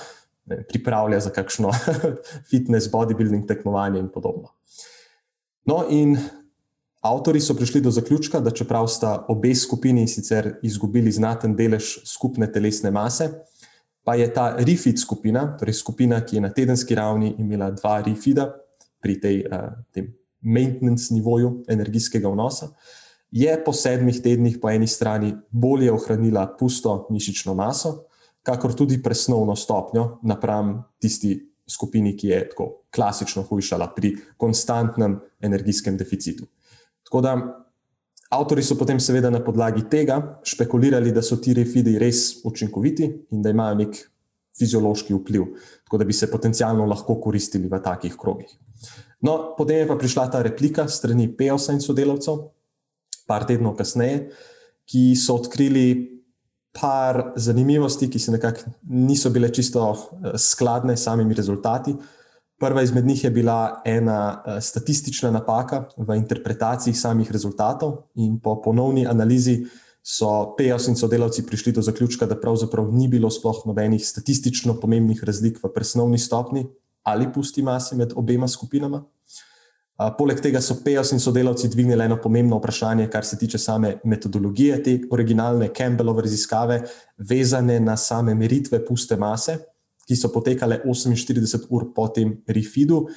ne, 0.46 0.62
pripravlja 0.70 1.20
za 1.20 1.34
kakšno 1.34 1.72
fitness, 2.52 2.92
bodybuilding 2.94 3.48
tekmovanje 3.48 4.00
in 4.00 4.10
podobno. 4.14 4.54
No, 5.66 5.86
in 5.90 6.18
avtori 7.04 7.42
so 7.42 7.56
prišli 7.56 7.82
do 7.82 7.92
zaključka, 7.92 8.40
da 8.40 8.52
čeprav 8.52 8.88
sta 8.88 9.26
obe 9.28 9.56
skupini 9.56 10.08
sicer 10.08 10.54
izgubili 10.64 11.12
znaten 11.12 11.56
delež 11.56 11.98
skupne 12.08 12.52
telesne 12.52 12.92
mase. 12.92 13.30
Pa 14.04 14.16
je 14.16 14.28
ta 14.34 14.56
refit 14.60 15.00
skupina, 15.00 15.46
torej 15.58 15.74
skupina, 15.74 16.20
ki 16.26 16.36
je 16.36 16.42
na 16.42 16.50
tedenski 16.52 16.96
ravni 16.96 17.36
imela 17.40 17.72
dva 17.72 18.02
refida 18.02 18.50
pri 19.02 19.20
tej, 19.20 19.44
uh, 19.48 19.72
tem 19.92 20.12
maintenance 20.42 21.14
nivoju 21.14 21.64
energijskega 21.68 22.30
vnosa, 22.30 22.68
je 23.32 23.54
po 23.66 23.74
sedmih 23.74 24.20
tednih 24.22 24.58
po 24.62 24.70
eni 24.70 24.88
strani 24.88 25.34
bolje 25.50 25.92
ohranila 25.92 26.46
pusto 26.60 27.08
mišično 27.10 27.56
maso, 27.56 28.04
kakor 28.44 28.76
tudi 28.76 29.02
presnovno 29.04 29.56
stopnjo 29.56 30.20
napram 30.24 30.84
tisti 31.00 31.40
skupini, 31.68 32.18
ki 32.18 32.28
je 32.28 32.42
tako 32.50 32.68
klasično 32.94 33.44
hujšala 33.48 33.88
pri 33.96 34.18
konstantnem 34.38 35.20
energijskem 35.42 35.98
deficitu. 35.98 36.46
Tako 37.14 37.22
da 37.22 37.34
avtori 38.34 38.64
so 38.66 38.74
potem, 38.74 38.98
seveda, 38.98 39.30
na 39.30 39.38
podlagi 39.46 39.84
tega 39.86 40.16
špekulirali, 40.50 41.12
da 41.14 41.22
so 41.22 41.36
ti 41.38 41.52
refidi 41.54 41.92
res 42.02 42.40
učinkoviti 42.50 43.06
in 43.30 43.44
da 43.46 43.52
imajo 43.54 43.76
nek 43.84 44.00
fiziološki 44.58 45.14
vpliv, 45.14 45.44
tako 45.86 46.00
da 46.02 46.08
bi 46.10 46.16
se 46.18 46.32
potencialno 46.32 46.88
lahko 46.90 47.20
koristili 47.22 47.70
v 47.70 47.80
takih 47.86 48.16
krogih. 48.18 48.50
No, 49.22 49.54
potem 49.54 49.84
je 49.84 49.92
pa 49.92 50.00
prišla 50.02 50.26
ta 50.34 50.42
replika 50.42 50.88
strani 50.90 51.28
PEOS-a 51.38 51.78
in 51.78 51.86
sodelavcev, 51.86 52.42
par 53.30 53.46
tednov 53.46 53.78
kasneje, 53.78 54.32
ki 54.90 55.14
so 55.14 55.38
odkrili 55.38 55.86
par 56.74 57.36
zanimivosti, 57.38 58.10
ki 58.10 58.20
se 58.20 58.34
nekako 58.34 58.74
niso 58.90 59.30
bile 59.30 59.54
čisto 59.54 59.86
eh, 59.94 60.34
skladne 60.34 60.98
s 60.98 61.06
samimi 61.06 61.38
rezultati. 61.38 61.94
Prva 62.60 62.82
izmed 62.82 63.06
njih 63.06 63.24
je 63.24 63.32
bila 63.32 63.82
ena 63.86 64.44
eh, 64.46 64.62
statistična 64.62 65.32
napaka 65.32 65.86
v 65.98 66.16
interpretaciji 66.16 66.94
samih 66.94 67.32
rezultatov, 67.32 67.98
in 68.16 68.40
po 68.40 68.62
ponovni 68.62 69.08
analizi 69.08 69.66
so 70.04 70.56
PEOS 70.58 70.88
in 70.88 70.96
sodelavci 70.96 71.46
prišli 71.46 71.72
do 71.72 71.82
zaključka, 71.82 72.26
da 72.26 72.40
pravzaprav 72.40 72.92
ni 72.94 73.08
bilo 73.08 73.30
sploh 73.32 73.64
nobenih 73.66 74.06
statistično 74.06 74.80
pomembnih 74.80 75.24
razlik 75.24 75.60
v 75.64 75.72
presnovni 75.74 76.20
stopni 76.20 76.68
ali 77.04 77.28
pusti 77.34 77.62
masi 77.62 77.96
med 77.96 78.14
obema 78.16 78.48
skupinama. 78.48 79.04
Poleg 80.18 80.40
tega 80.42 80.62
so 80.62 80.80
PEOS 80.84 81.12
in 81.14 81.20
sodelavci 81.20 81.68
dvignili 81.70 82.06
eno 82.06 82.18
pomembno 82.22 82.58
vprašanje, 82.58 83.10
kar 83.12 83.26
se 83.26 83.38
tiče 83.38 83.58
same 83.58 83.98
metodologije 84.04 84.84
te 84.84 84.94
originalne 85.12 85.70
Campbellove 85.78 86.22
raziskave, 86.22 86.82
vezane 87.18 87.80
na 87.80 87.98
same 87.98 88.36
meritve 88.36 88.86
puste 88.86 89.16
mase, 89.16 89.58
ki 90.08 90.16
so 90.20 90.30
potekale 90.34 90.82
48 90.86 91.68
ur 91.70 91.90
po 91.96 92.08
tem 92.08 92.36
refidu, 92.48 93.08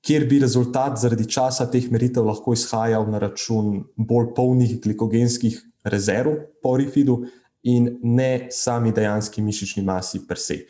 kjer 0.00 0.24
bi 0.28 0.40
rezultat 0.40 0.98
zaradi 1.00 1.26
časa 1.28 1.66
teh 1.70 1.90
meritev 1.92 2.24
lahko 2.24 2.54
izhajal 2.56 3.06
na 3.10 3.20
račun 3.20 3.82
bolj 3.96 4.32
polnih 4.36 4.78
glikogenskih 4.80 5.60
rezerv 5.84 6.36
po 6.62 6.76
refidu 6.80 7.20
in 7.62 7.98
ne 8.02 8.48
sami 8.50 8.92
dejanski 8.92 9.42
mišični 9.42 9.84
masi 9.84 10.22
per 10.28 10.38
se. 10.40 10.62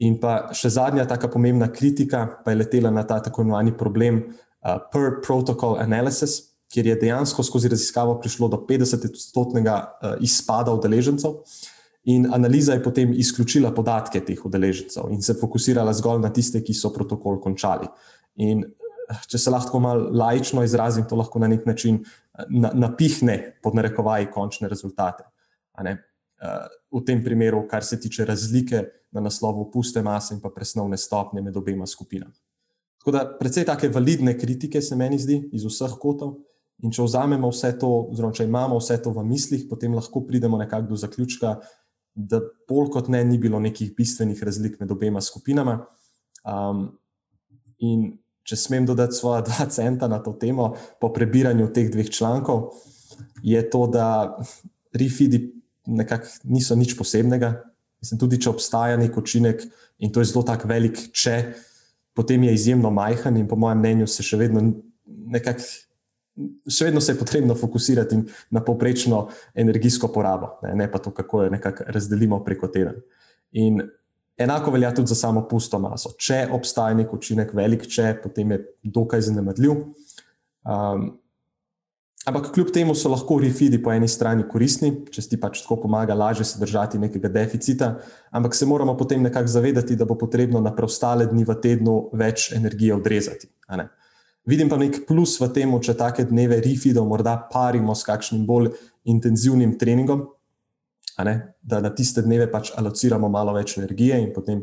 In 0.00 0.16
pa 0.20 0.52
še 0.56 0.72
zadnja 0.72 1.04
taka 1.08 1.28
pomembna 1.28 1.68
kritika 1.72 2.24
pa 2.44 2.52
je 2.52 2.60
letela 2.60 2.92
na 2.92 3.04
ta 3.04 3.20
tako 3.20 3.44
imenovani 3.44 3.76
problem. 3.76 4.22
Uh, 4.60 4.76
per 4.92 5.22
protocol 5.24 5.78
analysis, 5.80 6.52
kjer 6.68 6.90
je 6.90 6.96
dejansko 7.00 7.42
skozi 7.42 7.70
raziskavo 7.72 8.18
prišlo 8.20 8.50
do 8.52 8.58
50-odstotnega 8.68 9.76
uh, 9.76 10.16
izpada 10.20 10.74
udeležencev, 10.76 11.38
in 12.04 12.26
analiza 12.32 12.72
je 12.72 12.82
potem 12.82 13.12
izključila 13.12 13.74
podatke 13.74 14.20
teh 14.24 14.44
udeležencev 14.44 15.10
in 15.12 15.22
se 15.22 15.34
fokusirala 15.34 15.92
zgolj 15.92 16.20
na 16.22 16.30
tiste, 16.32 16.62
ki 16.64 16.74
so 16.74 16.92
protokol 16.94 17.40
končali. 17.40 17.88
In 18.40 18.64
če 19.28 19.38
se 19.38 19.50
lahko 19.50 19.80
malo 19.80 20.08
lajično 20.14 20.64
izrazim, 20.64 21.04
to 21.08 21.16
lahko 21.18 21.38
na 21.42 21.48
nek 21.50 21.66
način 21.66 21.98
na, 22.48 22.70
napihne 22.74 23.58
pod 23.62 23.74
narekovaji 23.74 24.30
končne 24.32 24.68
rezultate. 24.68 25.24
V 26.90 27.02
tem 27.06 27.24
primeru, 27.24 27.66
kar 27.68 27.84
se 27.84 28.00
tiče 28.00 28.24
razlike 28.24 28.84
na 29.12 29.20
naslovu 29.20 29.70
puste 29.70 30.02
mase 30.02 30.34
in 30.34 30.40
pa 30.40 30.48
presnovne 30.54 30.96
stopnje 30.96 31.42
med 31.42 31.56
obema 31.56 31.86
skupinama. 31.86 32.32
Tako 33.00 33.12
da, 33.16 33.24
predvsej 33.38 33.64
take 33.64 33.88
validne 33.88 34.38
kritike 34.38 34.80
se 34.82 34.96
meni 34.96 35.18
zdi 35.18 35.40
iz 35.52 35.64
vseh 35.64 35.98
kotov. 36.00 36.38
In 36.80 36.92
če 36.92 37.04
vzamemo 37.04 37.50
vse 37.52 37.74
to, 37.80 37.88
oziroma 38.12 38.32
če 38.32 38.46
imamo 38.48 38.78
vse 38.80 38.96
to 39.04 39.12
v 39.12 39.24
mislih, 39.28 39.66
potem 39.68 39.92
lahko 39.92 40.22
pridemo 40.24 40.56
nekako 40.56 40.94
do 40.94 40.96
zaključka, 40.96 41.58
da 42.28 42.40
bolj 42.68 42.90
kot 42.94 43.08
ne, 43.12 43.22
ni 43.24 43.38
bilo 43.38 43.60
nekih 43.60 43.92
bistvenih 43.96 44.42
razlik 44.42 44.80
med 44.80 44.90
obema 44.90 45.20
skupinama. 45.20 45.78
Um, 46.44 46.88
in 47.80 48.10
če 48.46 48.58
smem 48.58 48.86
dodati 48.88 49.16
svoje 49.16 49.44
dva 49.48 49.68
centa 49.70 50.08
na 50.08 50.20
to 50.24 50.34
temo, 50.40 50.74
po 51.00 51.12
prebiranju 51.14 51.70
teh 51.74 51.90
dveh 51.92 52.10
člankov, 52.10 52.70
je 53.42 53.60
to, 53.70 53.86
da 53.90 54.36
refidi 54.96 55.46
nekako 55.86 56.50
niso 56.50 56.76
nič 56.76 56.96
posebnega. 56.98 57.54
Mislim, 58.00 58.20
tudi 58.20 58.40
če 58.40 58.50
obstaja 58.52 58.96
nek 59.00 59.16
učinek 59.16 59.62
in 60.00 60.12
to 60.12 60.22
je 60.22 60.30
zelo 60.30 60.42
tak 60.46 60.64
velik, 60.68 61.10
če 61.12 61.52
potem 62.16 62.46
je 62.48 62.54
izjemno 62.56 62.90
majhen 62.92 63.36
in 63.36 63.48
po 63.48 63.58
mojem 63.60 63.80
mnenju 63.82 64.08
se 64.08 64.24
še 64.24 64.38
vedno 64.40 64.62
nekako 65.04 65.66
še 66.70 66.88
vedno 66.88 67.00
se 67.00 67.12
je 67.12 67.18
potrebno 67.18 67.54
fokusirati 67.54 68.18
na 68.50 68.62
povprečno 68.64 69.28
energijsko 69.54 70.08
porabo, 70.12 70.58
ne, 70.62 70.74
ne 70.74 70.90
pa 70.90 70.98
to, 70.98 71.12
kako 71.14 71.44
jo 71.44 71.50
nekako 71.50 71.84
razdelimo 71.88 72.44
preko 72.44 72.68
teden. 72.68 73.00
In 73.52 73.82
enako 74.40 74.70
velja 74.70 74.94
tudi 74.94 75.08
za 75.08 75.14
samo 75.14 75.44
pusto 75.48 75.78
maso. 75.78 76.14
Če 76.18 76.46
obstaja 76.52 76.96
nek 76.96 77.12
učinek, 77.12 77.54
velik 77.54 77.86
če, 77.88 78.14
potem 78.22 78.54
je 78.54 78.62
dokaj 78.82 79.26
zanemarljiv. 79.28 79.82
Um, 80.64 81.10
ampak 82.28 82.50
kljub 82.54 82.70
temu 82.72 82.94
so 82.94 83.10
lahko 83.12 83.40
refidi 83.42 83.80
po 83.82 83.92
eni 83.92 84.08
strani 84.08 84.46
koristni, 84.48 84.92
če 85.12 85.24
ti 85.28 85.38
pač 85.40 85.64
tako 85.64 85.80
pomaga 85.82 86.16
lažje 86.16 86.46
se 86.46 86.60
držati 86.60 87.00
nekega 87.02 87.28
deficita, 87.32 87.94
ampak 88.30 88.56
se 88.56 88.68
moramo 88.68 88.96
potem 88.96 89.22
nekako 89.24 89.50
zavedati, 89.50 89.96
da 89.96 90.08
bo 90.08 90.16
potrebno 90.20 90.60
na 90.64 90.72
preostale 90.76 91.26
dni 91.28 91.44
v 91.48 91.58
tednu 91.60 91.96
več 92.16 92.52
energije 92.56 92.96
odrezati. 92.96 93.50
Vidim 94.48 94.68
pa 94.68 94.78
nek 94.80 95.02
plus 95.06 95.36
v 95.40 95.50
tem, 95.52 95.72
če 95.80 95.94
take 95.98 96.24
dneve 96.28 96.60
refidov 96.64 97.08
morda 97.08 97.36
parimo 97.52 97.94
s 97.94 98.06
kakšnim 98.08 98.46
bolj 98.48 98.72
intenzivnim 99.04 99.76
treningom, 99.78 100.26
da 101.60 101.80
na 101.84 101.90
tiste 101.92 102.22
dneve 102.24 102.46
pač 102.48 102.72
alociramo 102.76 103.28
malo 103.28 103.52
več 103.52 103.76
energije 103.76 104.16
in 104.22 104.30
potem 104.32 104.62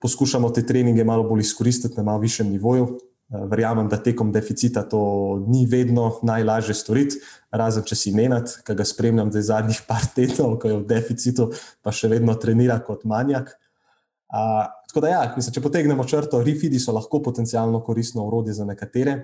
poskušamo 0.00 0.50
te 0.54 0.62
treninge 0.66 1.04
malo 1.04 1.26
bolj 1.26 1.42
izkoristiti 1.42 1.98
na 1.98 2.06
malo 2.06 2.22
višjem 2.22 2.52
nivoju. 2.52 2.86
Eh, 3.30 3.44
verjamem, 3.46 3.86
da 3.88 3.98
tekom 4.02 4.32
deficita 4.34 4.82
to 4.82 5.38
ni 5.46 5.62
vedno 5.66 6.08
najlažje 6.26 6.74
storiti, 6.74 7.20
razen 7.54 7.84
če 7.86 7.94
si 7.94 8.10
menat, 8.10 8.56
ki 8.66 8.74
ga 8.74 8.86
spremljam 8.86 9.30
zdaj 9.30 9.44
zadnjih 9.46 9.82
par 9.90 10.06
tednov, 10.16 10.56
ko 10.58 10.70
je 10.70 10.78
v 10.80 10.86
deficitu, 10.90 11.50
pa 11.82 11.94
še 11.94 12.10
vedno 12.10 12.34
trenira 12.34 12.80
kot 12.82 13.06
manjak. 13.06 13.52
Uh, 14.30 14.66
tako 14.88 15.02
da, 15.02 15.08
ja, 15.10 15.20
mislim, 15.34 15.54
če 15.56 15.62
potegnemo 15.64 16.04
črto, 16.06 16.38
refidi 16.46 16.78
so 16.78 16.94
lahko 16.94 17.18
potencialno 17.22 17.80
koristno 17.82 18.22
urodje 18.28 18.54
za 18.60 18.66
nekatere, 18.66 19.16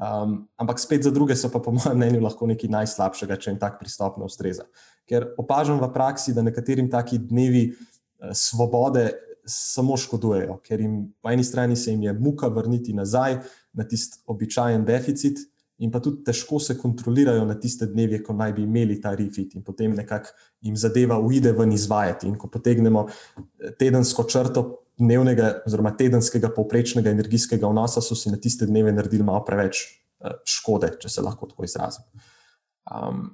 um, 0.00 0.38
ampak 0.56 0.80
spet 0.80 1.04
za 1.04 1.12
druge 1.12 1.36
so 1.36 1.50
pa, 1.52 1.60
po 1.60 1.74
mojem 1.76 1.98
mnenju, 1.98 2.22
lahko 2.24 2.48
nekaj 2.48 2.72
najslabšega, 2.72 3.36
če 3.36 3.52
jim 3.52 3.58
tak 3.60 3.76
pristop 3.82 4.16
ne 4.16 4.24
ustreza. 4.24 4.64
Ker 5.08 5.28
opažam 5.40 5.80
v 5.82 5.90
praksi, 5.92 6.32
da 6.32 6.44
nekaterim 6.46 6.88
taki 6.92 7.20
dnevi 7.20 7.66
uh, 7.68 8.32
svobode 8.32 9.10
samo 9.44 9.96
škodujejo, 10.00 10.56
ker 10.64 10.80
jim 10.80 10.96
po 11.20 11.32
eni 11.32 11.44
strani 11.44 11.76
se 11.76 11.92
jim 11.92 12.02
je 12.08 12.12
muka 12.16 12.48
vrniti 12.48 12.96
nazaj 12.96 13.42
na 13.76 13.84
tisti 13.84 14.22
običajen 14.26 14.84
deficit, 14.88 15.38
in 15.80 15.90
pa 15.90 16.00
tudi 16.00 16.24
težko 16.24 16.60
se 16.60 16.76
kontrolirajo 16.78 17.44
na 17.48 17.56
tiste 17.60 17.86
dneve, 17.88 18.20
ko 18.22 18.34
naj 18.36 18.52
bi 18.56 18.64
imeli 18.66 18.98
ta 19.00 19.14
refit 19.16 19.54
in 19.56 19.64
potem 19.64 19.94
nekako 19.96 20.34
jim 20.60 20.76
zadeva 20.76 21.18
uide 21.18 21.52
ven 21.56 21.72
izvajati. 21.72 22.28
In 22.28 22.36
ko 22.38 22.50
potegnemo 22.52 23.06
eh, 23.08 23.72
tedensko 23.78 24.26
črto 24.28 24.64
dnevnega, 25.00 25.62
oziroma 25.66 25.94
tedenskega 25.96 26.50
povprečnega 26.52 27.10
energijskega 27.10 27.68
vnosa, 27.68 28.02
so 28.04 28.16
si 28.16 28.32
na 28.32 28.36
tiste 28.36 28.68
dneve 28.68 28.92
naredili 28.92 29.24
malo 29.24 29.40
preveč 29.46 29.86
eh, 29.86 30.36
škode, 30.44 30.92
če 31.00 31.08
se 31.08 31.24
lahko 31.24 31.48
tako 31.48 31.64
izrazim. 31.64 32.04
Um, 32.90 33.30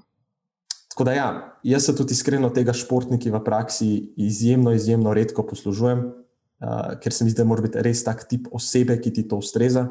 tako 0.93 1.09
da, 1.09 1.17
ja, 1.17 1.29
jaz 1.67 1.89
se 1.89 1.97
tudi 1.97 2.15
iskreno 2.15 2.51
tega 2.55 2.75
športniki 2.77 3.33
v 3.35 3.41
praksi 3.45 3.89
izjemno, 4.23 4.75
izjemno 4.77 5.15
redko 5.17 5.43
poslužujem, 5.49 6.05
uh, 6.07 6.95
ker 7.03 7.15
se 7.15 7.27
mi 7.27 7.35
zdi, 7.35 7.41
da 7.43 7.49
mora 7.49 7.67
biti 7.67 7.83
res 7.83 8.05
tak 8.07 8.23
tip 8.31 8.47
osebe, 8.55 9.01
ki 9.03 9.13
ti 9.19 9.27
to 9.29 9.41
ustreza. 9.43 9.89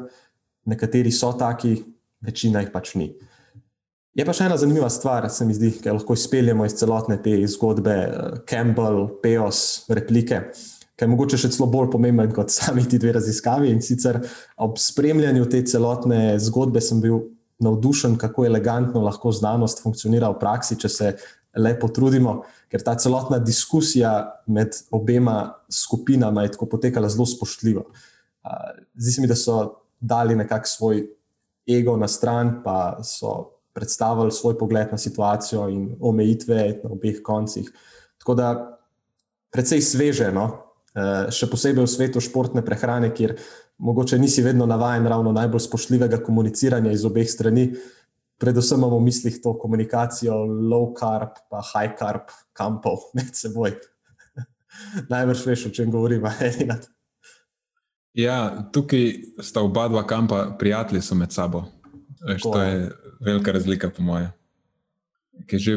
Nekateri 0.66 1.12
so 1.14 1.30
taki, 1.38 1.76
večina 2.24 2.62
jih 2.64 2.70
pač 2.72 2.94
ni. 2.98 3.10
Je 4.16 4.24
pa 4.24 4.32
še 4.32 4.46
ena 4.48 4.56
zanimiva 4.56 4.88
stvar, 4.88 5.26
se 5.28 5.44
mi 5.44 5.52
zdi, 5.52 5.74
ki 5.76 5.92
lahko 5.92 6.14
izpeljemo 6.16 6.64
iz 6.64 6.78
celotne 6.78 7.18
te 7.20 7.34
zgodbe, 7.52 7.96
uh, 8.08 8.38
Campbell, 8.48 9.10
Peos, 9.20 9.84
replike, 9.92 10.38
ki 10.96 11.04
je 11.04 11.10
mogoče 11.12 11.40
še 11.42 11.50
celo 11.52 11.68
bolj 11.68 11.90
pomemben 11.92 12.32
kot 12.32 12.48
sami 12.54 12.86
ti 12.88 12.96
dve 13.02 13.12
raziskavi. 13.18 13.68
In 13.68 13.82
sicer 13.84 14.22
ob 14.64 14.78
spremljanju 14.80 15.48
te 15.52 15.60
celotne 15.68 16.38
zgodbe 16.40 16.80
sem 16.80 17.02
bil 17.04 17.26
navdušen, 17.60 18.16
kako 18.20 18.46
elegantno 18.48 19.02
lahko 19.04 19.34
znanost 19.36 19.82
funkcionira 19.84 20.32
v 20.32 20.40
praksi, 20.40 20.78
če 20.80 20.92
se 20.92 21.12
le 21.56 21.74
potrudimo, 21.80 22.38
ker 22.72 22.84
ta 22.84 22.96
celotna 23.00 23.36
diskusija 23.40 24.14
med 24.52 24.76
obema 24.96 25.38
skupinama 25.72 26.44
je 26.44 26.54
tako 26.56 26.70
potekala 26.72 27.12
zelo 27.12 27.28
spoštljivo. 27.28 27.84
Uh, 27.84 28.80
zdi 28.96 29.12
se 29.12 29.20
mi, 29.20 29.28
da 29.28 29.36
so 29.36 29.60
dali 30.00 30.36
nekako 30.36 30.72
svoj 30.72 31.04
ego 31.66 31.96
na 31.96 32.08
stran, 32.08 32.60
pa 32.64 32.98
so 33.02 33.58
predstavili 33.74 34.32
svoj 34.32 34.58
pogled 34.58 34.88
na 34.92 34.98
situacijo 34.98 35.68
in 35.68 35.96
omejitve 36.00 36.80
na 36.84 36.90
obeh 36.90 37.20
koncih. 37.22 37.68
Tako 38.18 38.34
da, 38.34 38.78
precej 39.52 39.82
sveže, 39.82 40.30
no? 40.32 40.46
Eh, 40.96 41.28
še 41.28 41.44
posebej 41.52 41.84
v 41.84 41.92
svetu 41.92 42.22
športne 42.24 42.64
prehrane, 42.64 43.10
kjer 43.12 43.34
mogoče 43.84 44.16
nisi 44.18 44.40
vedno 44.40 44.64
navaden 44.66 45.04
ravno 45.04 45.32
najbolj 45.36 45.66
spoštljivega 45.66 46.22
komuniciranja 46.24 46.94
iz 46.96 47.04
obeh 47.04 47.28
strani. 47.28 47.68
Predvsem 48.40 48.80
imamo 48.80 48.96
v 48.96 49.04
mislih 49.04 49.36
to 49.44 49.52
komunikacijo 49.60 50.38
low 50.48 50.94
carb, 50.96 51.36
pa 51.52 51.60
high 51.74 51.92
carb, 51.98 52.32
kampov 52.56 53.08
med 53.16 53.36
seboj. 53.36 53.76
Najbrž 55.12 55.46
veš, 55.52 55.68
o 55.68 55.74
čem 55.76 55.92
govorim, 55.92 56.24
Enid. 56.40 56.88
Ja, 58.16 58.64
tukaj 58.72 59.12
sta 59.44 59.60
oba 59.60 59.88
dva 59.88 60.06
kampa, 60.06 60.56
prijatelji 60.58 61.02
so 61.02 61.14
med 61.14 61.32
sabo. 61.32 61.64
Veš, 62.28 62.42
to 62.42 62.62
je 62.62 62.90
velika 63.20 63.52
razlika, 63.52 63.90
po 63.90 64.02
mojem. 64.02 64.30
Ker 65.46 65.60
že 65.60 65.74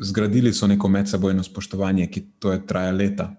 zgradili 0.00 0.52
so 0.54 0.66
neko 0.70 0.88
medsebojno 0.88 1.42
spoštovanje, 1.42 2.06
ki 2.06 2.22
to 2.38 2.52
je 2.52 2.60
traja 2.66 2.92
leta. 2.92 3.34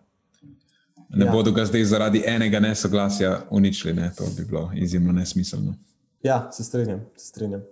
Ne 1.09 1.25
ja. 1.25 1.31
bodo 1.31 1.51
ga 1.51 1.65
zdaj 1.65 1.85
zaradi 1.85 2.23
enega 2.27 2.59
nesoglasja 2.59 3.45
uničili, 3.49 3.93
ne? 3.93 4.11
to 4.17 4.27
bi 4.37 4.45
bilo 4.45 4.71
izjemno 4.75 5.11
nesmiselno. 5.11 5.75
Ja, 6.23 6.49
se 6.51 6.63
strinjam, 6.63 7.05
se 7.15 7.27
strinjam. 7.27 7.63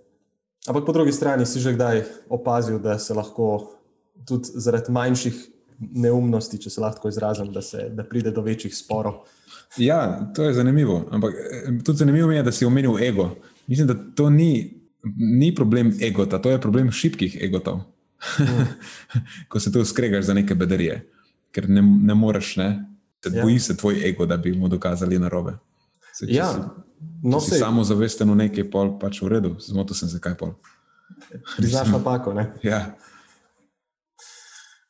Ampak 0.66 0.86
po 0.86 0.92
drugi 0.92 1.12
strani 1.12 1.46
si 1.46 1.60
že 1.60 1.74
kdaj 1.74 2.02
opazil, 2.28 2.78
da 2.78 2.98
se 2.98 3.14
lahko 3.14 3.76
tudi 4.24 4.48
zaradi 4.54 4.92
manjših 4.92 5.48
neumnosti, 5.92 6.58
če 6.58 6.70
se 6.70 6.80
lahko 6.80 7.08
izrazim, 7.08 7.52
da, 7.52 7.62
se, 7.62 7.88
da 7.92 8.04
pride 8.04 8.30
do 8.30 8.42
večjih 8.42 8.76
sporov. 8.76 9.24
Ja, 9.76 10.30
to 10.34 10.44
je 10.44 10.54
zanimivo. 10.54 11.02
Ampak 11.10 11.34
eh, 11.34 11.68
tudi 11.84 11.98
zanimivo 11.98 12.32
je, 12.32 12.42
da 12.42 12.52
si 12.52 12.66
omenil 12.66 12.98
ego. 13.02 13.30
Mislim, 13.66 13.86
da 13.86 13.96
to 14.14 14.30
ni, 14.30 14.80
ni 15.16 15.54
problem 15.54 15.92
egota, 16.00 16.38
to 16.38 16.50
je 16.50 16.60
problem 16.60 16.92
šibkih 16.92 17.38
egotov. 17.42 17.82
Mm. 18.38 18.66
Ko 19.48 19.60
se 19.60 19.72
tu 19.72 19.84
skregaš 19.84 20.24
za 20.24 20.34
neke 20.34 20.54
bedarije, 20.54 21.02
ker 21.52 21.68
ne, 21.68 21.82
ne 21.82 22.14
moreš, 22.14 22.56
ne? 22.56 22.70
se 23.24 23.36
ja. 23.36 23.42
boji 23.42 23.58
se 23.58 23.76
tvoj 23.76 24.08
ego, 24.08 24.26
da 24.26 24.36
bi 24.36 24.52
mu 24.52 24.68
dokazali 24.68 25.18
narobe. 25.18 25.52
Se, 26.12 26.26
ja, 26.28 26.52
si, 26.52 26.60
no, 27.22 27.40
si 27.40 27.58
samo 27.58 27.84
zavesten 27.84 28.30
v 28.30 28.36
nekaj 28.36 28.70
pol, 28.70 28.94
pač 28.98 29.22
v 29.22 29.28
redu, 29.32 29.54
zmotil 29.60 29.96
sem 29.96 30.08
se 30.08 30.20
kaj 30.20 30.36
pol. 30.38 30.54
Priznaš 31.56 31.90
napako, 31.92 32.34
ne? 32.34 32.52
Ja. 32.62 32.94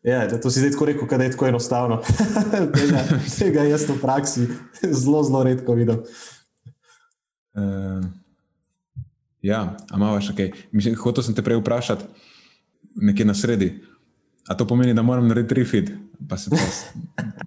Ja, 0.04 0.28
to 0.28 0.50
si 0.50 0.60
zdaj 0.60 0.74
tako 0.74 0.84
rekel, 0.84 1.08
da 1.08 1.24
je 1.24 1.30
tako 1.32 1.46
enostavno. 1.46 2.02
tega, 2.76 3.04
tega 3.38 3.62
jaz 3.64 3.86
v 3.88 3.96
praksi 4.02 4.48
zelo, 4.82 5.22
zelo 5.24 5.42
redko 5.44 5.74
vidim. 5.74 6.02
Uh, 7.56 8.04
ja, 9.40 9.62
ampak 9.88 10.26
še 10.26 10.34
kaj. 10.36 10.50
Mislim, 10.76 10.98
hotel 11.00 11.24
sem 11.24 11.36
te 11.36 11.44
prej 11.46 11.56
vprašati, 11.62 12.04
nekje 13.00 13.24
na 13.24 13.36
sredi. 13.38 13.70
A 14.44 14.52
to 14.52 14.66
pomeni, 14.68 14.92
da 14.92 15.02
moram 15.02 15.24
narediti 15.30 15.56
refit, 15.56 15.94
pa 16.28 16.36
se 16.36 16.52
pa 16.52 16.60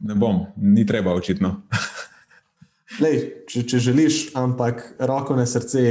ne 0.02 0.16
bom, 0.18 0.48
ni 0.58 0.86
treba 0.86 1.14
očitno. 1.14 1.60
Lej, 3.04 3.20
če, 3.54 3.68
če 3.70 3.84
želiš, 3.92 4.22
ampak 4.34 4.96
roko 4.98 5.38
na 5.38 5.46
srce, 5.46 5.84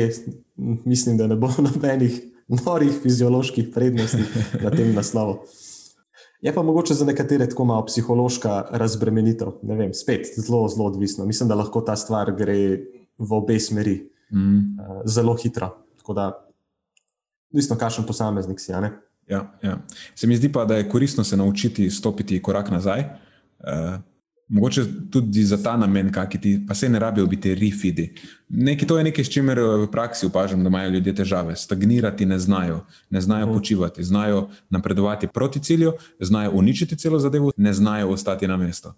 mislim, 0.82 1.14
da 1.14 1.30
ne 1.30 1.38
bo 1.38 1.52
nobenih 1.68 2.18
norih 2.50 2.90
fizioloških 3.02 3.70
prednosti 3.74 4.26
na 4.62 4.74
tem 4.74 4.90
naslovu. 4.98 5.44
Je 6.40 6.52
pa 6.54 6.62
mogoče 6.62 6.94
za 6.94 7.04
nekatere 7.04 7.48
tako 7.48 7.64
malo 7.64 7.84
psihološka 7.86 8.66
razbremenitev. 8.70 9.48
Ne 9.62 9.76
vem, 9.76 9.94
spet 9.94 10.26
zelo, 10.36 10.68
zelo 10.68 10.86
odvisno. 10.86 11.26
Mislim, 11.26 11.48
da 11.48 11.54
lahko 11.54 11.80
ta 11.80 11.96
stvar 11.96 12.32
gre 12.36 12.78
v 13.18 13.32
obe 13.32 13.60
smeri. 13.60 14.10
mm. 14.32 14.58
uh, 14.80 15.02
zelo 15.04 15.34
hitro. 15.34 15.70
Tako 15.96 16.14
da, 16.14 16.46
odvisno, 17.50 17.76
kakšen 17.76 18.06
posameznik 18.06 18.60
si. 18.60 18.72
Ja, 19.26 19.58
ja. 19.62 19.78
Se 20.14 20.26
mi 20.26 20.36
zdi 20.36 20.52
pa, 20.52 20.64
da 20.64 20.76
je 20.76 20.88
koristno 20.88 21.24
se 21.24 21.36
naučiti 21.36 21.90
stopiti 21.90 22.42
korak 22.42 22.70
nazaj. 22.70 23.00
Uh, 23.00 24.00
Mogoče 24.48 24.84
tudi 25.10 25.42
za 25.44 25.56
ta 25.62 25.76
namen, 25.76 26.12
ki 26.30 26.38
ti 26.40 26.60
pa 26.68 26.74
se 26.74 26.88
ne 26.88 26.98
rabijo 26.98 27.26
biti 27.26 27.54
refidi. 27.54 28.14
Neki, 28.48 28.86
to 28.86 28.98
je 28.98 29.04
nekaj, 29.04 29.24
s 29.24 29.30
čimer 29.30 29.58
v 29.58 29.88
praksi 29.90 30.26
opažam, 30.26 30.62
da 30.62 30.68
imajo 30.68 30.90
ljudje 30.90 31.14
težave. 31.14 31.56
Stagnirati 31.56 32.26
ne 32.26 32.38
znajo, 32.38 32.84
ne 33.10 33.20
znajo 33.20 33.46
mhm. 33.46 33.54
počivati, 33.56 34.04
znajo 34.04 34.48
napredovati 34.70 35.26
proti 35.26 35.62
cilju, 35.62 35.92
znajo 36.20 36.50
uničiti 36.54 36.96
celo 36.96 37.18
zadevo, 37.18 37.52
ne 37.56 37.72
znajo 37.72 38.08
ostati 38.08 38.46
na 38.48 38.56
mestu. 38.56 38.92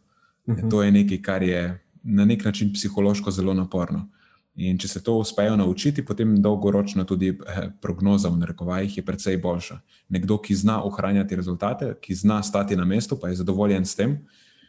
Mhm. 0.48 0.68
To 0.68 0.82
je 0.82 0.92
nekaj, 0.92 1.22
kar 1.22 1.42
je 1.42 1.84
na 2.02 2.24
nek 2.24 2.44
način 2.44 2.72
psihološko 2.72 3.30
zelo 3.30 3.54
naporno. 3.54 4.08
In 4.56 4.78
če 4.78 4.88
se 4.88 5.02
to 5.02 5.14
uspejo 5.14 5.56
naučiti, 5.56 6.04
potem 6.04 6.42
dolgoročno 6.42 7.04
tudi 7.04 7.28
eh, 7.28 7.68
prognoza 7.80 8.28
v 8.28 8.38
narekovajih 8.38 8.96
je 8.96 9.04
precej 9.04 9.36
boljša. 9.36 9.78
Nekdo, 10.08 10.38
ki 10.42 10.54
zna 10.54 10.82
ohranjati 10.84 11.36
rezultate, 11.36 11.94
ki 12.00 12.14
zna 12.14 12.42
stati 12.42 12.76
na 12.76 12.84
mestu, 12.84 13.16
pa 13.20 13.28
je 13.28 13.36
zadovoljen 13.36 13.86
s 13.86 13.94
tem 13.94 14.18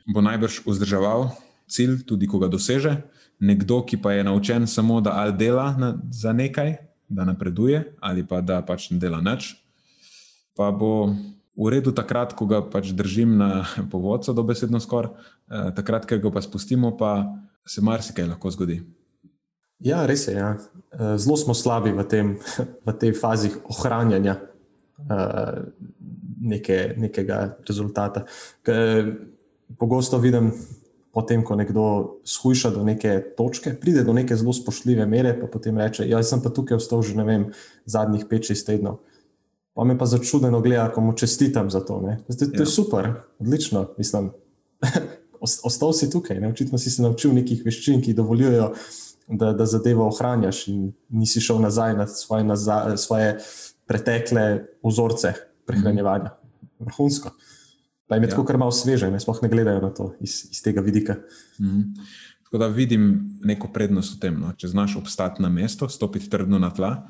bo 0.09 0.21
najbrž 0.25 0.65
vzdrževal 0.65 1.29
cilj, 1.69 2.03
tudi 2.05 2.27
ko 2.27 2.41
ga 2.41 2.49
doseže. 2.49 3.05
Nekdo, 3.39 3.85
ki 3.85 4.01
pa 4.01 4.17
je 4.17 4.23
naučen 4.27 4.67
samo, 4.67 4.99
da 5.01 5.15
ali 5.21 5.37
dela 5.37 5.71
na, 5.77 5.93
za 6.11 6.33
nekaj, 6.33 6.75
da 7.09 7.25
napreduje, 7.25 7.95
ali 8.01 8.25
pa 8.27 8.41
da 8.41 8.59
pač 8.61 8.89
ne 8.91 8.99
dela 8.99 9.21
nič, 9.21 9.55
pa 10.57 10.73
bo 10.75 11.13
v 11.59 11.71
redu 11.71 11.91
takrat, 11.95 12.33
ko 12.35 12.47
ga 12.49 12.59
pač 12.63 12.91
držim 12.95 13.37
na 13.39 13.63
povodcu, 13.91 14.33
dobesedno 14.33 14.79
skoraj, 14.79 15.13
eh, 15.47 15.71
takrat, 15.75 16.07
ker 16.09 16.19
ga 16.19 16.33
pa 16.33 16.43
spustimo, 16.43 16.95
pa 16.97 17.29
se 17.67 17.81
marsikaj 17.85 18.27
lahko 18.27 18.51
zgodi. 18.51 18.81
Ja, 19.79 20.03
res 20.09 20.27
je. 20.27 20.35
Ja. 20.35 20.57
Eh, 20.91 21.15
zelo 21.15 21.37
smo 21.39 21.55
slabi 21.55 21.95
v, 21.95 22.03
tem, 22.03 22.35
v 22.87 22.95
tej 22.99 23.15
fazi 23.15 23.53
ohranjanja 23.71 24.35
uh, 24.99 25.63
neke, 26.41 26.95
nekega 26.99 27.59
rezultata. 27.67 28.25
Ker, 28.65 29.15
pogosto 29.77 30.17
vidim, 30.17 30.51
potem, 31.13 31.43
ko 31.43 31.55
nekdo 31.55 31.83
shujša 32.25 32.71
do 32.73 32.83
neke 32.83 33.19
točke, 33.37 33.73
pride 33.81 34.03
do 34.03 34.13
neke 34.13 34.35
zelo 34.37 34.53
spoštljive 34.53 35.05
mere, 35.09 35.33
pa 35.39 35.47
potem 35.47 35.77
reče: 35.77 36.07
Jaz 36.09 36.29
sem 36.29 36.41
pa 36.41 36.49
tukaj 36.53 36.77
ostal 36.77 37.03
že 37.03 37.17
ne 37.17 37.25
vem, 37.25 37.47
zadnjih 37.85 38.25
5-6 38.29 38.65
tednov. 38.65 39.01
Pa 39.73 39.85
me 39.87 39.97
pa 39.97 40.05
začudeno 40.09 40.61
gleda, 40.61 40.89
ko 40.91 41.01
mu 41.01 41.13
čestitam 41.13 41.69
za 41.69 41.79
to. 41.79 42.01
Zdaj, 42.27 42.49
to 42.51 42.63
ja. 42.63 42.65
je 42.65 42.65
super, 42.65 43.11
odlično. 43.39 43.87
Mislim, 43.97 44.31
ostal 45.69 45.93
si 45.93 46.09
tukaj, 46.11 46.39
ne? 46.39 46.49
očitno 46.49 46.77
si 46.77 46.91
se 46.91 47.01
naučil 47.01 47.33
nekih 47.33 47.63
veščin, 47.65 48.01
ki 48.03 48.13
dovoljujejo, 48.13 48.73
da, 49.29 49.53
da 49.53 49.65
zadevo 49.69 50.07
ohranjaš 50.09 50.67
in 50.67 50.89
nisi 51.09 51.39
šel 51.41 51.61
nazaj 51.61 51.93
na 51.95 52.07
svoje, 52.07 52.43
nazaj, 52.43 52.97
svoje 52.97 53.37
pretekle 53.87 54.65
vzorce 54.83 55.33
prehranjevanja. 55.69 56.33
Vrhunsko. 56.79 57.29
Mm 57.29 57.58
pa 58.09 58.15
jim 58.15 58.23
je 58.23 58.27
ja. 58.27 58.29
tako 58.33 58.43
kar 58.45 58.57
malo 58.57 58.73
sveže, 58.73 59.11
ne 59.11 59.19
sploh 59.21 59.37
ne 59.45 59.49
gledajo 59.49 59.81
na 59.81 59.89
to 59.93 60.13
iz, 60.19 60.41
iz 60.51 60.63
tega 60.65 60.81
vidika. 60.81 61.15
Mm 61.59 61.65
-hmm. 61.65 61.83
Tako 62.43 62.57
da 62.57 62.67
vidim 62.67 63.29
neko 63.43 63.67
prednost 63.67 64.15
v 64.15 64.19
tem, 64.19 64.39
no? 64.39 64.53
če 64.57 64.67
znaš 64.67 64.95
obstati 64.95 65.41
na 65.41 65.49
mesto, 65.49 65.89
stopiti 65.89 66.29
trdno 66.29 66.59
na 66.59 66.71
tla, 66.73 67.09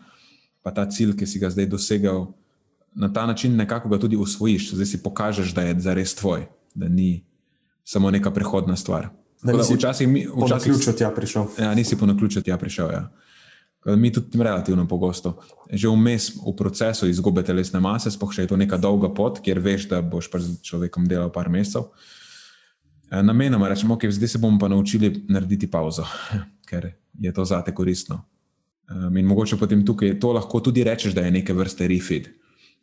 pa 0.61 0.71
ta 0.71 0.85
cilj, 0.85 1.15
ki 1.15 1.25
si 1.25 1.39
ga 1.39 1.49
zdaj 1.49 1.65
dosegel, 1.65 2.25
na 2.95 3.13
ta 3.13 3.25
način 3.25 3.55
nekako 3.55 3.89
ga 3.89 3.99
tudi 3.99 4.17
usvojiš, 4.17 4.73
zdaj 4.73 4.85
si 4.85 5.03
pokažeš, 5.03 5.53
da 5.53 5.61
je 5.61 5.79
zares 5.79 6.15
tvoj, 6.15 6.45
da 6.75 6.87
ni 6.87 7.25
samo 7.83 8.11
neka 8.11 8.31
prehodna 8.31 8.75
stvar. 8.75 9.09
Da 9.43 9.53
nisi 9.53 9.75
včasih, 9.75 10.07
včasih, 10.07 10.33
po 10.35 10.47
naključju 10.47 10.93
tja 10.93 11.11
prišel. 11.15 11.45
Ja, 11.59 11.73
nisi 11.75 11.97
po 11.97 12.05
naključju 12.05 12.41
tja 12.41 12.57
prišel. 12.57 12.91
Ja. 12.91 13.09
Mi 13.85 14.11
tudi 14.11 14.43
relativno 14.43 14.83
pogosto, 14.87 15.39
že 15.71 15.87
vmes 15.87 16.33
v 16.35 16.51
procesu 16.57 17.07
izgube 17.07 17.43
telesne 17.47 17.79
mase, 17.79 18.11
spoh 18.11 18.33
še 18.35 18.43
je 18.43 18.51
to 18.51 18.57
neka 18.59 18.75
dolga 18.77 19.07
pot, 19.07 19.39
kjer 19.39 19.61
veš, 19.63 19.87
da 19.87 20.01
boš 20.03 20.27
pa 20.27 20.41
z 20.43 20.59
človekom 20.67 21.07
delal 21.07 21.31
par 21.31 21.47
mesecev. 21.47 21.87
E, 23.07 23.21
namenoma 23.23 23.69
rečemo, 23.71 23.95
ok, 23.95 24.09
zdaj 24.11 24.35
se 24.35 24.41
bomo 24.43 24.59
pa 24.59 24.67
naučili 24.67 25.23
narediti 25.31 25.71
pauzo, 25.71 26.03
ker 26.69 26.91
je 27.15 27.31
to 27.31 27.45
zate 27.47 27.71
koristno. 27.71 28.19
E, 28.83 29.07
in 29.15 29.25
mogoče 29.25 29.55
potem 29.55 29.85
tukaj 29.87 30.19
to 30.19 30.35
lahko 30.35 30.59
tudi 30.59 30.83
rečeš, 30.83 31.15
da 31.15 31.23
je 31.23 31.31
neke 31.39 31.55
vrste 31.55 31.87
refit 31.87 32.27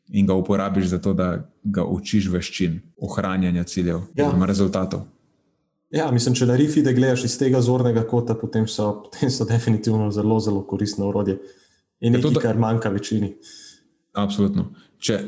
in 0.09 0.27
ga 0.27 0.35
uporabiš 0.35 0.87
za 0.87 0.99
to, 1.03 1.13
da 1.13 1.51
ga 1.63 1.85
učiš 1.85 2.29
veščin, 2.31 2.79
ohranjanja 3.03 3.65
ciljev 3.65 4.01
ja. 4.15 4.31
in 4.31 4.43
rezultatov. 4.47 5.05
Ja, 5.97 6.11
mislim, 6.13 6.35
če 6.37 6.47
na 6.47 6.57
rifi, 6.57 6.83
da 6.85 6.93
gledaš 6.93 7.25
iz 7.25 7.39
tega 7.41 7.61
zornega 7.65 8.03
kota, 8.09 8.35
potem 8.37 8.67
so, 8.69 8.91
potem 9.07 9.31
so 9.33 9.47
definitivno 9.49 10.11
zelo, 10.13 10.39
zelo 10.41 10.63
koristne 10.69 11.07
urodje. 11.07 11.39
In 12.01 12.13
nekaj, 12.13 12.35
to, 12.37 12.43
kar 12.43 12.59
manjka 12.61 12.93
večini. 12.93 13.33
Absolutno. 14.17 14.69
Če 15.01 15.21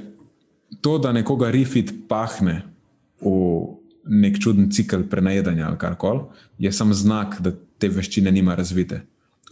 to, 0.84 0.98
da 1.00 1.12
nekoga 1.16 1.50
rifit 1.54 1.94
pahne 2.08 2.60
v 3.22 3.32
nek 4.08 4.38
čuden 4.40 4.68
cikl 4.72 5.06
prenajedanja 5.10 5.66
ali 5.68 5.80
kar 5.80 5.96
koli, 6.00 6.26
je 6.60 6.72
sam 6.72 6.92
znak, 6.94 7.40
da 7.44 7.52
te 7.52 7.88
veščine 7.92 8.32
nima 8.32 8.56
razvite. 8.58 9.02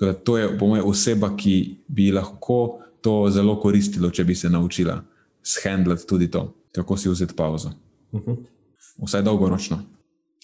Da, 0.01 0.13
to 0.13 0.37
je, 0.39 0.51
po 0.59 0.69
mojem, 0.69 0.85
oseba, 0.89 1.33
ki 1.37 1.57
bi 1.89 2.11
lahko 2.13 2.83
to 3.05 3.31
zelo 3.33 3.57
koristila, 3.61 4.11
če 4.13 4.25
bi 4.25 4.37
se 4.37 4.51
naučila 4.53 4.99
shendlati 5.47 6.07
tudi 6.09 6.29
to, 6.31 6.49
kako 6.77 6.97
si 7.01 7.09
vzeti 7.09 7.37
pauzo. 7.37 7.73
Uh 8.13 8.21
mhm. 8.21 8.31
-huh. 8.31 9.07
Vsaj 9.07 9.23
dolgoročno. 9.23 9.96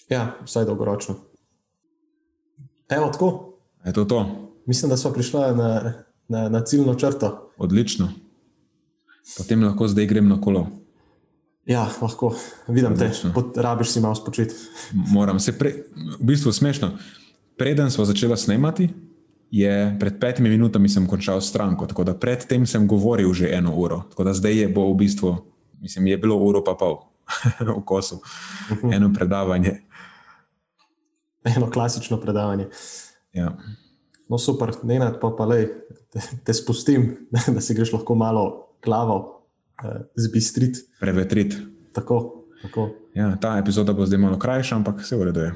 Ja, 0.09 0.35
vsaj 0.45 0.65
dolgoročno. 0.65 1.15
Evo, 2.89 3.09
tako. 3.09 3.53
Je 3.85 3.93
to 3.93 4.05
to? 4.05 4.25
Mislim, 4.65 4.89
da 4.89 4.97
smo 4.97 5.11
prišli 5.11 5.39
na, 5.39 5.93
na, 6.27 6.49
na 6.49 6.63
ciljno 6.63 6.95
črto. 6.95 7.51
Odlično. 7.57 8.09
Potem 9.37 9.63
lahko 9.63 9.87
zdaj 9.87 10.05
grem 10.05 10.27
na 10.27 10.41
kolo. 10.41 10.67
Ja, 11.65 11.87
lahko 12.01 12.35
vidim 12.67 12.97
te, 12.97 13.11
rabiš 13.55 13.91
si 13.91 14.01
malo 14.01 14.15
spočiti. 14.15 14.53
Moram 15.15 15.39
se, 15.39 15.57
pre, 15.57 15.73
v 16.19 16.25
bistvu 16.25 16.51
smešno. 16.51 16.91
Preden 17.57 17.91
smo 17.91 18.05
začeli 18.05 18.37
snemati, 18.37 18.89
je 19.51 19.97
pred 19.99 20.19
petimi 20.19 20.49
minutami 20.49 20.89
sem 20.89 21.07
končal 21.07 21.41
stranko, 21.41 21.85
tako 21.85 22.03
da 22.03 22.17
predtem 22.17 22.65
sem 22.65 22.87
govoril 22.87 23.33
že 23.33 23.51
eno 23.53 23.75
uro. 23.75 24.03
Tako 24.09 24.23
da 24.23 24.33
zdaj 24.33 24.57
je 24.57 24.67
bo 24.67 24.89
v 24.91 24.97
bistvu, 24.97 25.37
mislim, 25.79 26.07
je 26.07 26.17
bilo 26.17 26.35
uro 26.35 26.63
pa 26.63 26.73
pol 26.73 27.12
v 27.77 27.81
kosu, 27.85 28.21
mhm. 28.71 28.93
eno 28.93 29.11
predavanje. 29.13 29.81
eno 31.55 31.69
klasično 31.71 32.17
predavanje. 32.21 32.67
Ja. 33.33 33.57
No, 34.29 34.37
super, 34.37 34.71
ne 34.83 34.99
na 34.99 35.11
to, 35.11 35.35
pa 35.35 35.45
le, 35.45 35.67
te, 36.09 36.21
te 36.43 36.53
spustim, 36.53 37.27
da 37.55 37.61
si 37.61 37.75
greš 37.75 37.93
lahko 37.93 38.15
malo 38.15 38.75
glavo 38.83 39.45
eh, 39.83 40.01
zbistriti. 40.15 40.79
Prevetriti. 40.99 41.57
Tako. 41.93 42.45
tako. 42.61 42.89
Ja, 43.13 43.35
ta 43.41 43.57
epizoda 43.57 43.93
bo 43.93 44.05
zdaj 44.05 44.19
malo 44.19 44.39
krajša, 44.39 44.75
ampak 44.75 45.03
vse 45.03 45.17
v 45.17 45.29
redu 45.29 45.39
je. 45.39 45.53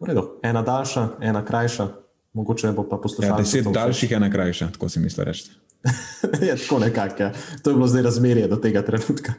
V 0.00 0.06
redu. 0.10 0.26
Ena 0.42 0.62
daljša, 0.62 1.08
ena 1.20 1.44
krajša, 1.44 1.88
mogoče 2.32 2.72
bo 2.72 2.84
pa 2.88 2.98
poslušal. 2.98 3.30
Ja, 3.30 3.38
deset 3.38 3.70
daljših, 3.72 4.12
ena 4.12 4.30
krajša, 4.30 4.72
tako 4.74 4.88
si 4.88 5.00
misliš 5.00 5.26
reči. 5.26 5.50
ja, 6.48 6.56
tako 6.56 6.78
nekako. 6.78 7.22
Ja. 7.22 7.32
To 7.62 7.70
je 7.70 7.74
bilo 7.74 7.86
zdaj 7.86 8.02
razmerje 8.02 8.48
do 8.48 8.56
tega 8.56 8.82
trenutka. 8.82 9.32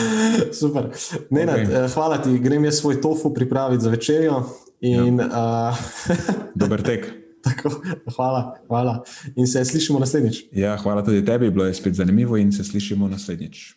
Super. 0.60 0.90
Nenad, 1.30 1.56
okay. 1.56 1.84
Eh, 1.84 1.88
hvala 1.94 2.18
ti, 2.22 2.38
grem 2.38 2.64
jaz 2.64 2.80
svoj 2.80 3.00
tofu 3.00 3.34
pripraviti 3.34 3.84
za 3.84 3.90
večerjo. 3.90 4.44
In, 4.80 5.18
ja. 5.18 5.70
uh, 5.70 5.76
Dober 6.60 6.82
tek. 6.82 7.06
Tako, 7.42 7.70
hvala, 8.16 8.56
hvala. 8.68 9.04
In 9.36 9.46
se 9.46 9.64
slišimo 9.64 9.98
naslednjič. 9.98 10.44
Ja, 10.52 10.76
hvala 10.76 11.04
tudi 11.04 11.24
tebi, 11.24 11.50
bilo 11.50 11.64
je 11.64 11.74
spet 11.74 11.94
zanimivo 11.94 12.36
in 12.36 12.52
se 12.52 12.64
slišimo 12.64 13.08
naslednjič. 13.08 13.74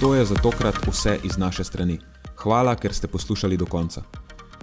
To 0.00 0.14
je 0.14 0.24
za 0.24 0.34
tokrat 0.34 0.74
vse 0.86 1.18
iz 1.24 1.38
naše 1.38 1.64
strani. 1.64 1.98
Hvala, 2.36 2.74
ker 2.76 2.92
ste 2.92 3.06
poslušali 3.06 3.56
do 3.56 3.66
konca. 3.66 4.02